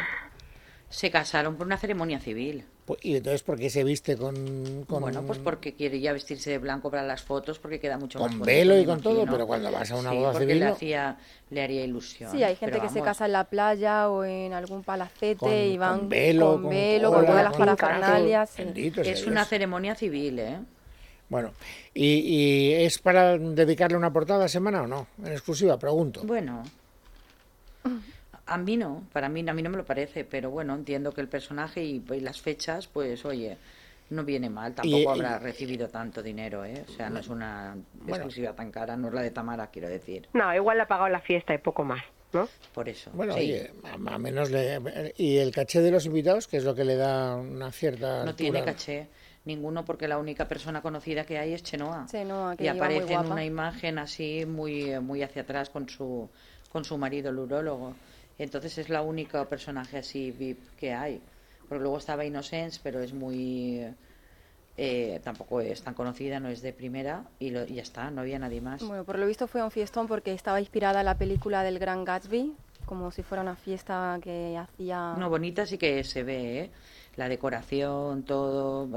Se 0.94 1.10
casaron 1.10 1.56
por 1.56 1.66
una 1.66 1.76
ceremonia 1.76 2.20
civil. 2.20 2.64
Pues, 2.84 3.00
¿Y 3.02 3.16
entonces 3.16 3.42
por 3.42 3.58
qué 3.58 3.68
se 3.68 3.82
viste 3.82 4.16
con, 4.16 4.86
Bueno, 4.86 5.22
pues 5.26 5.40
porque 5.40 5.74
quiere 5.74 5.98
ya 5.98 6.12
vestirse 6.12 6.50
de 6.50 6.58
blanco 6.58 6.88
para 6.88 7.02
las 7.02 7.20
fotos, 7.20 7.58
porque 7.58 7.80
queda 7.80 7.98
mucho 7.98 8.20
con 8.20 8.30
más 8.30 8.38
Con 8.38 8.46
velo 8.46 8.78
y 8.78 8.84
con 8.84 9.00
todo, 9.00 9.26
pero 9.26 9.44
cuando 9.44 9.72
vas 9.72 9.90
a 9.90 9.96
una 9.96 10.10
sí, 10.10 10.16
boda 10.16 10.30
porque 10.30 10.46
civil... 10.46 10.60
Le, 10.60 10.66
hacía, 10.66 11.18
le 11.50 11.62
haría 11.62 11.84
ilusión. 11.84 12.30
Sí, 12.30 12.44
hay 12.44 12.54
gente 12.54 12.80
que 12.80 12.88
se 12.88 13.00
casa 13.00 13.26
en 13.26 13.32
la 13.32 13.42
playa 13.42 14.08
o 14.08 14.22
en 14.22 14.52
algún 14.52 14.84
palacete 14.84 15.66
y 15.66 15.76
van 15.76 15.98
con 15.98 16.08
velo, 16.10 16.52
con, 16.52 16.70
velo, 16.70 17.10
con, 17.12 17.26
todas 17.26 17.42
las 17.42 17.56
parafernalias. 17.56 18.52
Es 18.56 19.26
una 19.26 19.44
ceremonia 19.44 19.96
civil, 19.96 20.38
¿eh? 20.38 20.58
Bueno, 21.28 21.54
¿y, 21.92 22.20
¿y 22.20 22.72
es 22.72 23.00
para 23.00 23.36
dedicarle 23.36 23.96
una 23.96 24.12
portada 24.12 24.44
a 24.44 24.48
semana 24.48 24.82
o 24.82 24.86
no? 24.86 25.08
En 25.24 25.32
exclusiva, 25.32 25.76
pregunto. 25.76 26.20
Bueno... 26.22 26.62
A 28.46 28.58
mí 28.58 28.76
no, 28.76 29.04
para 29.12 29.28
mí, 29.28 29.44
a 29.48 29.54
mí 29.54 29.62
no 29.62 29.70
me 29.70 29.76
lo 29.76 29.84
parece, 29.84 30.24
pero 30.24 30.50
bueno, 30.50 30.74
entiendo 30.74 31.12
que 31.12 31.20
el 31.20 31.28
personaje 31.28 31.82
y, 31.82 32.02
las 32.20 32.40
fechas, 32.40 32.86
pues 32.86 33.24
oye, 33.24 33.56
no 34.10 34.24
viene 34.24 34.50
mal, 34.50 34.74
tampoco 34.74 35.10
habrá 35.10 35.38
recibido 35.38 35.88
tanto 35.88 36.22
dinero, 36.22 36.64
¿eh? 36.64 36.84
O 36.86 36.92
sea, 36.92 37.08
no 37.08 37.20
es 37.20 37.28
una 37.28 37.76
exclusiva 38.06 38.52
tan 38.52 38.70
cara, 38.70 38.96
no 38.96 39.08
es 39.08 39.14
la 39.14 39.22
de 39.22 39.30
Tamara, 39.30 39.68
quiero 39.68 39.88
decir. 39.88 40.28
No, 40.34 40.54
igual 40.54 40.76
le 40.76 40.82
ha 40.82 40.88
pagado 40.88 41.08
la 41.08 41.20
fiesta 41.20 41.54
y 41.54 41.58
poco 41.58 41.84
más, 41.84 42.02
¿no? 42.34 42.48
Por 42.74 42.88
eso. 42.88 43.10
Bueno, 43.14 43.34
oye, 43.34 43.72
a, 43.82 44.18
menos 44.18 44.50
le... 44.50 45.12
¿Y 45.16 45.38
el 45.38 45.50
caché 45.50 45.80
de 45.80 45.90
los 45.90 46.04
invitados, 46.04 46.46
que 46.46 46.58
es 46.58 46.64
lo 46.64 46.74
que 46.74 46.84
le 46.84 46.96
da 46.96 47.36
una 47.36 47.72
cierta... 47.72 48.24
No 48.24 48.34
tiene 48.34 48.62
caché. 48.62 49.08
Ninguno 49.44 49.84
porque 49.84 50.08
la 50.08 50.18
única 50.18 50.48
persona 50.48 50.80
conocida 50.80 51.24
que 51.24 51.38
hay 51.38 51.52
es 51.52 51.62
Chenoa. 51.62 52.06
Chenoa 52.10 52.56
que 52.56 52.64
y 52.64 52.68
aparece 52.68 53.12
en 53.12 53.30
una 53.30 53.44
imagen 53.44 53.98
así 53.98 54.46
muy 54.46 54.98
muy 55.00 55.22
hacia 55.22 55.42
atrás 55.42 55.68
con 55.68 55.86
su 55.86 56.30
con 56.72 56.84
su 56.84 56.96
marido 56.96 57.30
el 57.30 57.38
urólogo. 57.38 57.94
Entonces 58.38 58.78
es 58.78 58.88
la 58.88 59.02
única 59.02 59.44
personaje 59.48 59.98
así 59.98 60.30
VIP 60.30 60.76
que 60.76 60.92
hay. 60.92 61.20
Porque 61.68 61.82
luego 61.82 61.98
estaba 61.98 62.24
Innocence, 62.24 62.80
pero 62.82 63.00
es 63.00 63.12
muy... 63.12 63.86
Eh, 64.76 65.20
tampoco 65.22 65.60
es 65.60 65.82
tan 65.82 65.94
conocida, 65.94 66.40
no 66.40 66.48
es 66.48 66.60
de 66.60 66.72
primera 66.72 67.24
y, 67.38 67.52
ya 67.52 67.82
está, 67.82 68.10
no 68.10 68.22
había 68.22 68.40
nadie 68.40 68.60
más. 68.60 68.82
Bueno, 68.82 69.04
por 69.04 69.20
lo 69.20 69.26
visto 69.26 69.46
fue 69.46 69.62
un 69.62 69.70
fiestón 69.70 70.08
porque 70.08 70.32
estaba 70.32 70.58
inspirada 70.60 70.98
en 70.98 71.06
la 71.06 71.16
película 71.16 71.62
del 71.62 71.78
Gran 71.78 72.04
Gatsby, 72.04 72.52
como 72.84 73.12
si 73.12 73.22
fuera 73.22 73.42
una 73.42 73.54
fiesta 73.54 74.18
que 74.20 74.58
hacía... 74.58 75.14
No, 75.16 75.30
bonita 75.30 75.64
sí 75.64 75.78
que 75.78 76.02
se 76.02 76.24
ve, 76.24 76.58
¿eh? 76.58 76.70
la 77.14 77.28
decoración, 77.28 78.24
todo. 78.24 78.88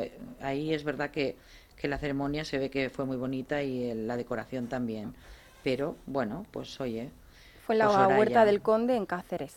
Ahí 0.41 0.73
es 0.73 0.83
verdad 0.83 1.11
que, 1.11 1.35
que 1.75 1.87
la 1.87 1.99
ceremonia 1.99 2.43
se 2.43 2.57
ve 2.57 2.69
que 2.71 2.89
fue 2.89 3.05
muy 3.05 3.17
bonita 3.17 3.61
y 3.61 3.93
la 3.93 4.17
decoración 4.17 4.67
también. 4.67 5.13
Pero 5.63 5.95
bueno, 6.05 6.45
pues 6.51 6.79
oye, 6.81 7.11
fue 7.67 7.75
en 7.75 7.79
la 7.79 7.87
pues 8.07 8.17
Huerta 8.17 8.45
del 8.45 8.61
Conde 8.61 8.95
en 8.95 9.05
Cáceres. 9.05 9.53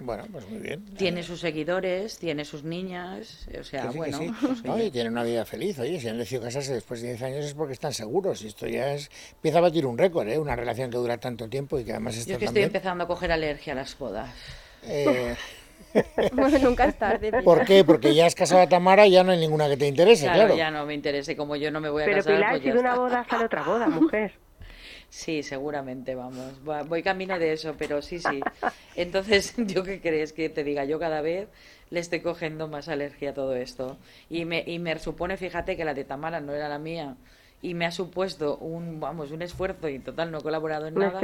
Bueno, 0.00 0.24
pues 0.30 0.50
muy 0.50 0.58
bien. 0.58 0.84
Tiene 0.96 1.22
sus 1.22 1.38
seguidores, 1.38 2.18
tiene 2.18 2.44
sus 2.44 2.64
niñas, 2.64 3.46
o 3.58 3.62
sea, 3.62 3.92
bueno. 3.92 4.18
Pues, 4.40 4.86
y 4.86 4.90
tiene 4.90 5.08
una 5.08 5.22
vida 5.22 5.44
feliz. 5.44 5.78
Oye, 5.78 6.00
si 6.00 6.08
han 6.08 6.18
decidido 6.18 6.42
casarse 6.42 6.74
después 6.74 7.00
de 7.00 7.10
10 7.10 7.22
años 7.22 7.44
es 7.44 7.54
porque 7.54 7.74
están 7.74 7.92
seguros. 7.92 8.42
Y 8.42 8.48
esto 8.48 8.66
ya 8.66 8.92
es. 8.92 9.08
Empieza 9.34 9.58
a 9.58 9.60
batir 9.60 9.86
un 9.86 9.96
récord, 9.96 10.28
¿eh? 10.28 10.36
Una 10.36 10.56
relación 10.56 10.90
que 10.90 10.96
dura 10.96 11.16
tanto 11.18 11.48
tiempo 11.48 11.78
y 11.78 11.84
que 11.84 11.92
además 11.92 12.16
está. 12.16 12.32
Yo 12.32 12.38
que 12.40 12.46
estoy 12.46 12.62
empezando 12.62 13.04
a 13.04 13.06
coger 13.06 13.30
alergia 13.30 13.72
a 13.72 13.76
las 13.76 13.96
bodas. 13.96 14.30
Eh... 14.82 15.36
bueno, 16.32 16.58
nunca 16.58 16.86
es 16.86 16.98
tarde. 16.98 17.30
¿Por 17.44 17.64
qué? 17.64 17.84
Porque 17.84 18.16
ya 18.16 18.26
has 18.26 18.34
casado 18.34 18.62
a 18.62 18.68
Tamara 18.68 19.06
y 19.06 19.12
ya 19.12 19.22
no 19.22 19.30
hay 19.30 19.38
ninguna 19.38 19.68
que 19.68 19.76
te 19.76 19.86
interese, 19.86 20.26
claro. 20.26 20.56
ya 20.56 20.72
no 20.72 20.84
me 20.86 20.94
interese. 20.94 21.36
Como 21.36 21.54
yo 21.54 21.70
no 21.70 21.80
me 21.80 21.88
voy 21.88 22.02
a 22.02 22.06
Pero 22.06 22.16
casar. 22.16 22.34
Pilar, 22.34 22.50
pues 22.50 22.62
si 22.64 22.70
de 22.72 22.78
una 22.80 22.96
boda 22.96 23.24
sale 23.30 23.44
otra 23.44 23.62
boda, 23.62 23.86
mujer. 23.88 24.32
Sí, 25.14 25.44
seguramente, 25.44 26.16
vamos. 26.16 26.60
Voy 26.64 27.04
camino 27.04 27.38
de 27.38 27.52
eso, 27.52 27.76
pero 27.78 28.02
sí, 28.02 28.18
sí. 28.18 28.40
Entonces, 28.96 29.54
¿yo 29.56 29.84
qué 29.84 30.00
crees 30.00 30.32
que 30.32 30.48
te 30.48 30.64
diga? 30.64 30.84
Yo 30.86 30.98
cada 30.98 31.20
vez 31.20 31.48
le 31.90 32.00
estoy 32.00 32.18
cogiendo 32.18 32.66
más 32.66 32.88
alergia 32.88 33.30
a 33.30 33.32
todo 33.32 33.54
esto. 33.54 33.96
Y 34.28 34.44
me, 34.44 34.64
y 34.66 34.80
me 34.80 34.98
supone, 34.98 35.36
fíjate, 35.36 35.76
que 35.76 35.84
la 35.84 35.94
de 35.94 36.02
Tamara 36.02 36.40
no 36.40 36.52
era 36.52 36.68
la 36.68 36.80
mía. 36.80 37.14
Y 37.62 37.74
me 37.74 37.86
ha 37.86 37.92
supuesto 37.92 38.56
un, 38.56 38.98
vamos, 38.98 39.30
un 39.30 39.42
esfuerzo 39.42 39.88
y 39.88 40.00
total 40.00 40.32
no 40.32 40.38
he 40.38 40.42
colaborado 40.42 40.88
en 40.88 40.94
nada. 40.94 41.20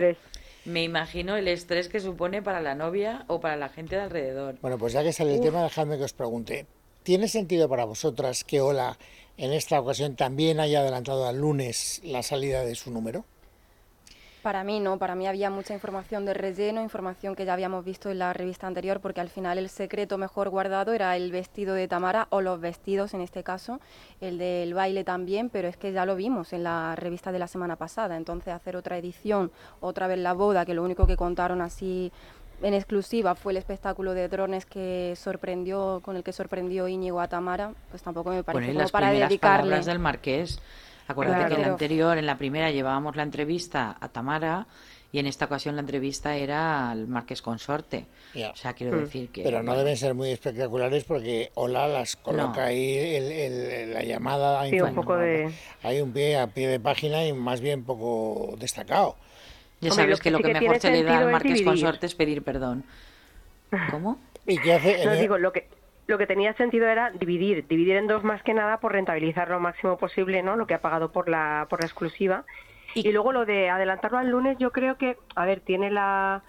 Me 0.65 0.85
imagino 0.85 1.37
el 1.37 1.49
estrés 1.49 1.89
que 1.89 1.99
supone 1.99 2.43
para 2.43 2.61
la 2.61 2.77
novia 2.77 3.25
o 3.27 3.41
para 3.41 3.57
la 3.57 3.71
gente 3.71 3.97
de 3.97 4.03
alrededor. 4.03 4.57
Bueno, 4.61 4.79
pues 4.79 4.93
ya 4.93 5.03
que 5.03 5.13
sale 5.13 5.35
el 5.35 5.41
tema, 5.41 5.65
dejadme 5.65 5.99
que 5.99 6.05
os 6.05 6.13
pregunte. 6.13 6.65
¿Tiene 7.03 7.27
sentido 7.27 7.69
para 7.69 7.87
vosotras 7.87 8.45
que 8.45 8.61
Ola 8.61 8.97
en 9.37 9.53
esta 9.53 9.81
ocasión 9.81 10.15
también 10.15 10.61
haya 10.61 10.79
adelantado 10.79 11.27
al 11.27 11.39
lunes 11.39 12.01
la 12.05 12.23
salida 12.23 12.65
de 12.65 12.77
su 12.77 12.93
número? 12.93 13.25
Para 14.43 14.65
mí 14.65 14.81
no, 14.81 14.97
para 14.99 15.15
mí 15.15 15.27
había 15.27 15.51
mucha 15.51 15.75
información 15.75 16.25
de 16.25 16.33
relleno, 16.33 16.83
información 16.83 17.35
que 17.35 17.45
ya 17.45 17.53
habíamos 17.53 17.85
visto 17.85 18.11
en 18.11 18.19
la 18.19 18.33
revista 18.33 18.67
anterior, 18.67 19.01
porque 19.01 19.21
al 19.21 19.29
final 19.29 19.59
el 19.59 19.69
secreto 19.69 20.17
mejor 20.17 20.49
guardado 20.49 20.95
era 20.95 21.15
el 21.15 21.31
vestido 21.31 21.75
de 21.75 21.87
Tamara 21.89 22.27
o 22.31 22.41
los 22.41 22.59
vestidos 22.59 23.13
en 23.13 23.21
este 23.21 23.43
caso, 23.43 23.81
el 24.23 24.39
del 24.39 24.73
baile 24.73 25.05
también, 25.05 25.51
pero 25.51 25.69
es 25.69 25.77
que 25.77 25.93
ya 25.93 26.07
lo 26.07 26.17
vimos 26.17 26.55
en 26.55 26.63
la 26.65 26.97
revista 26.97 27.33
de 27.33 27.39
la 27.39 27.49
semana 27.49 27.77
pasada, 27.77 28.17
entonces 28.17 28.55
hacer 28.55 28.77
otra 28.77 28.97
edición, 28.97 29.53
otra 29.81 30.07
vez 30.07 30.19
la 30.19 30.33
boda, 30.33 30.65
que 30.65 30.73
lo 30.73 30.85
único 30.85 31.07
que 31.07 31.17
contaron 31.17 31.61
así 31.61 32.11
en 32.63 32.73
exclusiva 32.73 33.35
fue 33.35 33.53
el 33.53 33.59
espectáculo 33.59 34.15
de 34.15 34.29
drones 34.29 34.65
que 34.65 35.15
sorprendió, 35.17 36.01
con 36.03 36.17
el 36.17 36.23
que 36.23 36.33
sorprendió 36.33 36.89
Íñigo 36.89 37.21
a 37.21 37.29
Tamara, 37.29 37.75
pues 37.91 38.03
tampoco 38.03 38.31
me 38.31 38.43
parece 38.43 38.73
como 38.73 38.89
para 38.89 39.13
dedicarle. 39.13 39.81
del 39.81 39.99
Marqués 39.99 40.61
Acuérdate 41.11 41.49
que 41.49 41.55
en 41.55 41.63
la 41.63 41.69
anterior, 41.69 42.19
en 42.19 42.27
la 42.27 42.39
primera, 42.39 42.71
llevábamos 42.71 43.17
la 43.17 43.23
entrevista 43.23 43.97
a 44.01 44.09
Tamara 44.09 44.67
y 45.13 45.19
en 45.19 45.27
esta 45.27 45.47
ocasión 45.47 45.75
la 45.75 45.81
entrevista 45.81 46.37
era 46.37 46.91
al 46.91 47.09
Marqués 47.09 47.43
Consorte. 47.43 48.07
O 48.53 48.57
sea, 48.57 48.75
quiero 48.75 48.97
mm. 48.97 49.01
decir 49.01 49.29
que... 49.31 49.43
Pero 49.43 49.63
no 49.63 49.77
deben 49.77 49.97
ser 49.97 50.15
muy 50.15 50.31
espectaculares 50.31 51.03
porque 51.05 51.51
Hola 51.55 51.89
las 51.89 52.15
coloca 52.15 52.67
ahí 52.67 52.97
el, 52.97 53.93
la 53.93 54.05
llamada... 54.05 54.65
Sí, 54.69 54.81
un 54.81 54.95
poco 54.95 55.17
de... 55.17 55.51
Hay 55.83 56.01
un 56.01 56.13
pie 56.13 56.39
a 56.39 56.47
pie 56.47 56.69
de 56.69 56.79
página 56.79 57.27
y 57.27 57.33
más 57.33 57.61
bien 57.61 57.83
poco 57.85 58.55
destacado. 58.59 59.17
Ya 59.81 59.91
sabes 59.91 60.21
que, 60.21 60.31
lo 60.31 60.39
que, 60.39 60.53
mejor 60.53 60.79
se 60.79 60.91
le 60.91 61.03
da 61.03 61.19
al 61.19 61.33
Marqués 61.33 61.63
Consorte 61.63 62.07
es 62.07 62.15
pedir 62.15 62.43
perdón. 62.43 62.85
¿Cómo? 63.91 64.19
¿Y 64.47 64.59
qué 64.59 64.75
hace? 64.75 65.05
No, 65.05 65.15
digo, 65.15 65.39
lo 65.39 65.53
que, 65.53 65.69
lo 66.11 66.19
que 66.19 66.27
tenía 66.27 66.53
sentido 66.55 66.87
era 66.87 67.11
dividir, 67.11 67.67
dividir 67.67 67.97
en 67.97 68.07
dos 68.07 68.23
más 68.25 68.43
que 68.43 68.53
nada 68.53 68.81
por 68.81 68.93
rentabilizar 68.93 69.49
lo 69.49 69.61
máximo 69.61 69.97
posible, 69.97 70.43
¿no? 70.43 70.57
Lo 70.57 70.67
que 70.67 70.75
ha 70.75 70.81
pagado 70.81 71.11
por 71.13 71.29
la, 71.29 71.67
por 71.71 71.81
la 71.81 71.87
exclusiva. 71.87 72.45
Y, 72.95 73.11
luego 73.13 73.33
lo 73.33 73.47
de 73.47 73.71
adelantarlo 73.71 74.19
al 74.19 74.29
lunes, 74.29 74.59
yo 74.59 74.73
creo 74.73 74.97
que, 74.97 75.17
a 75.37 75.47
ver, 75.47 75.61
tiene 75.61 75.91
la, 75.93 76.43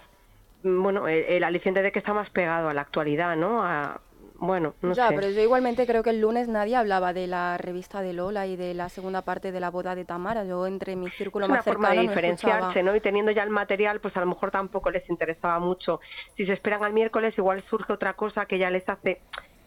bueno, 0.64 1.06
el, 1.06 1.44
aliciente 1.44 1.82
de 1.82 1.92
que 1.92 2.00
está 2.00 2.12
más 2.12 2.30
pegado 2.30 2.68
a 2.68 2.74
la 2.74 2.80
actualidad, 2.80 3.36
¿no? 3.36 3.62
bueno, 4.38 4.74
no 4.82 4.92
ya, 4.92 5.10
sé. 5.10 5.14
pero 5.14 5.30
yo 5.30 5.40
igualmente 5.40 5.86
creo 5.86 6.02
que 6.02 6.10
el 6.10 6.20
lunes 6.20 6.48
nadie 6.48 6.74
hablaba 6.74 7.12
de 7.12 7.28
la 7.28 7.58
revista 7.58 8.02
de 8.02 8.12
Lola 8.12 8.48
y 8.48 8.56
de 8.56 8.74
la 8.74 8.88
segunda 8.88 9.22
parte 9.22 9.52
de 9.52 9.60
la 9.60 9.70
boda 9.70 9.94
de 9.94 10.04
Tamara. 10.04 10.44
Yo 10.44 10.66
entre 10.66 10.96
mi 10.96 11.08
círculo 11.10 11.44
es 11.44 11.50
más 11.50 11.64
una 11.64 11.72
forma 11.72 11.90
de 11.90 11.94
cercano 11.94 12.10
diferenciarse. 12.10 12.82
¿no? 12.82 12.96
Y 12.96 13.00
teniendo 13.00 13.30
ya 13.30 13.44
el 13.44 13.50
material, 13.50 14.00
pues 14.00 14.16
a 14.16 14.20
lo 14.20 14.26
mejor 14.26 14.50
tampoco 14.50 14.90
les 14.90 15.08
interesaba 15.08 15.60
mucho. 15.60 16.00
Si 16.36 16.44
se 16.44 16.54
esperan 16.54 16.82
al 16.82 16.92
miércoles, 16.92 17.38
igual 17.38 17.62
surge 17.70 17.92
otra 17.92 18.14
cosa 18.14 18.46
que 18.46 18.58
ya 18.58 18.68
les 18.68 18.88
hace 18.88 19.20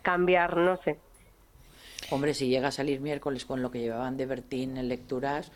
cambiar, 0.06 0.56
no 0.56 0.78
sé. 0.84 0.98
Hombre, 2.12 2.34
si 2.34 2.48
llega 2.48 2.68
a 2.70 2.72
salir 2.72 3.02
miércoles 3.02 3.46
con 3.46 3.62
lo 3.62 3.72
que 3.72 3.80
llevaban 3.80 4.16
de 4.16 4.26
Bertín 4.28 4.78
en 4.78 4.88
lecturas, 4.88 5.52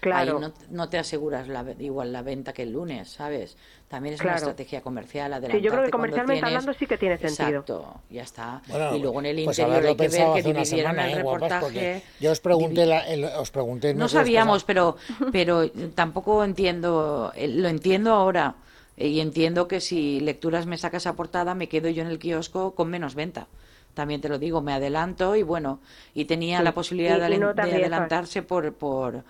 Claro. 0.00 0.34
ahí 0.36 0.38
no, 0.42 0.52
no 0.70 0.88
te 0.90 0.98
aseguras 0.98 1.48
la, 1.48 1.64
igual 1.78 2.12
la 2.12 2.20
venta 2.20 2.52
que 2.52 2.62
el 2.64 2.72
lunes, 2.72 3.08
¿sabes? 3.08 3.56
También 3.88 4.14
es 4.16 4.20
una 4.20 4.34
estrategia 4.36 4.82
comercial. 4.82 5.32
Sí, 5.32 5.40
yo 5.40 5.46
creo 5.48 5.50
que 5.50 5.56
adelantarte 5.56 5.90
comercialmente 5.92 6.40
tienes- 6.42 6.44
hablando 6.58 6.78
sí 6.78 6.86
que 6.86 6.98
tiene 6.98 7.16
sentido. 7.16 7.48
Exacto, 7.60 8.00
ya 8.10 8.22
está. 8.22 8.60
Bueno, 8.68 8.94
y 8.96 9.00
luego 9.00 9.20
en 9.20 9.26
el 9.26 9.44
pues 9.44 9.58
interior 9.58 9.86
hay 9.86 9.96
que 9.96 10.08
ver 10.08 10.10
que 10.10 10.40
hace 10.40 10.50
una 10.50 10.60
dividieron 10.60 10.66
semana, 10.92 11.06
el 11.06 11.12
¿eh, 11.14 11.16
reportaje. 11.16 12.02
Yo 12.20 12.32
os 12.32 12.40
pregunté, 12.40 12.84
la- 12.84 13.08
el- 13.08 13.24
os 13.24 13.50
pregunté 13.50 13.94
No 13.94 14.08
sabíamos, 14.08 14.64
pero, 14.64 14.96
pero 15.32 15.70
tampoco 15.94 16.44
entiendo, 16.44 17.32
eh, 17.34 17.48
lo 17.48 17.68
entiendo 17.68 18.12
ahora. 18.12 18.56
eh, 18.98 19.08
Y 19.08 19.20
entiendo 19.20 19.68
que 19.68 19.80
si 19.80 20.20
lecturas 20.20 20.66
me 20.66 20.76
saca 20.76 20.98
esa 20.98 21.14
portada, 21.16 21.54
me 21.54 21.70
quedo 21.70 21.88
yo 21.88 22.02
en 22.02 22.08
el 22.08 22.18
kiosco 22.18 22.74
con 22.74 22.90
menos 22.90 23.14
venta. 23.14 23.46
También 23.94 24.20
te 24.20 24.28
lo 24.28 24.38
digo, 24.38 24.60
me 24.60 24.72
adelanto 24.72 25.36
y 25.36 25.42
bueno, 25.42 25.78
y 26.14 26.24
tenía 26.24 26.58
Sí, 26.58 26.64
la 26.64 26.74
posibilidad 26.74 27.18
de, 27.18 27.24
adelantarse 27.62 28.42
por, 28.42 28.72
por, 28.74 29.22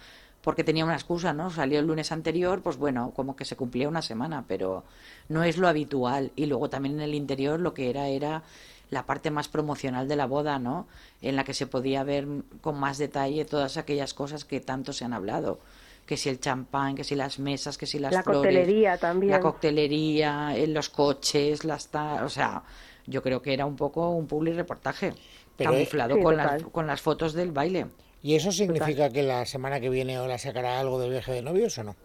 porque 0.43 0.65
tenía 0.65 0.85
una 0.85 0.95
excusa, 0.95 1.33
¿no? 1.33 1.51
Salió 1.51 1.81
el 1.81 1.87
lunes 1.87 2.11
anterior, 2.13 2.63
pues 2.63 2.77
bueno, 2.79 3.13
como 3.15 3.37
que 3.37 3.45
se 3.45 3.57
cumplía 3.57 3.89
una 3.89 4.03
semana, 4.03 4.45
pero 4.49 4.85
no 5.29 5.45
es 5.45 5.59
lo 5.59 5.69
habitual. 5.69 6.33
Y 6.35 6.47
luego 6.47 6.71
también 6.71 6.95
en 6.97 7.03
el 7.03 7.15
interior 7.15 7.61
lo 7.61 7.75
que 7.75 7.91
era 7.91 8.09
era 8.09 8.43
la 8.91 9.05
parte 9.07 9.31
más 9.31 9.49
promocional 9.49 10.09
de 10.09 10.17
la 10.17 10.27
boda, 10.27 10.59
¿no? 10.59 10.87
En 11.21 11.37
la 11.37 11.45
que 11.45 11.55
se 11.55 11.67
podía 11.67 12.03
ver 12.05 12.27
con 12.61 12.79
más 12.79 12.99
detalle 12.99 13.45
todas 13.45 13.77
aquellas 13.77 14.15
cosas 14.15 14.45
que 14.45 14.61
tanto 14.61 14.93
se 14.93 15.05
han 15.05 15.13
hablado. 15.13 15.59
Que 16.07 16.19
si 16.19 16.29
el 16.29 16.39
champán, 16.39 16.95
que 16.95 17.03
si 17.05 17.15
las 17.15 17.39
mesas, 17.39 17.79
que 17.79 17.87
si 17.87 17.99
las 17.99 18.13
La 18.13 18.23
flores. 18.23 18.43
coctelería 18.43 18.99
también. 18.99 19.33
La 19.33 19.41
coctelería, 19.41 20.55
eh, 20.57 20.67
los 20.67 20.91
coches, 20.91 21.65
las 21.65 21.89
ta- 21.89 22.23
o 22.25 22.29
sea, 22.29 22.63
yo 23.07 23.23
creo 23.23 23.43
que 23.43 23.53
era 23.55 23.67
un 23.67 23.77
poco 23.77 24.11
un 24.11 24.27
public 24.27 24.55
reportaje 24.57 25.13
Pero, 25.57 25.73
camuflado 25.73 26.17
sí, 26.17 26.23
con 26.23 26.37
las, 26.37 26.63
con 26.65 26.87
las 26.87 27.01
fotos 27.01 27.33
del 27.33 27.53
baile. 27.53 27.87
¿Y 28.23 28.35
eso 28.37 28.51
significa 28.53 29.11
que 29.11 29.23
la 29.23 29.45
semana 29.45 29.81
que 29.81 29.91
viene 29.91 30.19
Ola 30.19 30.39
sacará 30.39 30.81
algo 30.81 30.99
del 30.99 31.11
viaje 31.11 31.33
de 31.33 31.43
novios 31.43 31.77
o 31.79 31.85
no? 31.85 31.97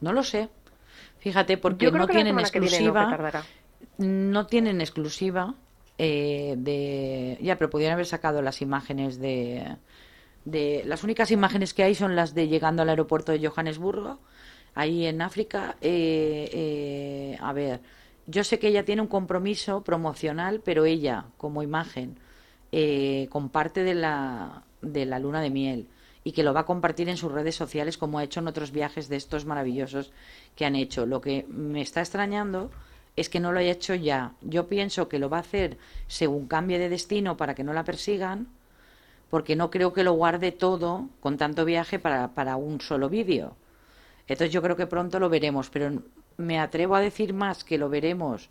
No 0.00 0.12
lo 0.12 0.22
sé. 0.22 0.48
Fíjate, 1.18 1.58
porque 1.58 1.84
Yo 1.86 1.90
creo 1.90 2.02
no 2.02 2.06
que 2.06 2.14
la 2.14 2.22
tienen 2.22 2.46
semana 2.46 2.50
que 2.50 2.60
viene 2.60 2.80
no, 2.80 2.94
que 2.94 3.00
exclusiva. 3.00 3.44
no 3.98 4.46
tienen 4.46 4.80
exclusiva 4.80 5.54
eh, 5.98 6.54
de 6.56 7.38
ya 7.40 7.56
pero 7.58 7.70
podrían 7.70 7.92
haber 7.92 8.06
sacado 8.06 8.40
las 8.40 8.62
imágenes 8.62 9.18
de 9.18 9.76
de 10.44 10.82
las 10.86 11.02
únicas 11.04 11.30
imágenes 11.30 11.74
que 11.74 11.82
hay 11.82 11.94
son 11.94 12.14
las 12.16 12.34
de 12.34 12.48
llegando 12.48 12.82
al 12.82 12.88
aeropuerto 12.88 13.32
de 13.32 13.46
Johannesburgo 13.46 14.18
ahí 14.74 15.06
en 15.06 15.20
África 15.20 15.76
eh, 15.80 16.48
eh, 16.52 17.38
a 17.40 17.52
ver 17.52 17.80
yo 18.28 18.44
sé 18.44 18.60
que 18.60 18.68
ella 18.68 18.84
tiene 18.84 19.02
un 19.02 19.08
compromiso 19.08 19.82
promocional 19.82 20.60
pero 20.64 20.84
ella 20.84 21.24
como 21.36 21.62
imagen 21.62 22.18
eh, 22.70 23.26
comparte 23.30 23.82
de 23.82 23.94
la 23.94 24.62
de 24.82 25.06
la 25.06 25.18
luna 25.18 25.40
de 25.40 25.50
miel 25.50 25.88
y 26.24 26.32
que 26.32 26.42
lo 26.42 26.52
va 26.52 26.60
a 26.60 26.66
compartir 26.66 27.08
en 27.08 27.16
sus 27.16 27.32
redes 27.32 27.56
sociales 27.56 27.96
como 27.96 28.18
ha 28.18 28.24
hecho 28.24 28.40
en 28.40 28.48
otros 28.48 28.70
viajes 28.70 29.08
de 29.08 29.16
estos 29.16 29.46
maravillosos 29.46 30.12
que 30.54 30.66
han 30.66 30.76
hecho. 30.76 31.06
Lo 31.06 31.22
que 31.22 31.46
me 31.48 31.80
está 31.80 32.00
extrañando 32.00 32.70
es 33.16 33.30
que 33.30 33.40
no 33.40 33.50
lo 33.50 33.60
haya 33.60 33.72
hecho 33.72 33.94
ya. 33.94 34.34
Yo 34.42 34.68
pienso 34.68 35.08
que 35.08 35.18
lo 35.18 35.30
va 35.30 35.38
a 35.38 35.40
hacer 35.40 35.78
según 36.06 36.46
cambie 36.46 36.78
de 36.78 36.90
destino 36.90 37.38
para 37.38 37.54
que 37.54 37.64
no 37.64 37.72
la 37.72 37.84
persigan, 37.84 38.48
porque 39.30 39.56
no 39.56 39.70
creo 39.70 39.94
que 39.94 40.04
lo 40.04 40.12
guarde 40.12 40.52
todo 40.52 41.08
con 41.20 41.38
tanto 41.38 41.64
viaje 41.64 41.98
para, 41.98 42.34
para 42.34 42.56
un 42.56 42.80
solo 42.80 43.08
vídeo. 43.08 43.56
Entonces 44.26 44.52
yo 44.52 44.60
creo 44.60 44.76
que 44.76 44.86
pronto 44.86 45.18
lo 45.18 45.30
veremos, 45.30 45.70
pero 45.70 46.02
me 46.38 46.58
atrevo 46.58 46.94
a 46.94 47.00
decir 47.00 47.34
más 47.34 47.64
que 47.64 47.76
lo 47.76 47.90
veremos 47.90 48.48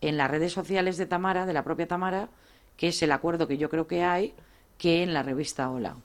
en 0.00 0.16
las 0.16 0.30
redes 0.30 0.52
sociales 0.52 0.96
de 0.96 1.06
Tamara, 1.06 1.44
de 1.44 1.52
la 1.52 1.64
propia 1.64 1.86
Tamara, 1.86 2.28
que 2.76 2.88
es 2.88 3.02
el 3.02 3.12
acuerdo 3.12 3.46
que 3.46 3.58
yo 3.58 3.68
creo 3.68 3.86
que 3.86 4.02
hay, 4.02 4.32
que 4.78 5.02
en 5.02 5.12
la 5.12 5.22
revista 5.22 5.68
Hola. 5.68 5.96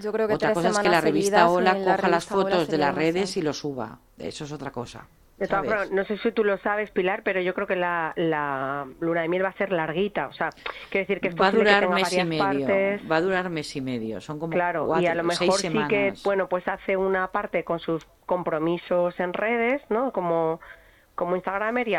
Yo 0.00 0.12
creo 0.12 0.26
que 0.26 0.34
Otra 0.34 0.54
cosa 0.54 0.70
es 0.70 0.78
que 0.78 0.88
la 0.88 1.00
revista 1.00 1.50
Hola 1.50 1.74
la 1.74 1.96
coja 1.96 2.08
las 2.08 2.30
Hola 2.30 2.44
fotos 2.44 2.68
de 2.68 2.78
las 2.78 2.94
redes 2.94 3.36
y 3.36 3.42
lo 3.42 3.52
suba. 3.52 3.98
Eso 4.16 4.44
es 4.44 4.52
otra 4.52 4.70
cosa. 4.70 5.06
De 5.42 5.48
todas 5.48 5.64
¿sabes? 5.66 5.70
formas, 5.70 5.90
no 5.90 6.04
sé 6.04 6.18
si 6.18 6.32
tú 6.32 6.44
lo 6.44 6.56
sabes, 6.58 6.90
Pilar, 6.90 7.22
pero 7.24 7.40
yo 7.40 7.52
creo 7.54 7.66
que 7.66 7.76
la, 7.76 8.12
la 8.16 8.86
luna 9.00 9.22
de 9.22 9.28
miel 9.28 9.44
va 9.44 9.48
a 9.48 9.52
ser 9.54 9.72
larguita. 9.72 10.28
O 10.28 10.32
sea, 10.32 10.50
quiere 10.90 11.06
decir 11.06 11.20
que 11.20 11.28
es 11.28 11.34
va 11.34 11.48
a 11.48 11.50
que 11.50 11.56
durar 11.58 11.80
tenga 11.82 11.94
mes 11.96 12.12
y 12.12 12.24
medio. 12.24 12.44
partes. 12.44 13.10
Va 13.10 13.16
a 13.16 13.20
durar 13.20 13.50
mes 13.50 13.76
y 13.76 13.80
medio. 13.80 14.20
Son 14.20 14.38
como 14.38 14.52
Claro, 14.52 14.86
cuatro, 14.86 15.02
y 15.02 15.06
a 15.08 15.14
lo 15.14 15.24
mejor 15.24 15.52
sí 15.58 15.68
semanas. 15.68 15.88
que, 15.88 16.12
bueno, 16.24 16.48
pues 16.48 16.66
hace 16.68 16.96
una 16.96 17.26
parte 17.32 17.64
con 17.64 17.78
sus 17.80 18.06
compromisos 18.26 19.18
en 19.20 19.32
redes, 19.32 19.82
¿no? 19.90 20.12
Como, 20.12 20.60
como 21.14 21.36
Instagramer 21.36 21.88
y 21.88 21.96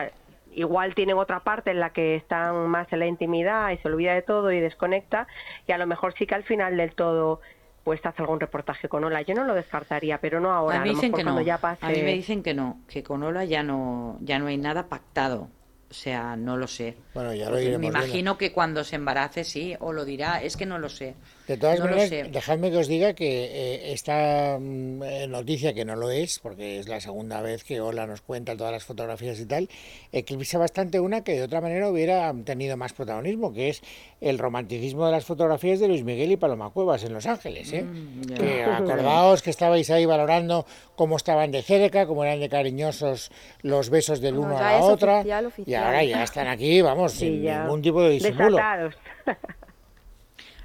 igual 0.56 0.94
tienen 0.96 1.18
otra 1.18 1.40
parte 1.42 1.72
en 1.72 1.80
la 1.80 1.90
que 1.92 2.16
están 2.16 2.68
más 2.68 2.92
en 2.94 3.00
la 3.00 3.08
intimidad 3.08 3.72
y 3.72 3.78
se 3.78 3.88
olvida 3.88 4.14
de 4.14 4.22
todo 4.22 4.52
y 4.52 4.60
desconecta 4.60 5.28
y 5.68 5.72
a 5.72 5.78
lo 5.80 5.88
mejor 5.88 6.14
sí 6.14 6.28
que 6.28 6.36
al 6.36 6.44
final 6.44 6.78
del 6.78 6.94
todo 6.94 7.42
pues 7.84 8.00
hace 8.06 8.22
algún 8.22 8.40
reportaje 8.40 8.88
con 8.88 9.04
Ola. 9.04 9.22
Yo 9.22 9.34
no 9.34 9.44
lo 9.44 9.54
descartaría, 9.54 10.20
pero 10.20 10.40
no 10.40 10.52
ahora. 10.52 10.80
a 10.80 10.84
mí 10.84 10.90
lo 10.90 10.96
dicen 10.96 11.12
que 11.12 11.24
no. 11.24 11.32
cuando 11.32 11.42
ya 11.42 11.58
pase... 11.58 11.86
A 11.86 11.90
mí 11.90 12.02
me 12.02 12.14
dicen 12.14 12.42
que 12.44 12.54
no, 12.54 12.82
que 12.88 13.04
con 13.04 13.24
Ola 13.24 13.44
ya 13.46 13.64
no, 13.64 14.18
ya 14.22 14.40
no 14.40 14.48
hay 14.48 14.58
nada 14.58 14.88
pactado. 14.88 15.50
O 15.90 15.94
sea, 15.94 16.36
no 16.36 16.58
lo 16.58 16.66
sé. 16.66 16.98
Bueno, 17.14 17.34
ya 17.34 17.50
lo 17.50 17.58
me 17.58 17.68
viendo. 17.68 17.88
imagino 17.88 18.38
que 18.38 18.52
cuando 18.52 18.84
se 18.84 18.96
embarace 18.96 19.44
sí, 19.44 19.76
o 19.80 19.94
lo 19.94 20.06
dirá, 20.06 20.42
es 20.42 20.58
que 20.58 20.66
no 20.66 20.80
lo 20.80 20.90
sé. 20.90 21.16
De 21.48 21.58
todas 21.58 21.80
No 21.80 21.86
maneras, 21.88 22.32
dejadme 22.32 22.72
que 22.72 22.78
os 22.78 22.88
diga 22.88 23.14
que 23.14 23.46
eh, 23.46 23.92
esta 23.92 24.58
mm, 24.60 25.04
eh, 25.04 25.28
noticia, 25.28 25.74
que 25.74 25.84
no 25.84 25.98
lo 25.98 26.10
es, 26.10 26.40
porque 26.40 26.80
es 26.80 26.88
la 26.88 27.02
segunda 27.02 27.42
vez 27.42 27.66
que 27.66 27.82
Ola 27.82 28.08
nos 28.08 28.22
cuenta 28.22 28.56
todas 28.56 28.72
las 28.72 28.86
fotografías 28.86 29.38
y 29.42 29.46
tal, 29.46 29.68
eclipsa 30.14 30.58
bastante 30.58 31.02
una 31.02 31.24
que 31.26 31.34
de 31.34 31.44
otra 31.44 31.60
manera 31.60 31.90
hubiera 31.90 32.34
tenido 32.46 32.78
más 32.78 32.94
protagonismo, 32.94 33.52
que 33.52 33.68
es 33.70 33.82
el 34.22 34.40
romanticismo 34.40 35.06
de 35.06 35.12
las 35.12 35.26
fotografías 35.26 35.82
de 35.82 35.90
Luis 35.90 36.06
Miguel 36.06 36.32
y 36.32 36.38
Paloma 36.38 36.70
Cuevas 36.70 37.04
en 37.04 37.14
Los 37.14 37.26
Ángeles. 37.26 37.74
¿eh? 37.74 37.84
Mm, 37.84 38.72
acordaos 38.76 39.42
que 39.42 39.50
estabais 39.50 39.90
ahí 39.90 40.06
valorando 40.06 40.66
cómo 40.96 41.18
estaban 41.18 41.52
de 41.52 41.62
cerca, 41.62 42.06
cómo 42.06 42.24
eran 42.24 42.40
de 42.40 42.48
cariñosos 42.48 43.32
los 43.62 43.90
besos 43.90 44.22
del 44.22 44.36
No, 44.36 44.42
uno 44.44 44.58
a 44.58 44.62
la 44.62 44.80
otra, 44.84 45.20
oficial, 45.20 45.52
y 45.66 45.74
ahora 45.74 46.04
ya 46.06 46.24
están 46.24 46.48
aquí, 46.48 46.82
vamos, 46.82 47.12
Sí, 47.12 47.18
sin 47.20 47.42
ya. 47.44 47.64
ningún 47.64 47.82
tipo 47.82 48.02
de 48.02 48.12
disimulo. 48.12 48.56
Desatados. 48.56 48.96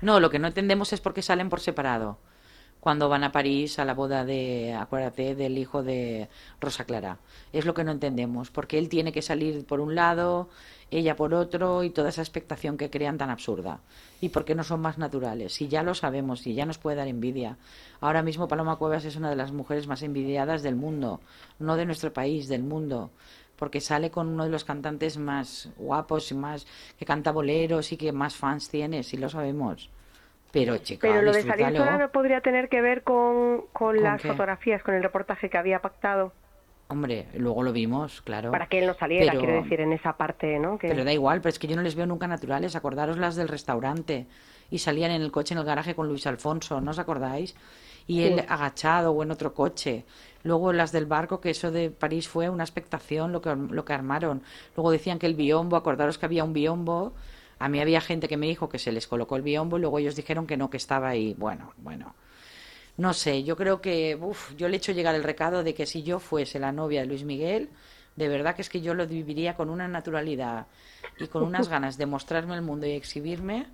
No, 0.00 0.20
lo 0.20 0.30
que 0.30 0.38
no 0.38 0.46
entendemos 0.46 0.92
es 0.92 1.00
por 1.00 1.12
qué 1.12 1.22
salen 1.22 1.50
por 1.50 1.60
separado. 1.60 2.18
Cuando 2.80 3.08
van 3.08 3.24
a 3.24 3.32
París 3.32 3.80
a 3.80 3.84
la 3.84 3.94
boda 3.94 4.24
de, 4.24 4.72
acuérdate, 4.72 5.34
del 5.34 5.58
hijo 5.58 5.82
de 5.82 6.28
Rosa 6.60 6.84
Clara. 6.84 7.18
Es 7.52 7.66
lo 7.66 7.74
que 7.74 7.82
no 7.82 7.90
entendemos. 7.90 8.52
Porque 8.52 8.78
él 8.78 8.88
tiene 8.88 9.12
que 9.12 9.22
salir 9.22 9.66
por 9.66 9.80
un 9.80 9.96
lado, 9.96 10.48
ella 10.92 11.16
por 11.16 11.34
otro, 11.34 11.82
y 11.82 11.90
toda 11.90 12.10
esa 12.10 12.22
expectación 12.22 12.76
que 12.76 12.90
crean 12.90 13.18
tan 13.18 13.30
absurda. 13.30 13.80
Y 14.20 14.28
por 14.28 14.44
qué 14.44 14.54
no 14.54 14.62
son 14.62 14.80
más 14.80 14.98
naturales. 14.98 15.54
Si 15.54 15.66
ya 15.66 15.82
lo 15.82 15.96
sabemos, 15.96 16.40
si 16.40 16.54
ya 16.54 16.64
nos 16.64 16.78
puede 16.78 16.96
dar 16.96 17.08
envidia. 17.08 17.58
Ahora 18.00 18.22
mismo 18.22 18.46
Paloma 18.46 18.76
Cuevas 18.76 19.04
es 19.04 19.16
una 19.16 19.30
de 19.30 19.36
las 19.36 19.50
mujeres 19.50 19.88
más 19.88 20.02
envidiadas 20.04 20.62
del 20.62 20.76
mundo. 20.76 21.20
No 21.58 21.74
de 21.74 21.86
nuestro 21.86 22.12
país, 22.12 22.46
del 22.46 22.62
mundo 22.62 23.10
porque 23.58 23.80
sale 23.80 24.10
con 24.10 24.28
uno 24.28 24.44
de 24.44 24.50
los 24.50 24.64
cantantes 24.64 25.18
más 25.18 25.70
guapos 25.76 26.30
y 26.30 26.34
más 26.34 26.66
que 26.98 27.04
canta 27.04 27.32
boleros 27.32 27.92
y 27.92 27.96
que 27.96 28.12
más 28.12 28.36
fans 28.36 28.70
tiene, 28.70 29.02
si 29.02 29.16
lo 29.16 29.28
sabemos. 29.28 29.90
Pero 30.52 30.78
chica, 30.78 31.06
Pero 31.06 31.20
lo 31.22 31.32
de 31.32 31.42
salir 31.42 31.76
sola 31.76 31.98
no 31.98 32.10
podría 32.10 32.40
tener 32.40 32.68
que 32.70 32.80
ver 32.80 33.02
con, 33.02 33.62
con, 33.72 33.96
¿Con 33.96 34.02
las 34.02 34.22
qué? 34.22 34.28
fotografías, 34.28 34.82
con 34.82 34.94
el 34.94 35.02
reportaje 35.02 35.50
que 35.50 35.58
había 35.58 35.80
pactado, 35.80 36.32
Hombre, 36.90 37.26
luego 37.34 37.62
lo 37.62 37.70
vimos, 37.74 38.22
claro. 38.22 38.50
para 38.50 38.66
que 38.66 38.78
él 38.78 38.86
no 38.86 38.94
saliera, 38.94 39.26
Pero- 39.32 39.44
quiero 39.44 39.62
decir, 39.62 39.80
en 39.80 39.92
esa 39.92 40.16
parte, 40.16 40.58
¿no? 40.58 40.78
Que... 40.78 40.88
Pero 40.88 41.04
da 41.04 41.12
igual, 41.12 41.42
pero 41.42 41.50
es 41.50 41.58
que 41.58 41.66
yo 41.66 41.76
no 41.76 41.82
les 41.82 41.94
veo 41.94 42.06
nunca 42.06 42.26
naturales. 42.26 42.76
Acordaros 42.76 43.18
las 43.18 43.36
del 43.36 43.48
restaurante. 43.48 44.26
Y 44.70 44.78
salían 44.78 45.10
en 45.10 45.20
el 45.20 45.30
coche 45.30 45.52
en 45.52 45.58
el 45.60 45.66
garaje 45.66 45.94
con 45.94 46.08
Luis 46.08 46.26
Alfonso, 46.26 46.80
¿no 46.80 46.92
os 46.92 46.98
acordáis? 46.98 47.54
Y 48.08 48.22
él 48.24 48.40
Sí. 48.40 48.46
agachado 48.48 49.12
o 49.12 49.22
en 49.22 49.30
otro 49.30 49.54
coche. 49.54 50.04
Luego 50.42 50.72
las 50.72 50.92
del 50.92 51.06
barco, 51.06 51.40
que 51.40 51.50
eso 51.50 51.70
de 51.70 51.90
París 51.90 52.28
fue 52.28 52.50
una 52.50 52.64
expectación 52.64 53.32
lo 53.32 53.40
que, 53.42 53.54
lo 53.54 53.84
que 53.84 53.92
armaron. 53.92 54.42
Luego 54.76 54.90
decían 54.90 55.18
que 55.20 55.26
el 55.26 55.34
biombo, 55.36 55.76
acordaros 55.76 56.18
que 56.18 56.26
había 56.26 56.44
un 56.44 56.52
biombo. 56.54 57.14
A 57.60 57.68
mí 57.68 57.80
había 57.80 58.00
gente 58.00 58.28
que 58.28 58.36
me 58.38 58.46
dijo 58.48 58.68
que 58.68 58.78
se 58.80 58.92
les 58.92 59.06
colocó 59.08 59.36
el 59.36 59.42
biombo 59.42 59.78
y 59.78 59.80
luego 59.82 59.98
ellos 60.00 60.16
dijeron 60.16 60.46
que 60.48 60.56
no, 60.56 60.70
que 60.70 60.78
estaba 60.78 61.08
ahí. 61.10 61.34
Bueno, 61.38 61.72
bueno. 61.78 62.16
No 62.96 63.14
sé, 63.14 63.44
yo 63.44 63.56
creo 63.56 63.80
que, 63.80 64.16
uf, 64.20 64.54
yo 64.56 64.68
le 64.68 64.74
he 64.76 64.78
hecho 64.78 64.92
llegar 64.92 65.14
el 65.14 65.22
recado 65.24 65.62
de 65.62 65.74
que 65.74 65.86
si 65.86 66.02
yo 66.02 66.18
fuese 66.20 66.58
la 66.58 66.72
novia 66.72 67.00
de 67.00 67.06
Luis 67.06 67.24
Miguel, 67.24 67.70
de 68.16 68.28
verdad 68.28 68.56
que 68.56 68.62
es 68.62 68.68
que 68.70 68.80
yo 68.80 68.94
lo 68.94 69.06
viviría 69.06 69.54
con 69.54 69.70
una 69.70 69.86
naturalidad 69.88 70.66
y 71.18 71.28
con 71.28 71.44
unas 71.44 71.68
ganas 71.68 71.96
de 71.98 72.06
mostrarme 72.06 72.54
al 72.54 72.62
mundo 72.62 72.86
y 72.86 72.92
exhibirme 72.92 73.66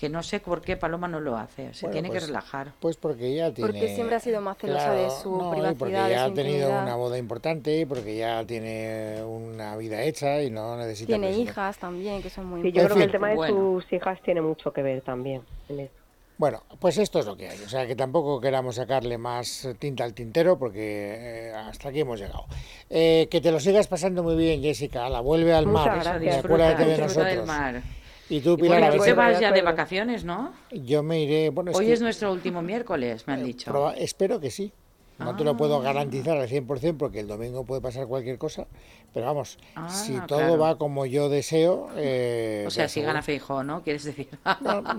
que 0.00 0.08
no 0.08 0.22
sé 0.22 0.40
por 0.40 0.62
qué 0.62 0.78
Paloma 0.78 1.08
no 1.08 1.20
lo 1.20 1.36
hace, 1.36 1.74
se 1.74 1.86
tiene 1.88 2.08
que 2.08 2.14
pues, 2.14 2.28
relajar. 2.28 2.72
Pues 2.80 2.96
porque 2.96 3.34
ya 3.34 3.52
tiene... 3.52 3.70
Porque 3.70 3.94
siempre 3.94 4.16
ha 4.16 4.20
sido 4.20 4.40
más 4.40 4.56
celosa 4.56 4.92
de 4.92 5.10
su 5.10 5.50
privacidad, 5.50 5.76
porque 5.76 5.92
ya 5.92 6.24
ha 6.24 6.32
tenido 6.32 6.70
una 6.70 6.96
boda 6.96 7.18
importante, 7.18 7.86
porque 7.86 8.16
ya 8.16 8.42
tiene 8.46 9.22
una 9.22 9.76
vida 9.76 10.02
hecha 10.02 10.42
y 10.42 10.48
no 10.50 10.78
necesita... 10.78 11.08
Tiene 11.08 11.32
hijas 11.32 11.76
también, 11.76 12.22
que 12.22 12.30
son 12.30 12.46
muy... 12.46 12.62
Sí, 12.62 12.72
yo 12.72 12.84
creo 12.84 12.96
que 12.96 13.04
el 13.04 13.12
tema 13.12 13.28
de 13.28 13.48
sus 13.48 13.92
hijas 13.92 14.18
tiene 14.22 14.40
mucho 14.40 14.72
que 14.72 14.82
ver 14.82 15.02
también 15.02 15.42
en. 15.68 15.90
Bueno, 16.38 16.62
pues 16.78 16.96
esto 16.96 17.18
es 17.18 17.26
lo 17.26 17.36
que 17.36 17.50
hay. 17.50 17.60
O 17.60 17.68
sea, 17.68 17.86
que 17.86 17.94
tampoco 17.94 18.40
queramos 18.40 18.76
sacarle 18.76 19.18
más 19.18 19.68
tinta 19.78 20.04
al 20.04 20.14
tintero 20.14 20.58
porque 20.58 21.50
eh, 21.50 21.52
hasta 21.52 21.90
aquí 21.90 22.00
hemos 22.00 22.18
llegado. 22.18 22.46
Eh, 22.88 23.28
que 23.30 23.42
te 23.42 23.52
lo 23.52 23.60
sigas 23.60 23.88
pasando 23.88 24.22
muy 24.22 24.36
bien, 24.36 24.62
Jessica. 24.62 25.10
La 25.10 25.20
vuelve 25.20 25.52
al 25.52 25.66
mar. 25.66 25.90
Acuérdate 25.98 26.86
de 26.86 26.96
nosotros. 26.96 27.26
Del 27.26 27.44
mar. 27.44 27.82
Y 28.30 28.40
tú, 28.40 28.56
Pilar, 28.56 28.80
bueno, 28.80 29.04
te 29.04 29.12
vas 29.12 29.40
ya 29.40 29.50
de 29.50 29.60
vacaciones, 29.60 30.24
¿no? 30.24 30.52
Yo 30.70 31.02
me 31.02 31.20
iré. 31.20 31.50
Bueno, 31.50 31.72
Hoy 31.74 31.90
es 31.90 32.00
nuestro 32.00 32.32
último 32.32 32.62
miércoles, 32.62 33.26
me 33.26 33.34
han 33.34 33.40
eh, 33.40 33.44
dicho. 33.44 33.92
espero 33.96 34.40
que 34.40 34.50
sí. 34.50 34.72
No 35.18 35.36
te 35.36 35.44
lo 35.44 35.54
puedo 35.54 35.76
ah. 35.76 35.82
garantizar 35.82 36.38
al 36.38 36.48
100% 36.48 36.96
porque 36.96 37.20
el 37.20 37.28
domingo 37.28 37.64
puede 37.64 37.82
pasar 37.82 38.06
cualquier 38.06 38.38
cosa, 38.38 38.66
pero 39.12 39.26
vamos, 39.26 39.58
ah, 39.74 39.90
si 39.90 40.18
todo 40.20 40.56
va 40.56 40.78
como 40.78 41.04
yo 41.04 41.28
deseo... 41.28 41.90
Eh, 41.96 42.64
o 42.66 42.70
sea, 42.70 42.88
si 42.88 43.02
gana 43.02 43.20
Feijo, 43.20 43.62
¿no? 43.62 43.82
¿Quieres 43.82 44.04
decir? 44.04 44.28
no, 44.62 44.80
no, 44.80 44.94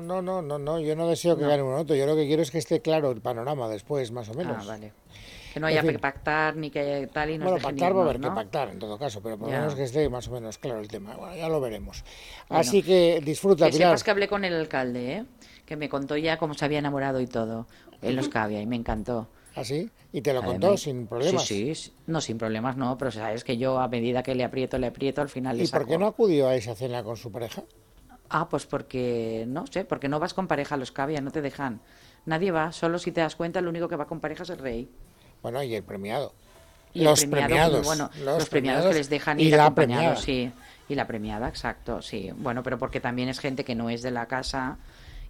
no, 0.00 0.22
no, 0.22 0.42
no, 0.42 0.58
no, 0.58 0.80
yo 0.80 0.94
no 0.94 1.08
deseo 1.08 1.36
que 1.36 1.46
gane 1.46 1.64
un 1.64 1.74
otro, 1.74 1.96
yo 1.96 2.06
lo 2.06 2.14
que 2.14 2.26
quiero 2.26 2.42
es 2.42 2.52
que 2.52 2.58
esté 2.58 2.80
claro 2.80 3.10
el 3.10 3.20
panorama 3.20 3.68
después, 3.68 4.12
más 4.12 4.28
o 4.28 4.34
menos. 4.34 4.56
Ah, 4.60 4.64
vale. 4.68 4.92
Que 5.54 5.60
no 5.60 5.68
haya 5.68 5.82
que 5.82 6.00
pactar 6.00 6.56
ni 6.56 6.68
que 6.68 7.08
tal 7.12 7.30
y 7.30 7.38
no 7.38 7.44
Bueno, 7.44 7.60
pactar 7.62 7.96
va 7.96 8.00
a 8.00 8.04
haber 8.06 8.18
que 8.18 8.28
pactar 8.28 8.70
en 8.70 8.80
todo 8.80 8.98
caso, 8.98 9.22
pero 9.22 9.38
por 9.38 9.48
lo 9.48 9.54
menos 9.56 9.76
que 9.76 9.84
esté 9.84 10.08
más 10.08 10.26
o 10.26 10.32
menos 10.32 10.58
claro 10.58 10.80
el 10.80 10.88
tema. 10.88 11.14
Bueno, 11.14 11.36
ya 11.36 11.48
lo 11.48 11.60
veremos. 11.60 12.02
Así 12.48 12.82
que 12.82 13.22
disfruta, 13.24 13.66
que 13.70 13.76
Sepas 13.76 14.02
que 14.02 14.10
hablé 14.10 14.26
con 14.26 14.44
el 14.44 14.52
alcalde, 14.52 15.12
¿eh? 15.12 15.24
que 15.64 15.76
me 15.76 15.88
contó 15.88 16.16
ya 16.16 16.38
cómo 16.38 16.54
se 16.54 16.64
había 16.64 16.80
enamorado 16.80 17.20
y 17.20 17.28
todo 17.28 17.68
en 18.02 18.16
los 18.16 18.28
Cavia 18.28 18.60
y 18.60 18.66
me 18.66 18.74
encantó. 18.74 19.28
¿Ah, 19.54 19.62
sí? 19.62 19.88
¿Y 20.12 20.22
te 20.22 20.34
lo 20.34 20.42
contó 20.42 20.76
sin 20.76 21.06
problemas? 21.06 21.44
Sí, 21.44 21.72
sí, 21.76 21.92
no 22.08 22.20
sin 22.20 22.36
problemas, 22.36 22.76
no, 22.76 22.98
pero 22.98 23.12
sabes 23.12 23.44
que 23.44 23.56
yo 23.56 23.78
a 23.78 23.86
medida 23.86 24.24
que 24.24 24.34
le 24.34 24.42
aprieto, 24.42 24.76
le 24.76 24.88
aprieto, 24.88 25.22
al 25.22 25.28
final 25.28 25.56
le 25.56 25.62
¿Y 25.62 25.68
por 25.68 25.86
qué 25.86 25.96
no 25.96 26.08
acudió 26.08 26.48
a 26.48 26.56
esa 26.56 26.74
cena 26.74 27.04
con 27.04 27.16
su 27.16 27.30
pareja? 27.30 27.62
Ah, 28.28 28.48
pues 28.48 28.66
porque, 28.66 29.44
no 29.46 29.68
sé, 29.68 29.84
porque 29.84 30.08
no 30.08 30.18
vas 30.18 30.34
con 30.34 30.48
pareja 30.48 30.74
a 30.74 30.78
los 30.78 30.90
Cavia, 30.90 31.20
no 31.20 31.30
te 31.30 31.42
dejan. 31.42 31.80
Nadie 32.26 32.50
va, 32.50 32.72
solo 32.72 32.98
si 32.98 33.12
te 33.12 33.20
das 33.20 33.36
cuenta, 33.36 33.60
el 33.60 33.68
único 33.68 33.86
que 33.86 33.94
va 33.94 34.08
con 34.08 34.18
pareja 34.18 34.42
es 34.42 34.50
el 34.50 34.58
rey. 34.58 34.88
Bueno, 35.44 35.62
y 35.62 35.74
el 35.74 35.82
premiado. 35.82 36.32
los 36.94 37.26
premiados. 37.26 37.84
Bueno, 37.84 38.10
los, 38.24 38.48
premiados, 38.48 38.86
que 38.86 38.94
les 38.94 39.10
dejan 39.10 39.38
ir 39.38 39.60
acompañados, 39.60 40.22
sí. 40.22 40.50
Y 40.88 40.94
la 40.94 41.06
premiada, 41.06 41.48
exacto, 41.48 42.00
sí. 42.00 42.30
Bueno, 42.34 42.62
pero 42.62 42.78
porque 42.78 42.98
también 42.98 43.28
es 43.28 43.40
gente 43.40 43.62
que 43.62 43.74
no 43.74 43.90
es 43.90 44.00
de 44.00 44.10
la 44.10 44.24
casa 44.24 44.78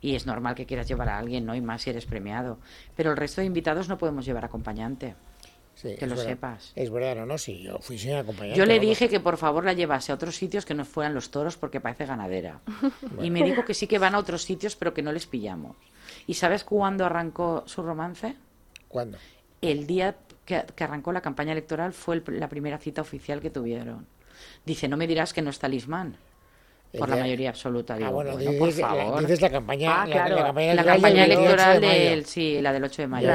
y 0.00 0.14
es 0.14 0.24
normal 0.24 0.54
que 0.54 0.66
quieras 0.66 0.86
llevar 0.86 1.08
a 1.08 1.18
alguien, 1.18 1.44
¿no? 1.44 1.56
Y 1.56 1.60
más 1.60 1.82
si 1.82 1.90
eres 1.90 2.06
premiado. 2.06 2.60
Pero 2.94 3.10
el 3.10 3.16
resto 3.16 3.40
de 3.40 3.48
invitados 3.48 3.88
no 3.88 3.98
podemos 3.98 4.24
llevar 4.24 4.44
acompañante. 4.44 5.16
que 5.82 6.06
lo 6.06 6.16
sepas. 6.16 6.70
Es 6.76 6.92
verdad, 6.92 7.26
¿no? 7.26 7.36
Sí, 7.36 7.64
yo 7.64 7.80
fui 7.80 7.98
sin 7.98 8.14
acompañante. 8.14 8.56
Yo 8.56 8.66
le 8.66 8.78
dije 8.78 9.08
que 9.08 9.18
por 9.18 9.36
favor 9.36 9.64
la 9.64 9.72
llevase 9.72 10.12
a 10.12 10.14
otros 10.14 10.36
sitios 10.36 10.64
que 10.64 10.74
no 10.74 10.84
fueran 10.84 11.12
los 11.12 11.32
toros 11.32 11.56
porque 11.56 11.80
parece 11.80 12.06
ganadera. 12.06 12.60
Y 13.20 13.30
me 13.30 13.42
dijo 13.42 13.64
que 13.64 13.74
sí 13.74 13.88
que 13.88 13.98
van 13.98 14.14
a 14.14 14.18
otros 14.18 14.44
sitios 14.44 14.76
pero 14.76 14.94
que 14.94 15.02
no 15.02 15.10
les 15.10 15.26
pillamos. 15.26 15.74
¿Y 16.28 16.34
sabes 16.34 16.62
cuándo 16.62 17.04
arrancó 17.04 17.64
su 17.66 17.82
romance? 17.82 18.36
¿Cuándo? 18.86 19.18
El 19.70 19.86
día 19.86 20.16
que, 20.44 20.64
arrancó 20.78 21.12
la 21.12 21.20
campaña 21.20 21.52
electoral 21.52 21.92
fue 21.92 22.22
la 22.26 22.48
primera 22.48 22.78
cita 22.78 23.00
oficial 23.02 23.40
que 23.40 23.50
tuvieron. 23.50 24.06
Dice, 24.64 24.88
no 24.88 24.96
me 24.96 25.06
dirás 25.06 25.32
que 25.32 25.42
no 25.42 25.50
está 25.50 25.68
Lisman. 25.68 26.16
Por 26.96 27.08
la 27.08 27.16
mayoría 27.16 27.48
absoluta, 27.48 27.96
digo. 27.96 28.08
Ah, 28.08 28.12
bueno, 28.12 28.36
por 28.56 28.70
favor. 28.70 29.20
Dices 29.20 29.40
la 29.40 29.50
campaña, 29.50 30.02
ah, 30.02 30.06
claro. 30.06 30.36
la, 30.36 30.84
campaña, 30.84 31.24
electoral 31.24 31.80
del, 31.80 32.24
sí, 32.24 32.60
la 32.60 32.72
del 32.72 32.84
8 32.84 33.02
de 33.02 33.08
mayo. 33.08 33.30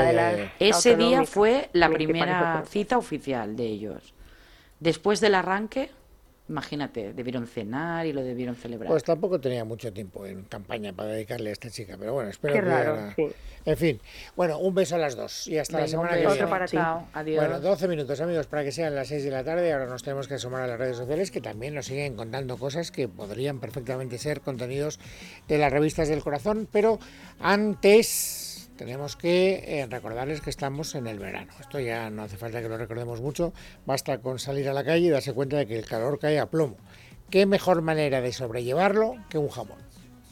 Ese 0.60 0.96
día 0.96 1.26
fue 1.26 1.70
la 1.74 1.90
primera 1.90 2.64
cita 2.66 2.98
oficial 2.98 3.58
de 3.58 3.66
ellos. 3.66 4.14
Después 4.80 5.20
del 5.20 5.36
arranque, 5.36 5.92
Imagínate, 6.50 7.14
debieron 7.14 7.46
cenar 7.46 8.08
y 8.08 8.14
lo 8.14 8.24
debieron 8.24 8.56
celebrar. 8.56 8.90
Pues 8.90 9.04
tampoco 9.04 9.40
tenía 9.40 9.64
mucho 9.64 9.94
tiempo 9.94 10.26
en 10.26 10.44
campaña 10.46 10.92
para 10.94 11.10
dedicarle 11.10 11.52
a 11.52 11.54
esta 11.54 11.70
chica, 11.70 11.96
pero 12.00 12.14
bueno, 12.14 12.32
espero 12.32 12.56
que... 13.16 13.34
En 13.66 13.78
fin, 13.78 14.00
bueno, 14.36 14.58
un 14.58 14.74
beso 14.74 14.96
a 14.96 14.98
las 14.98 15.16
dos 15.16 15.48
y 15.48 15.60
hasta 15.60 15.82
la 15.82 15.88
semana 15.88 16.18
que 16.18 16.26
viene. 16.26 16.48
para 16.48 16.68
chao. 16.68 17.08
Adiós. 17.14 17.46
Bueno, 17.46 17.60
12 17.60 17.88
minutos, 17.88 18.20
amigos, 18.20 18.48
para 18.48 18.64
que 18.64 18.72
sean 18.72 18.96
las 18.96 19.10
6 19.10 19.24
de 19.26 19.32
la 19.32 19.44
tarde. 19.44 19.72
Ahora 19.72 19.86
nos 19.86 20.02
tenemos 20.02 20.28
que 20.28 20.36
asomar 20.36 20.62
a 20.62 20.68
las 20.68 20.80
redes 20.80 20.98
sociales 20.98 21.30
que 21.30 21.40
también 21.40 21.76
nos 21.76 21.86
siguen 21.86 22.16
contando 22.16 22.58
cosas 22.58 22.90
que 22.90 23.08
podrían 23.08 23.60
perfectamente 23.60 24.18
ser 24.18 24.42
contenidos 24.42 25.00
de 25.48 25.60
las 25.60 25.72
revistas 25.72 26.08
del 26.08 26.24
corazón, 26.24 26.68
pero 26.72 27.00
antes 27.40 28.49
tenemos 28.80 29.18
que 29.18 29.82
eh, 29.82 29.88
recordarles 29.90 30.40
que 30.40 30.50
estamos 30.50 30.96
en 30.96 31.06
el 31.06 31.20
verano. 31.20 31.52
Esto 31.60 31.82
ya 31.82 32.10
no 32.10 32.24
hace 32.24 32.38
falta 32.38 32.62
que 32.62 32.70
lo 32.70 32.78
recordemos 32.78 33.20
mucho, 33.20 33.52
basta 33.86 34.20
con 34.20 34.40
salir 34.40 34.70
a 34.70 34.74
la 34.74 34.86
calle 34.86 35.08
y 35.08 35.10
darse 35.10 35.34
cuenta 35.34 35.58
de 35.58 35.68
que 35.68 35.78
el 35.78 35.86
calor 35.86 36.18
cae 36.18 36.40
a 36.40 36.50
plomo. 36.50 36.78
¿Qué 37.30 37.46
mejor 37.46 37.82
manera 37.82 38.22
de 38.22 38.32
sobrellevarlo 38.32 39.18
que 39.30 39.38
un 39.38 39.50
jamón? 39.50 39.89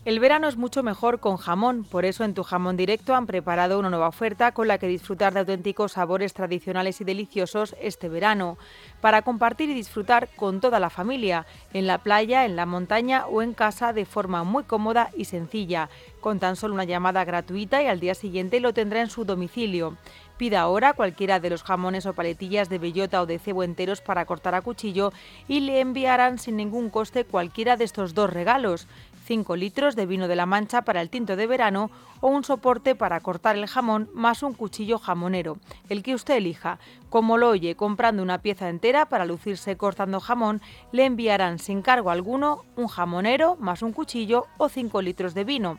El 0.07 0.21
verano 0.21 0.47
es 0.47 0.55
mucho 0.55 0.83
mejor 0.83 1.19
con 1.19 1.35
jamón, 1.35 1.83
por 1.83 2.05
eso 2.05 2.23
en 2.23 2.33
tu 2.33 2.43
jamón 2.43 2.77
directo 2.77 3.13
han 3.13 3.25
preparado 3.27 3.77
una 3.77 3.89
nueva 3.89 4.07
oferta 4.07 4.53
con 4.53 4.69
la 4.69 4.77
que 4.77 4.87
disfrutar 4.87 5.33
de 5.33 5.41
auténticos 5.41 5.91
sabores 5.91 6.33
tradicionales 6.33 7.01
y 7.01 7.03
deliciosos 7.03 7.75
este 7.81 8.07
verano, 8.07 8.57
para 9.01 9.23
compartir 9.23 9.69
y 9.69 9.73
disfrutar 9.73 10.29
con 10.37 10.61
toda 10.61 10.79
la 10.79 10.89
familia, 10.89 11.45
en 11.73 11.87
la 11.87 11.97
playa, 11.97 12.45
en 12.45 12.55
la 12.55 12.65
montaña 12.65 13.25
o 13.27 13.41
en 13.41 13.53
casa 13.53 13.91
de 13.91 14.05
forma 14.05 14.45
muy 14.45 14.63
cómoda 14.63 15.11
y 15.17 15.25
sencilla, 15.25 15.89
con 16.21 16.39
tan 16.39 16.55
solo 16.55 16.73
una 16.73 16.85
llamada 16.85 17.25
gratuita 17.25 17.83
y 17.83 17.87
al 17.87 17.99
día 17.99 18.15
siguiente 18.15 18.61
lo 18.61 18.73
tendrá 18.73 19.01
en 19.01 19.09
su 19.09 19.25
domicilio. 19.25 19.97
Pida 20.37 20.61
ahora 20.61 20.93
cualquiera 20.93 21.39
de 21.39 21.49
los 21.49 21.63
jamones 21.63 22.05
o 22.05 22.13
paletillas 22.13 22.69
de 22.69 22.77
bellota 22.77 23.21
o 23.23 23.25
de 23.25 23.39
cebo 23.39 23.63
enteros 23.63 24.01
para 24.01 24.25
cortar 24.25 24.53
a 24.53 24.61
cuchillo 24.61 25.11
y 25.47 25.61
le 25.61 25.79
enviarán 25.79 26.37
sin 26.37 26.57
ningún 26.57 26.91
coste 26.91 27.25
cualquiera 27.25 27.75
de 27.75 27.85
estos 27.85 28.13
dos 28.13 28.29
regalos. 28.29 28.87
5 29.27 29.57
litros 29.57 29.97
de 29.97 30.05
vino 30.05 30.29
de 30.29 30.37
la 30.37 30.45
Mancha 30.45 30.83
para 30.83 31.01
el 31.01 31.09
tinto 31.09 31.35
de 31.35 31.47
verano 31.47 31.91
o 32.21 32.29
un 32.29 32.45
soporte 32.45 32.95
para 32.95 33.19
cortar 33.19 33.57
el 33.57 33.67
jamón 33.67 34.09
más 34.13 34.41
un 34.41 34.53
cuchillo 34.53 34.97
jamonero, 34.97 35.57
el 35.89 36.01
que 36.01 36.15
usted 36.15 36.37
elija. 36.37 36.79
Como 37.09 37.37
lo 37.37 37.49
oye, 37.49 37.75
comprando 37.75 38.23
una 38.23 38.41
pieza 38.41 38.69
entera 38.69 39.09
para 39.09 39.25
lucirse 39.25 39.75
cortando 39.75 40.21
jamón, 40.21 40.61
le 40.93 41.05
enviarán 41.05 41.59
sin 41.59 41.81
cargo 41.81 42.09
alguno 42.09 42.63
un 42.77 42.87
jamonero 42.87 43.57
más 43.59 43.81
un 43.81 43.91
cuchillo 43.91 44.47
o 44.57 44.69
5 44.69 45.01
litros 45.01 45.33
de 45.33 45.43
vino. 45.43 45.77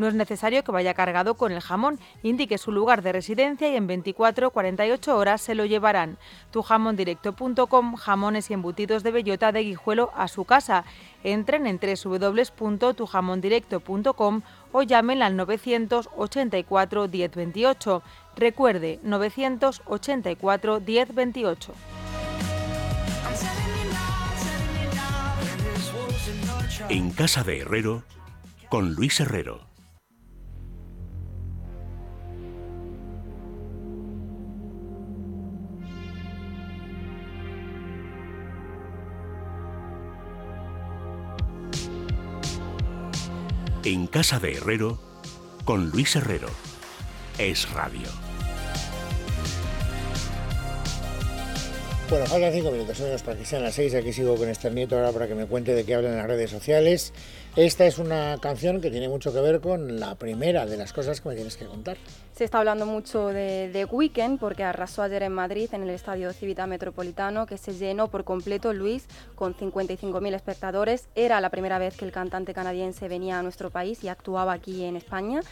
No 0.00 0.08
es 0.08 0.14
necesario 0.14 0.64
que 0.64 0.72
vaya 0.72 0.94
cargado 0.94 1.34
con 1.34 1.52
el 1.52 1.60
jamón, 1.60 2.00
indique 2.22 2.56
su 2.56 2.72
lugar 2.72 3.02
de 3.02 3.12
residencia 3.12 3.68
y 3.68 3.76
en 3.76 3.86
24-48 3.86 5.08
horas 5.08 5.42
se 5.42 5.54
lo 5.54 5.66
llevarán. 5.66 6.16
Tujamondirecto.com, 6.52 7.96
jamones 7.96 8.50
y 8.50 8.54
embutidos 8.54 9.02
de 9.02 9.10
bellota 9.10 9.52
de 9.52 9.62
guijuelo 9.62 10.10
a 10.16 10.28
su 10.28 10.46
casa. 10.46 10.86
Entren 11.22 11.66
en 11.66 11.78
www.tujamondirecto.com 11.78 14.40
o 14.72 14.82
llamen 14.82 15.22
al 15.22 15.36
984 15.36 17.06
1028. 17.06 18.02
Recuerde, 18.36 19.00
984 19.02 20.80
1028. 20.80 21.74
En 26.88 27.10
casa 27.10 27.44
de 27.44 27.58
Herrero, 27.58 28.02
con 28.70 28.94
Luis 28.94 29.20
Herrero. 29.20 29.68
En 43.82 44.06
Casa 44.06 44.38
de 44.38 44.56
Herrero, 44.56 44.98
con 45.64 45.88
Luis 45.88 46.14
Herrero. 46.14 46.48
Es 47.38 47.70
Radio. 47.70 48.08
Bueno, 52.10 52.26
faltan 52.26 52.52
cinco 52.52 52.70
minutos 52.72 53.00
menos 53.00 53.22
para 53.22 53.38
que 53.38 53.46
sean 53.46 53.62
las 53.62 53.74
seis. 53.74 53.94
Aquí 53.94 54.12
sigo 54.12 54.36
con 54.36 54.50
Esther 54.50 54.74
Nieto 54.74 54.96
ahora 54.96 55.12
para 55.12 55.28
que 55.28 55.34
me 55.34 55.46
cuente 55.46 55.74
de 55.74 55.84
qué 55.84 55.94
hablan 55.94 56.18
las 56.18 56.26
redes 56.26 56.50
sociales. 56.50 57.14
Esta 57.56 57.86
es 57.86 57.96
una 57.96 58.36
canción 58.42 58.82
que 58.82 58.90
tiene 58.90 59.08
mucho 59.08 59.32
que 59.32 59.40
ver 59.40 59.60
con 59.60 59.98
la 59.98 60.14
primera 60.16 60.66
de 60.66 60.76
las 60.76 60.92
cosas 60.92 61.22
que 61.22 61.30
me 61.30 61.34
tienes 61.34 61.56
que 61.56 61.64
contar. 61.64 61.96
Se 62.40 62.44
está 62.44 62.56
hablando 62.56 62.86
mucho 62.86 63.26
de, 63.26 63.68
de 63.70 63.84
Weekend 63.84 64.40
porque 64.40 64.64
arrasó 64.64 65.02
ayer 65.02 65.24
en 65.24 65.32
Madrid 65.34 65.68
en 65.74 65.82
el 65.82 65.90
Estadio 65.90 66.32
Civita 66.32 66.66
Metropolitano 66.66 67.44
que 67.44 67.58
se 67.58 67.74
llenó 67.74 68.08
por 68.08 68.24
completo 68.24 68.72
Luis 68.72 69.06
con 69.34 69.54
55.000 69.54 70.34
espectadores. 70.34 71.06
Era 71.14 71.42
la 71.42 71.50
primera 71.50 71.78
vez 71.78 71.98
que 71.98 72.06
el 72.06 72.12
cantante 72.12 72.54
canadiense 72.54 73.08
venía 73.08 73.38
a 73.38 73.42
nuestro 73.42 73.68
país 73.68 74.02
y 74.04 74.08
actuaba 74.08 74.54
aquí 74.54 74.84
en 74.84 74.96
España. 74.96 75.42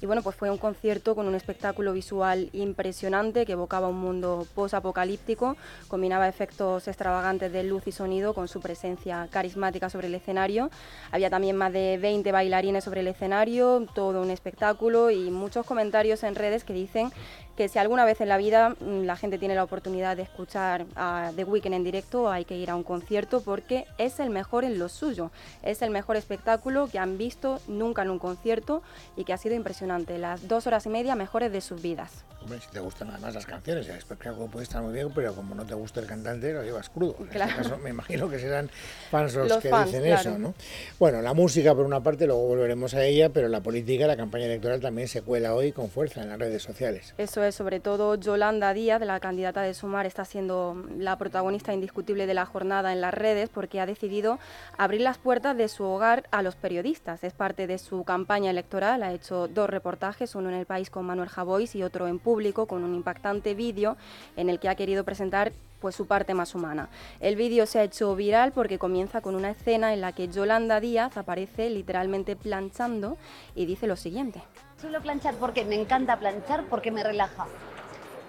Y 0.00 0.06
bueno, 0.06 0.22
pues 0.22 0.36
fue 0.36 0.48
un 0.48 0.56
concierto 0.56 1.14
con 1.14 1.26
un 1.26 1.34
espectáculo 1.34 1.92
visual 1.92 2.48
impresionante 2.54 3.44
que 3.44 3.52
evocaba 3.52 3.88
un 3.88 3.98
mundo 4.00 4.46
post-apocalíptico, 4.54 5.56
combinaba 5.88 6.28
efectos 6.28 6.88
extravagantes 6.88 7.52
de 7.52 7.64
luz 7.64 7.86
y 7.86 7.92
sonido 7.92 8.32
con 8.32 8.48
su 8.48 8.60
presencia 8.60 9.28
carismática 9.30 9.90
sobre 9.90 10.06
el 10.06 10.14
escenario. 10.14 10.70
Había 11.10 11.28
también 11.28 11.56
más 11.56 11.74
de 11.74 11.98
20 12.00 12.32
bailarines 12.32 12.84
sobre 12.84 13.00
el 13.00 13.08
escenario, 13.08 13.86
todo 13.94 14.22
un 14.22 14.30
espectáculo 14.30 15.10
y 15.10 15.30
muchos 15.30 15.66
comentarios 15.66 16.22
en 16.22 16.37
redes 16.38 16.64
que 16.64 16.72
dicen 16.72 17.10
que 17.58 17.68
si 17.68 17.80
alguna 17.80 18.04
vez 18.04 18.20
en 18.20 18.28
la 18.28 18.36
vida 18.36 18.76
mm, 18.78 19.02
la 19.02 19.16
gente 19.16 19.36
tiene 19.36 19.56
la 19.56 19.64
oportunidad 19.64 20.16
de 20.16 20.22
escuchar 20.22 20.86
a 20.94 21.32
The 21.34 21.42
Weeknd 21.42 21.74
en 21.74 21.82
directo, 21.82 22.30
hay 22.30 22.44
que 22.44 22.56
ir 22.56 22.70
a 22.70 22.76
un 22.76 22.84
concierto 22.84 23.40
porque 23.40 23.84
es 23.98 24.20
el 24.20 24.30
mejor 24.30 24.62
en 24.62 24.78
lo 24.78 24.88
suyo. 24.88 25.32
Es 25.64 25.82
el 25.82 25.90
mejor 25.90 26.14
espectáculo 26.14 26.86
que 26.86 27.00
han 27.00 27.18
visto 27.18 27.60
nunca 27.66 28.02
en 28.02 28.10
un 28.10 28.20
concierto 28.20 28.80
y 29.16 29.24
que 29.24 29.32
ha 29.32 29.38
sido 29.38 29.56
impresionante. 29.56 30.18
Las 30.18 30.46
dos 30.46 30.68
horas 30.68 30.86
y 30.86 30.88
media 30.90 31.16
mejores 31.16 31.50
de 31.50 31.60
sus 31.60 31.82
vidas. 31.82 32.24
Hombre, 32.40 32.60
si 32.60 32.70
te 32.70 32.78
gustan 32.78 33.10
además 33.10 33.34
las 33.34 33.46
canciones, 33.46 33.88
el 33.88 33.96
espectáculo 33.96 34.46
puede 34.46 34.62
estar 34.62 34.80
muy 34.80 34.92
bien, 34.92 35.10
pero 35.12 35.34
como 35.34 35.56
no 35.56 35.66
te 35.66 35.74
gusta 35.74 35.98
el 35.98 36.06
cantante, 36.06 36.52
lo 36.52 36.62
llevas 36.62 36.88
crudo. 36.88 37.16
En 37.18 37.26
este 37.26 37.38
caso, 37.38 37.78
me 37.78 37.90
imagino 37.90 38.30
que 38.30 38.38
serán 38.38 38.70
fans 39.10 39.34
los, 39.34 39.58
que 39.58 39.70
dicen 39.84 40.06
eso, 40.06 40.38
¿no? 40.38 40.54
Bueno, 41.00 41.20
la 41.20 41.34
música 41.34 41.74
por 41.74 41.84
una 41.84 42.00
parte, 42.00 42.26
luego 42.26 42.46
volveremos 42.46 42.94
a 42.94 43.04
ella, 43.04 43.30
pero 43.30 43.48
la 43.48 43.60
política, 43.60 44.06
la 44.06 44.16
campaña 44.16 44.44
electoral 44.44 44.80
también 44.80 45.08
se 45.08 45.22
cuela 45.22 45.54
hoy 45.54 45.72
con 45.72 45.90
fuerza 45.90 46.22
en 46.22 46.28
las 46.28 46.38
redes 46.38 46.62
sociales. 46.62 47.12
Eso 47.18 47.42
es 47.42 47.47
sobre 47.52 47.80
todo 47.80 48.14
Yolanda 48.14 48.72
Díaz, 48.74 49.00
la 49.00 49.20
candidata 49.20 49.62
de 49.62 49.74
Sumar, 49.74 50.06
está 50.06 50.24
siendo 50.24 50.84
la 50.96 51.16
protagonista 51.18 51.72
indiscutible 51.72 52.26
de 52.26 52.34
la 52.34 52.46
jornada 52.46 52.92
en 52.92 53.00
las 53.00 53.14
redes 53.14 53.48
porque 53.48 53.80
ha 53.80 53.86
decidido 53.86 54.38
abrir 54.76 55.00
las 55.00 55.18
puertas 55.18 55.56
de 55.56 55.68
su 55.68 55.84
hogar 55.84 56.28
a 56.30 56.42
los 56.42 56.56
periodistas. 56.56 57.24
Es 57.24 57.32
parte 57.32 57.66
de 57.66 57.78
su 57.78 58.04
campaña 58.04 58.50
electoral, 58.50 59.02
ha 59.02 59.12
hecho 59.12 59.48
dos 59.48 59.70
reportajes, 59.70 60.34
uno 60.34 60.48
en 60.48 60.56
el 60.56 60.66
país 60.66 60.90
con 60.90 61.06
Manuel 61.06 61.28
Javois 61.28 61.74
y 61.74 61.82
otro 61.82 62.08
en 62.08 62.18
público 62.18 62.66
con 62.66 62.84
un 62.84 62.94
impactante 62.94 63.54
vídeo 63.54 63.96
en 64.36 64.50
el 64.50 64.58
que 64.58 64.68
ha 64.68 64.74
querido 64.74 65.04
presentar 65.04 65.52
pues 65.80 65.94
su 65.94 66.06
parte 66.06 66.34
más 66.34 66.54
humana. 66.54 66.88
El 67.20 67.36
vídeo 67.36 67.66
se 67.66 67.78
ha 67.78 67.84
hecho 67.84 68.14
viral 68.16 68.52
porque 68.52 68.78
comienza 68.78 69.20
con 69.20 69.34
una 69.34 69.50
escena 69.50 69.92
en 69.94 70.00
la 70.00 70.12
que 70.12 70.28
Yolanda 70.28 70.80
Díaz 70.80 71.16
aparece 71.16 71.70
literalmente 71.70 72.36
planchando 72.36 73.16
y 73.54 73.66
dice 73.66 73.86
lo 73.86 73.96
siguiente. 73.96 74.42
Suelo 74.80 75.00
planchar 75.00 75.34
porque 75.34 75.64
me 75.64 75.74
encanta 75.74 76.16
planchar, 76.20 76.62
porque 76.70 76.92
me 76.92 77.02
relaja. 77.02 77.46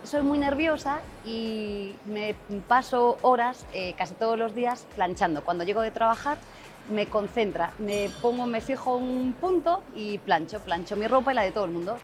Soy 0.03 0.23
muy 0.23 0.39
nerviosa 0.39 0.99
y 1.23 1.93
me 2.05 2.33
paso 2.67 3.19
horas, 3.21 3.67
eh, 3.71 3.93
casi 3.95 4.15
todos 4.15 4.35
los 4.39 4.55
días, 4.55 4.87
planchando. 4.95 5.43
Cuando 5.43 5.63
llego 5.63 5.81
de 5.81 5.91
trabajar, 5.91 6.39
me 6.89 7.07
concentra, 7.07 7.73
me 7.79 8.09
pongo, 8.21 8.45
me 8.45 8.61
fijo 8.61 8.95
un 8.95 9.33
punto 9.33 9.83
y 9.95 10.17
plancho, 10.17 10.59
plancho 10.59 10.95
mi 10.95 11.07
ropa 11.07 11.31
y 11.31 11.35
la 11.35 11.43
de 11.43 11.51
todo 11.51 11.65
el 11.65 11.71
mundo. 11.71 11.97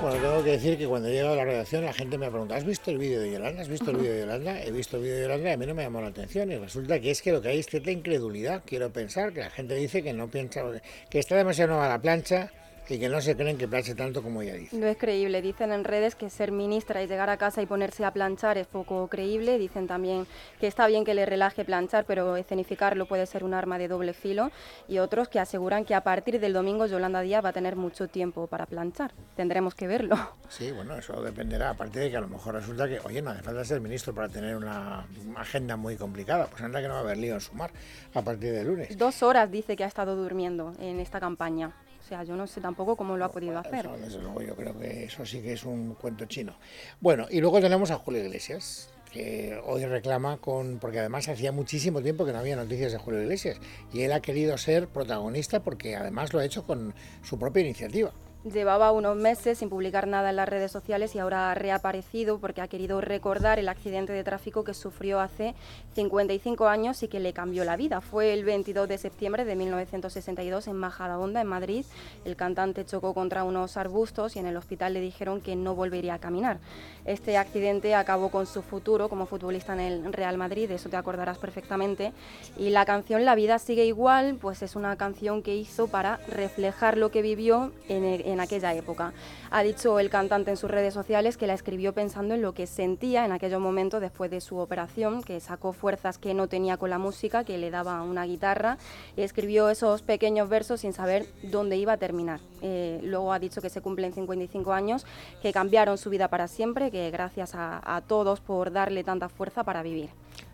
Bueno, 0.00 0.16
tengo 0.16 0.44
que 0.44 0.50
decir 0.52 0.78
que 0.78 0.86
cuando 0.86 1.08
he 1.08 1.12
llegado 1.12 1.32
a 1.32 1.36
la 1.36 1.44
redacción 1.44 1.84
la 1.84 1.92
gente 1.92 2.18
me 2.18 2.26
ha 2.26 2.30
preguntado, 2.30 2.58
¿has 2.58 2.64
visto 2.64 2.90
el 2.90 2.98
vídeo 2.98 3.20
de 3.20 3.32
Yolanda? 3.32 3.62
¿Has 3.62 3.68
visto 3.68 3.90
el 3.90 3.96
vídeo 3.96 4.12
de 4.12 4.20
Yolanda? 4.20 4.62
He 4.62 4.70
visto 4.70 4.96
el 4.96 5.02
vídeo 5.02 5.16
de 5.16 5.22
Yolanda 5.22 5.50
y 5.50 5.52
a 5.52 5.56
mí 5.56 5.66
no 5.66 5.74
me 5.74 5.82
llamó 5.82 6.00
la 6.00 6.08
atención 6.08 6.52
y 6.52 6.56
resulta 6.56 7.00
que 7.00 7.10
es 7.10 7.20
que 7.20 7.32
lo 7.32 7.42
que 7.42 7.48
hay 7.48 7.58
es 7.58 7.66
cierta 7.66 7.90
incredulidad, 7.90 8.62
quiero 8.64 8.90
pensar, 8.90 9.32
que 9.32 9.40
la 9.40 9.50
gente 9.50 9.74
dice 9.74 10.02
que 10.02 10.12
no 10.12 10.28
piensa, 10.28 10.62
que 11.10 11.18
está 11.18 11.36
demasiado 11.36 11.72
nueva 11.72 11.88
la 11.88 12.00
plancha, 12.00 12.52
y 12.88 12.98
que 12.98 13.08
no 13.08 13.20
se 13.20 13.36
creen 13.36 13.58
que 13.58 13.68
planche 13.68 13.94
tanto 13.94 14.22
como 14.22 14.42
ella 14.42 14.54
dice. 14.54 14.76
No 14.76 14.86
es 14.86 14.96
creíble. 14.96 15.42
Dicen 15.42 15.72
en 15.72 15.84
redes 15.84 16.14
que 16.14 16.30
ser 16.30 16.52
ministra 16.52 17.02
y 17.02 17.06
llegar 17.06 17.28
a 17.30 17.36
casa 17.36 17.60
y 17.62 17.66
ponerse 17.66 18.04
a 18.04 18.12
planchar 18.12 18.58
es 18.58 18.66
poco 18.66 19.08
creíble. 19.08 19.58
Dicen 19.58 19.86
también 19.86 20.26
que 20.60 20.66
está 20.66 20.86
bien 20.86 21.04
que 21.04 21.14
le 21.14 21.26
relaje 21.26 21.64
planchar, 21.64 22.04
pero 22.06 22.36
escenificarlo 22.36 23.06
puede 23.06 23.26
ser 23.26 23.44
un 23.44 23.54
arma 23.54 23.78
de 23.78 23.88
doble 23.88 24.14
filo. 24.14 24.50
Y 24.88 24.98
otros 24.98 25.28
que 25.28 25.38
aseguran 25.38 25.84
que 25.84 25.94
a 25.94 26.02
partir 26.02 26.40
del 26.40 26.52
domingo 26.52 26.86
Yolanda 26.86 27.20
Díaz 27.20 27.44
va 27.44 27.50
a 27.50 27.52
tener 27.52 27.76
mucho 27.76 28.08
tiempo 28.08 28.46
para 28.46 28.66
planchar. 28.66 29.12
Tendremos 29.36 29.74
que 29.74 29.86
verlo. 29.86 30.16
Sí, 30.48 30.72
bueno, 30.72 30.96
eso 30.96 31.20
dependerá. 31.20 31.70
Aparte 31.70 32.00
de 32.00 32.10
que 32.10 32.16
a 32.16 32.22
lo 32.22 32.28
mejor 32.28 32.54
resulta 32.54 32.88
que, 32.88 32.98
oye, 33.00 33.20
no 33.20 33.30
hace 33.30 33.42
falta 33.42 33.62
ser 33.66 33.82
ministro 33.82 34.14
para 34.14 34.30
tener 34.30 34.56
una 34.56 35.06
agenda 35.36 35.76
muy 35.76 35.96
complicada. 35.96 36.46
Pues 36.46 36.62
anda 36.62 36.80
que 36.80 36.88
no 36.88 36.94
va 36.94 37.00
a 37.00 37.02
haber 37.02 37.18
lío 37.18 37.34
en 37.34 37.40
sumar 37.42 37.70
a 38.14 38.22
partir 38.22 38.52
de 38.54 38.64
lunes. 38.64 38.96
Dos 38.96 39.22
horas 39.22 39.50
dice 39.50 39.76
que 39.76 39.84
ha 39.84 39.86
estado 39.86 40.16
durmiendo 40.16 40.72
en 40.80 41.00
esta 41.00 41.20
campaña. 41.20 41.74
O 42.08 42.10
sea, 42.10 42.24
yo 42.24 42.36
no 42.36 42.46
sé 42.46 42.62
tampoco 42.62 42.96
cómo 42.96 43.18
lo 43.18 43.26
ha 43.26 43.30
podido 43.30 43.58
hacer. 43.58 43.86
desde 43.86 44.18
luego, 44.18 44.40
yo 44.40 44.56
creo 44.56 44.78
que 44.78 45.04
eso 45.04 45.26
sí 45.26 45.42
que 45.42 45.52
es 45.52 45.64
un 45.64 45.92
cuento 45.92 46.24
chino. 46.24 46.54
Bueno, 47.02 47.26
y 47.28 47.38
luego 47.42 47.60
tenemos 47.60 47.90
a 47.90 47.98
Julio 47.98 48.24
Iglesias, 48.24 48.88
que 49.12 49.60
hoy 49.66 49.84
reclama 49.84 50.38
con, 50.38 50.78
porque 50.78 51.00
además 51.00 51.28
hacía 51.28 51.52
muchísimo 51.52 52.00
tiempo 52.00 52.24
que 52.24 52.32
no 52.32 52.38
había 52.38 52.56
noticias 52.56 52.92
de 52.92 52.98
Julio 52.98 53.20
Iglesias, 53.20 53.60
y 53.92 54.04
él 54.04 54.12
ha 54.12 54.20
querido 54.20 54.56
ser 54.56 54.88
protagonista 54.88 55.62
porque 55.62 55.96
además 55.96 56.32
lo 56.32 56.38
ha 56.38 56.46
hecho 56.46 56.64
con 56.64 56.94
su 57.22 57.38
propia 57.38 57.60
iniciativa. 57.60 58.10
Llevaba 58.44 58.92
unos 58.92 59.16
meses 59.16 59.58
sin 59.58 59.68
publicar 59.68 60.06
nada 60.06 60.30
en 60.30 60.36
las 60.36 60.48
redes 60.48 60.70
sociales 60.70 61.12
y 61.16 61.18
ahora 61.18 61.50
ha 61.50 61.54
reaparecido 61.56 62.38
porque 62.38 62.60
ha 62.60 62.68
querido 62.68 63.00
recordar 63.00 63.58
el 63.58 63.68
accidente 63.68 64.12
de 64.12 64.22
tráfico 64.22 64.62
que 64.62 64.74
sufrió 64.74 65.18
hace 65.18 65.56
55 65.94 66.68
años 66.68 67.02
y 67.02 67.08
que 67.08 67.18
le 67.18 67.32
cambió 67.32 67.64
la 67.64 67.76
vida. 67.76 68.00
Fue 68.00 68.32
el 68.32 68.44
22 68.44 68.88
de 68.88 68.96
septiembre 68.96 69.44
de 69.44 69.56
1962 69.56 70.68
en 70.68 70.76
Majadahonda, 70.76 71.40
en 71.40 71.48
Madrid. 71.48 71.84
El 72.24 72.36
cantante 72.36 72.86
chocó 72.86 73.12
contra 73.12 73.42
unos 73.42 73.76
arbustos 73.76 74.36
y 74.36 74.38
en 74.38 74.46
el 74.46 74.56
hospital 74.56 74.94
le 74.94 75.00
dijeron 75.00 75.40
que 75.40 75.56
no 75.56 75.74
volvería 75.74 76.14
a 76.14 76.18
caminar. 76.20 76.60
Este 77.08 77.38
accidente 77.38 77.94
acabó 77.94 78.28
con 78.28 78.44
su 78.44 78.60
futuro 78.60 79.08
como 79.08 79.24
futbolista 79.24 79.72
en 79.72 79.80
el 79.80 80.12
Real 80.12 80.36
Madrid, 80.36 80.68
de 80.68 80.74
eso 80.74 80.90
te 80.90 80.98
acordarás 80.98 81.38
perfectamente. 81.38 82.12
Y 82.58 82.68
la 82.68 82.84
canción 82.84 83.24
La 83.24 83.34
vida 83.34 83.58
sigue 83.58 83.86
igual, 83.86 84.36
pues 84.38 84.60
es 84.60 84.76
una 84.76 84.94
canción 84.96 85.42
que 85.42 85.56
hizo 85.56 85.88
para 85.88 86.18
reflejar 86.28 86.98
lo 86.98 87.10
que 87.10 87.22
vivió 87.22 87.72
en 87.88 88.04
el 88.04 88.26
en 88.26 88.40
aquella 88.40 88.74
época. 88.74 89.14
Ha 89.50 89.62
dicho 89.62 89.98
el 89.98 90.10
cantante 90.10 90.50
en 90.50 90.58
sus 90.58 90.70
redes 90.70 90.92
sociales 90.92 91.38
que 91.38 91.46
la 91.46 91.54
escribió 91.54 91.94
pensando 91.94 92.34
en 92.34 92.42
lo 92.42 92.52
que 92.52 92.66
sentía 92.66 93.24
en 93.24 93.32
aquellos 93.32 93.60
momentos 93.60 94.02
después 94.02 94.30
de 94.30 94.42
su 94.42 94.58
operación, 94.58 95.22
que 95.22 95.40
sacó 95.40 95.72
fuerzas 95.72 96.18
que 96.18 96.34
no 96.34 96.46
tenía 96.46 96.76
con 96.76 96.90
la 96.90 96.98
música, 96.98 97.42
que 97.42 97.56
le 97.56 97.70
daba 97.70 98.02
una 98.02 98.24
guitarra, 98.24 98.76
y 99.16 99.22
escribió 99.22 99.70
esos 99.70 100.02
pequeños 100.02 100.50
versos 100.50 100.82
sin 100.82 100.92
saber 100.92 101.24
dónde 101.42 101.78
iba 101.78 101.94
a 101.94 101.96
terminar. 101.96 102.40
Eh, 102.60 103.00
luego 103.02 103.32
ha 103.32 103.38
dicho 103.38 103.62
que 103.62 103.70
se 103.70 103.80
cumplen 103.80 104.12
55 104.12 104.72
años, 104.74 105.06
que 105.40 105.52
cambiaron 105.52 105.96
su 105.96 106.10
vida 106.10 106.28
para 106.28 106.48
siempre, 106.48 106.90
que 106.90 106.97
gracias 107.12 107.52
a 107.54 108.02
todos 108.06 108.40
por 108.40 108.72
darle 108.72 109.04
tanta 109.04 109.28
fuerza 109.28 109.64
para 109.64 109.82
vivir. 109.82 110.10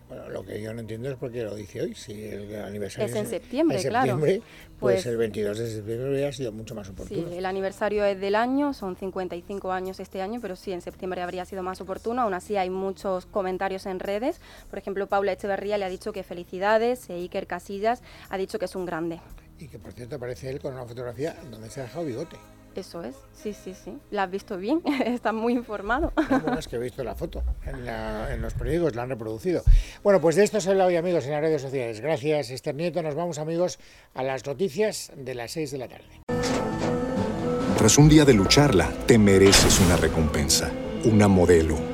Bueno, 0.09 0.29
lo 0.29 0.45
que 0.45 0.61
yo 0.61 0.75
no 0.75 0.81
entiendo 0.81 1.11
es 1.11 1.17
por 1.17 1.33
qué 1.33 1.43
lo 1.43 1.55
dice 1.55 1.81
hoy. 1.81 1.95
Si 1.95 2.25
el 2.25 2.55
aniversario 2.63 3.07
es 3.07 3.17
en 3.17 3.27
septiembre, 3.27 3.83
claro. 3.83 4.19
Pues, 4.19 4.43
pues, 4.79 5.07
el 5.07 5.17
22 5.17 5.59
de 5.59 5.71
septiembre 5.71 6.11
hubiera 6.11 6.31
sido 6.31 6.53
mucho 6.53 6.75
más 6.75 6.89
oportuno. 6.91 7.29
Sí, 7.29 7.37
el 7.37 7.47
aniversario 7.47 8.05
es 8.05 8.21
del 8.21 8.35
año, 8.35 8.75
son 8.75 8.97
55 8.97 9.73
años 9.73 10.01
este 10.01 10.21
año, 10.21 10.41
pero 10.43 10.57
sí, 10.57 10.73
en 10.73 10.83
septiembre 10.83 11.23
habría 11.23 11.47
sido 11.47 11.63
más 11.63 11.81
oportuno. 11.81 12.23
Aún 12.23 12.35
así, 12.35 12.57
hay 12.57 12.69
muchos 12.69 13.25
comentarios 13.27 13.87
en 13.87 13.99
redes. 13.99 14.41
Por 14.69 14.79
ejemplo, 14.79 15.07
Paula 15.07 15.33
Echeverría 15.33 15.79
le 15.79 15.87
ha 15.87 15.89
dicho 15.89 16.13
que 16.13 16.23
felicidades, 16.23 17.09
e 17.09 17.15
Iker 17.15 17.47
Casillas 17.47 18.03
ha 18.29 18.37
dicho 18.37 18.59
que 18.59 18.67
es 18.67 18.77
un 18.77 18.85
grande. 18.85 19.21
Y 19.59 19.69
que, 19.69 19.79
por 19.79 19.93
cierto, 19.93 20.17
aparece 20.17 20.51
él 20.51 20.61
con 20.61 20.75
una 20.75 20.85
fotografía 20.85 21.35
donde 21.51 21.71
se 21.71 21.81
ha 21.81 21.85
dejado 21.85 22.05
bigote. 22.05 22.37
Eso 22.75 23.03
es, 23.05 23.15
sí, 23.33 23.53
sí, 23.53 23.73
sí. 23.73 23.99
¿La 24.11 24.25
has 24.25 24.31
visto 24.31 24.57
bien? 24.57 24.83
Está 25.07 25.33
muy 25.33 25.53
informado. 25.53 26.13
bueno, 26.29 26.59
es 26.59 26.67
que 26.67 26.77
he 26.77 26.79
visto 26.81 27.05
la 27.05 27.15
foto 27.15 27.43
en, 27.65 28.43
los 28.43 28.55
periódicos, 28.55 28.97
la 28.97 29.03
han 29.03 29.11
reproducido. 29.11 29.63
Bueno, 30.03 30.21
pues 30.21 30.35
de 30.37 30.45
esto 30.45 30.61
se 30.61 30.71
habla 30.71 30.87
hoy, 30.87 30.97
amigos, 30.97 31.25
en 31.27 31.33
las 31.33 31.41
redes 31.41 31.63
sociales. 31.63 32.01
Gracias, 32.01 32.51
Esther 32.51 32.75
Nieto. 32.75 33.03
Nos 33.03 33.15
vamos, 33.15 33.39
amigos, 33.39 33.79
a 34.15 34.23
las 34.23 34.45
noticias 34.45 35.13
de 35.17 35.35
las 35.35 35.53
6 35.53 35.71
de 35.71 35.79
la 35.79 35.89
tarde. 35.89 36.21
Tras 37.79 37.99
un 37.99 38.09
día 38.09 38.25
de 38.25 38.35
lucharla, 38.35 38.91
te 39.07 39.19
mereces 39.19 39.79
una 39.81 39.97
recompensa, 39.97 40.71
una 41.05 41.29
modelo, 41.29 41.94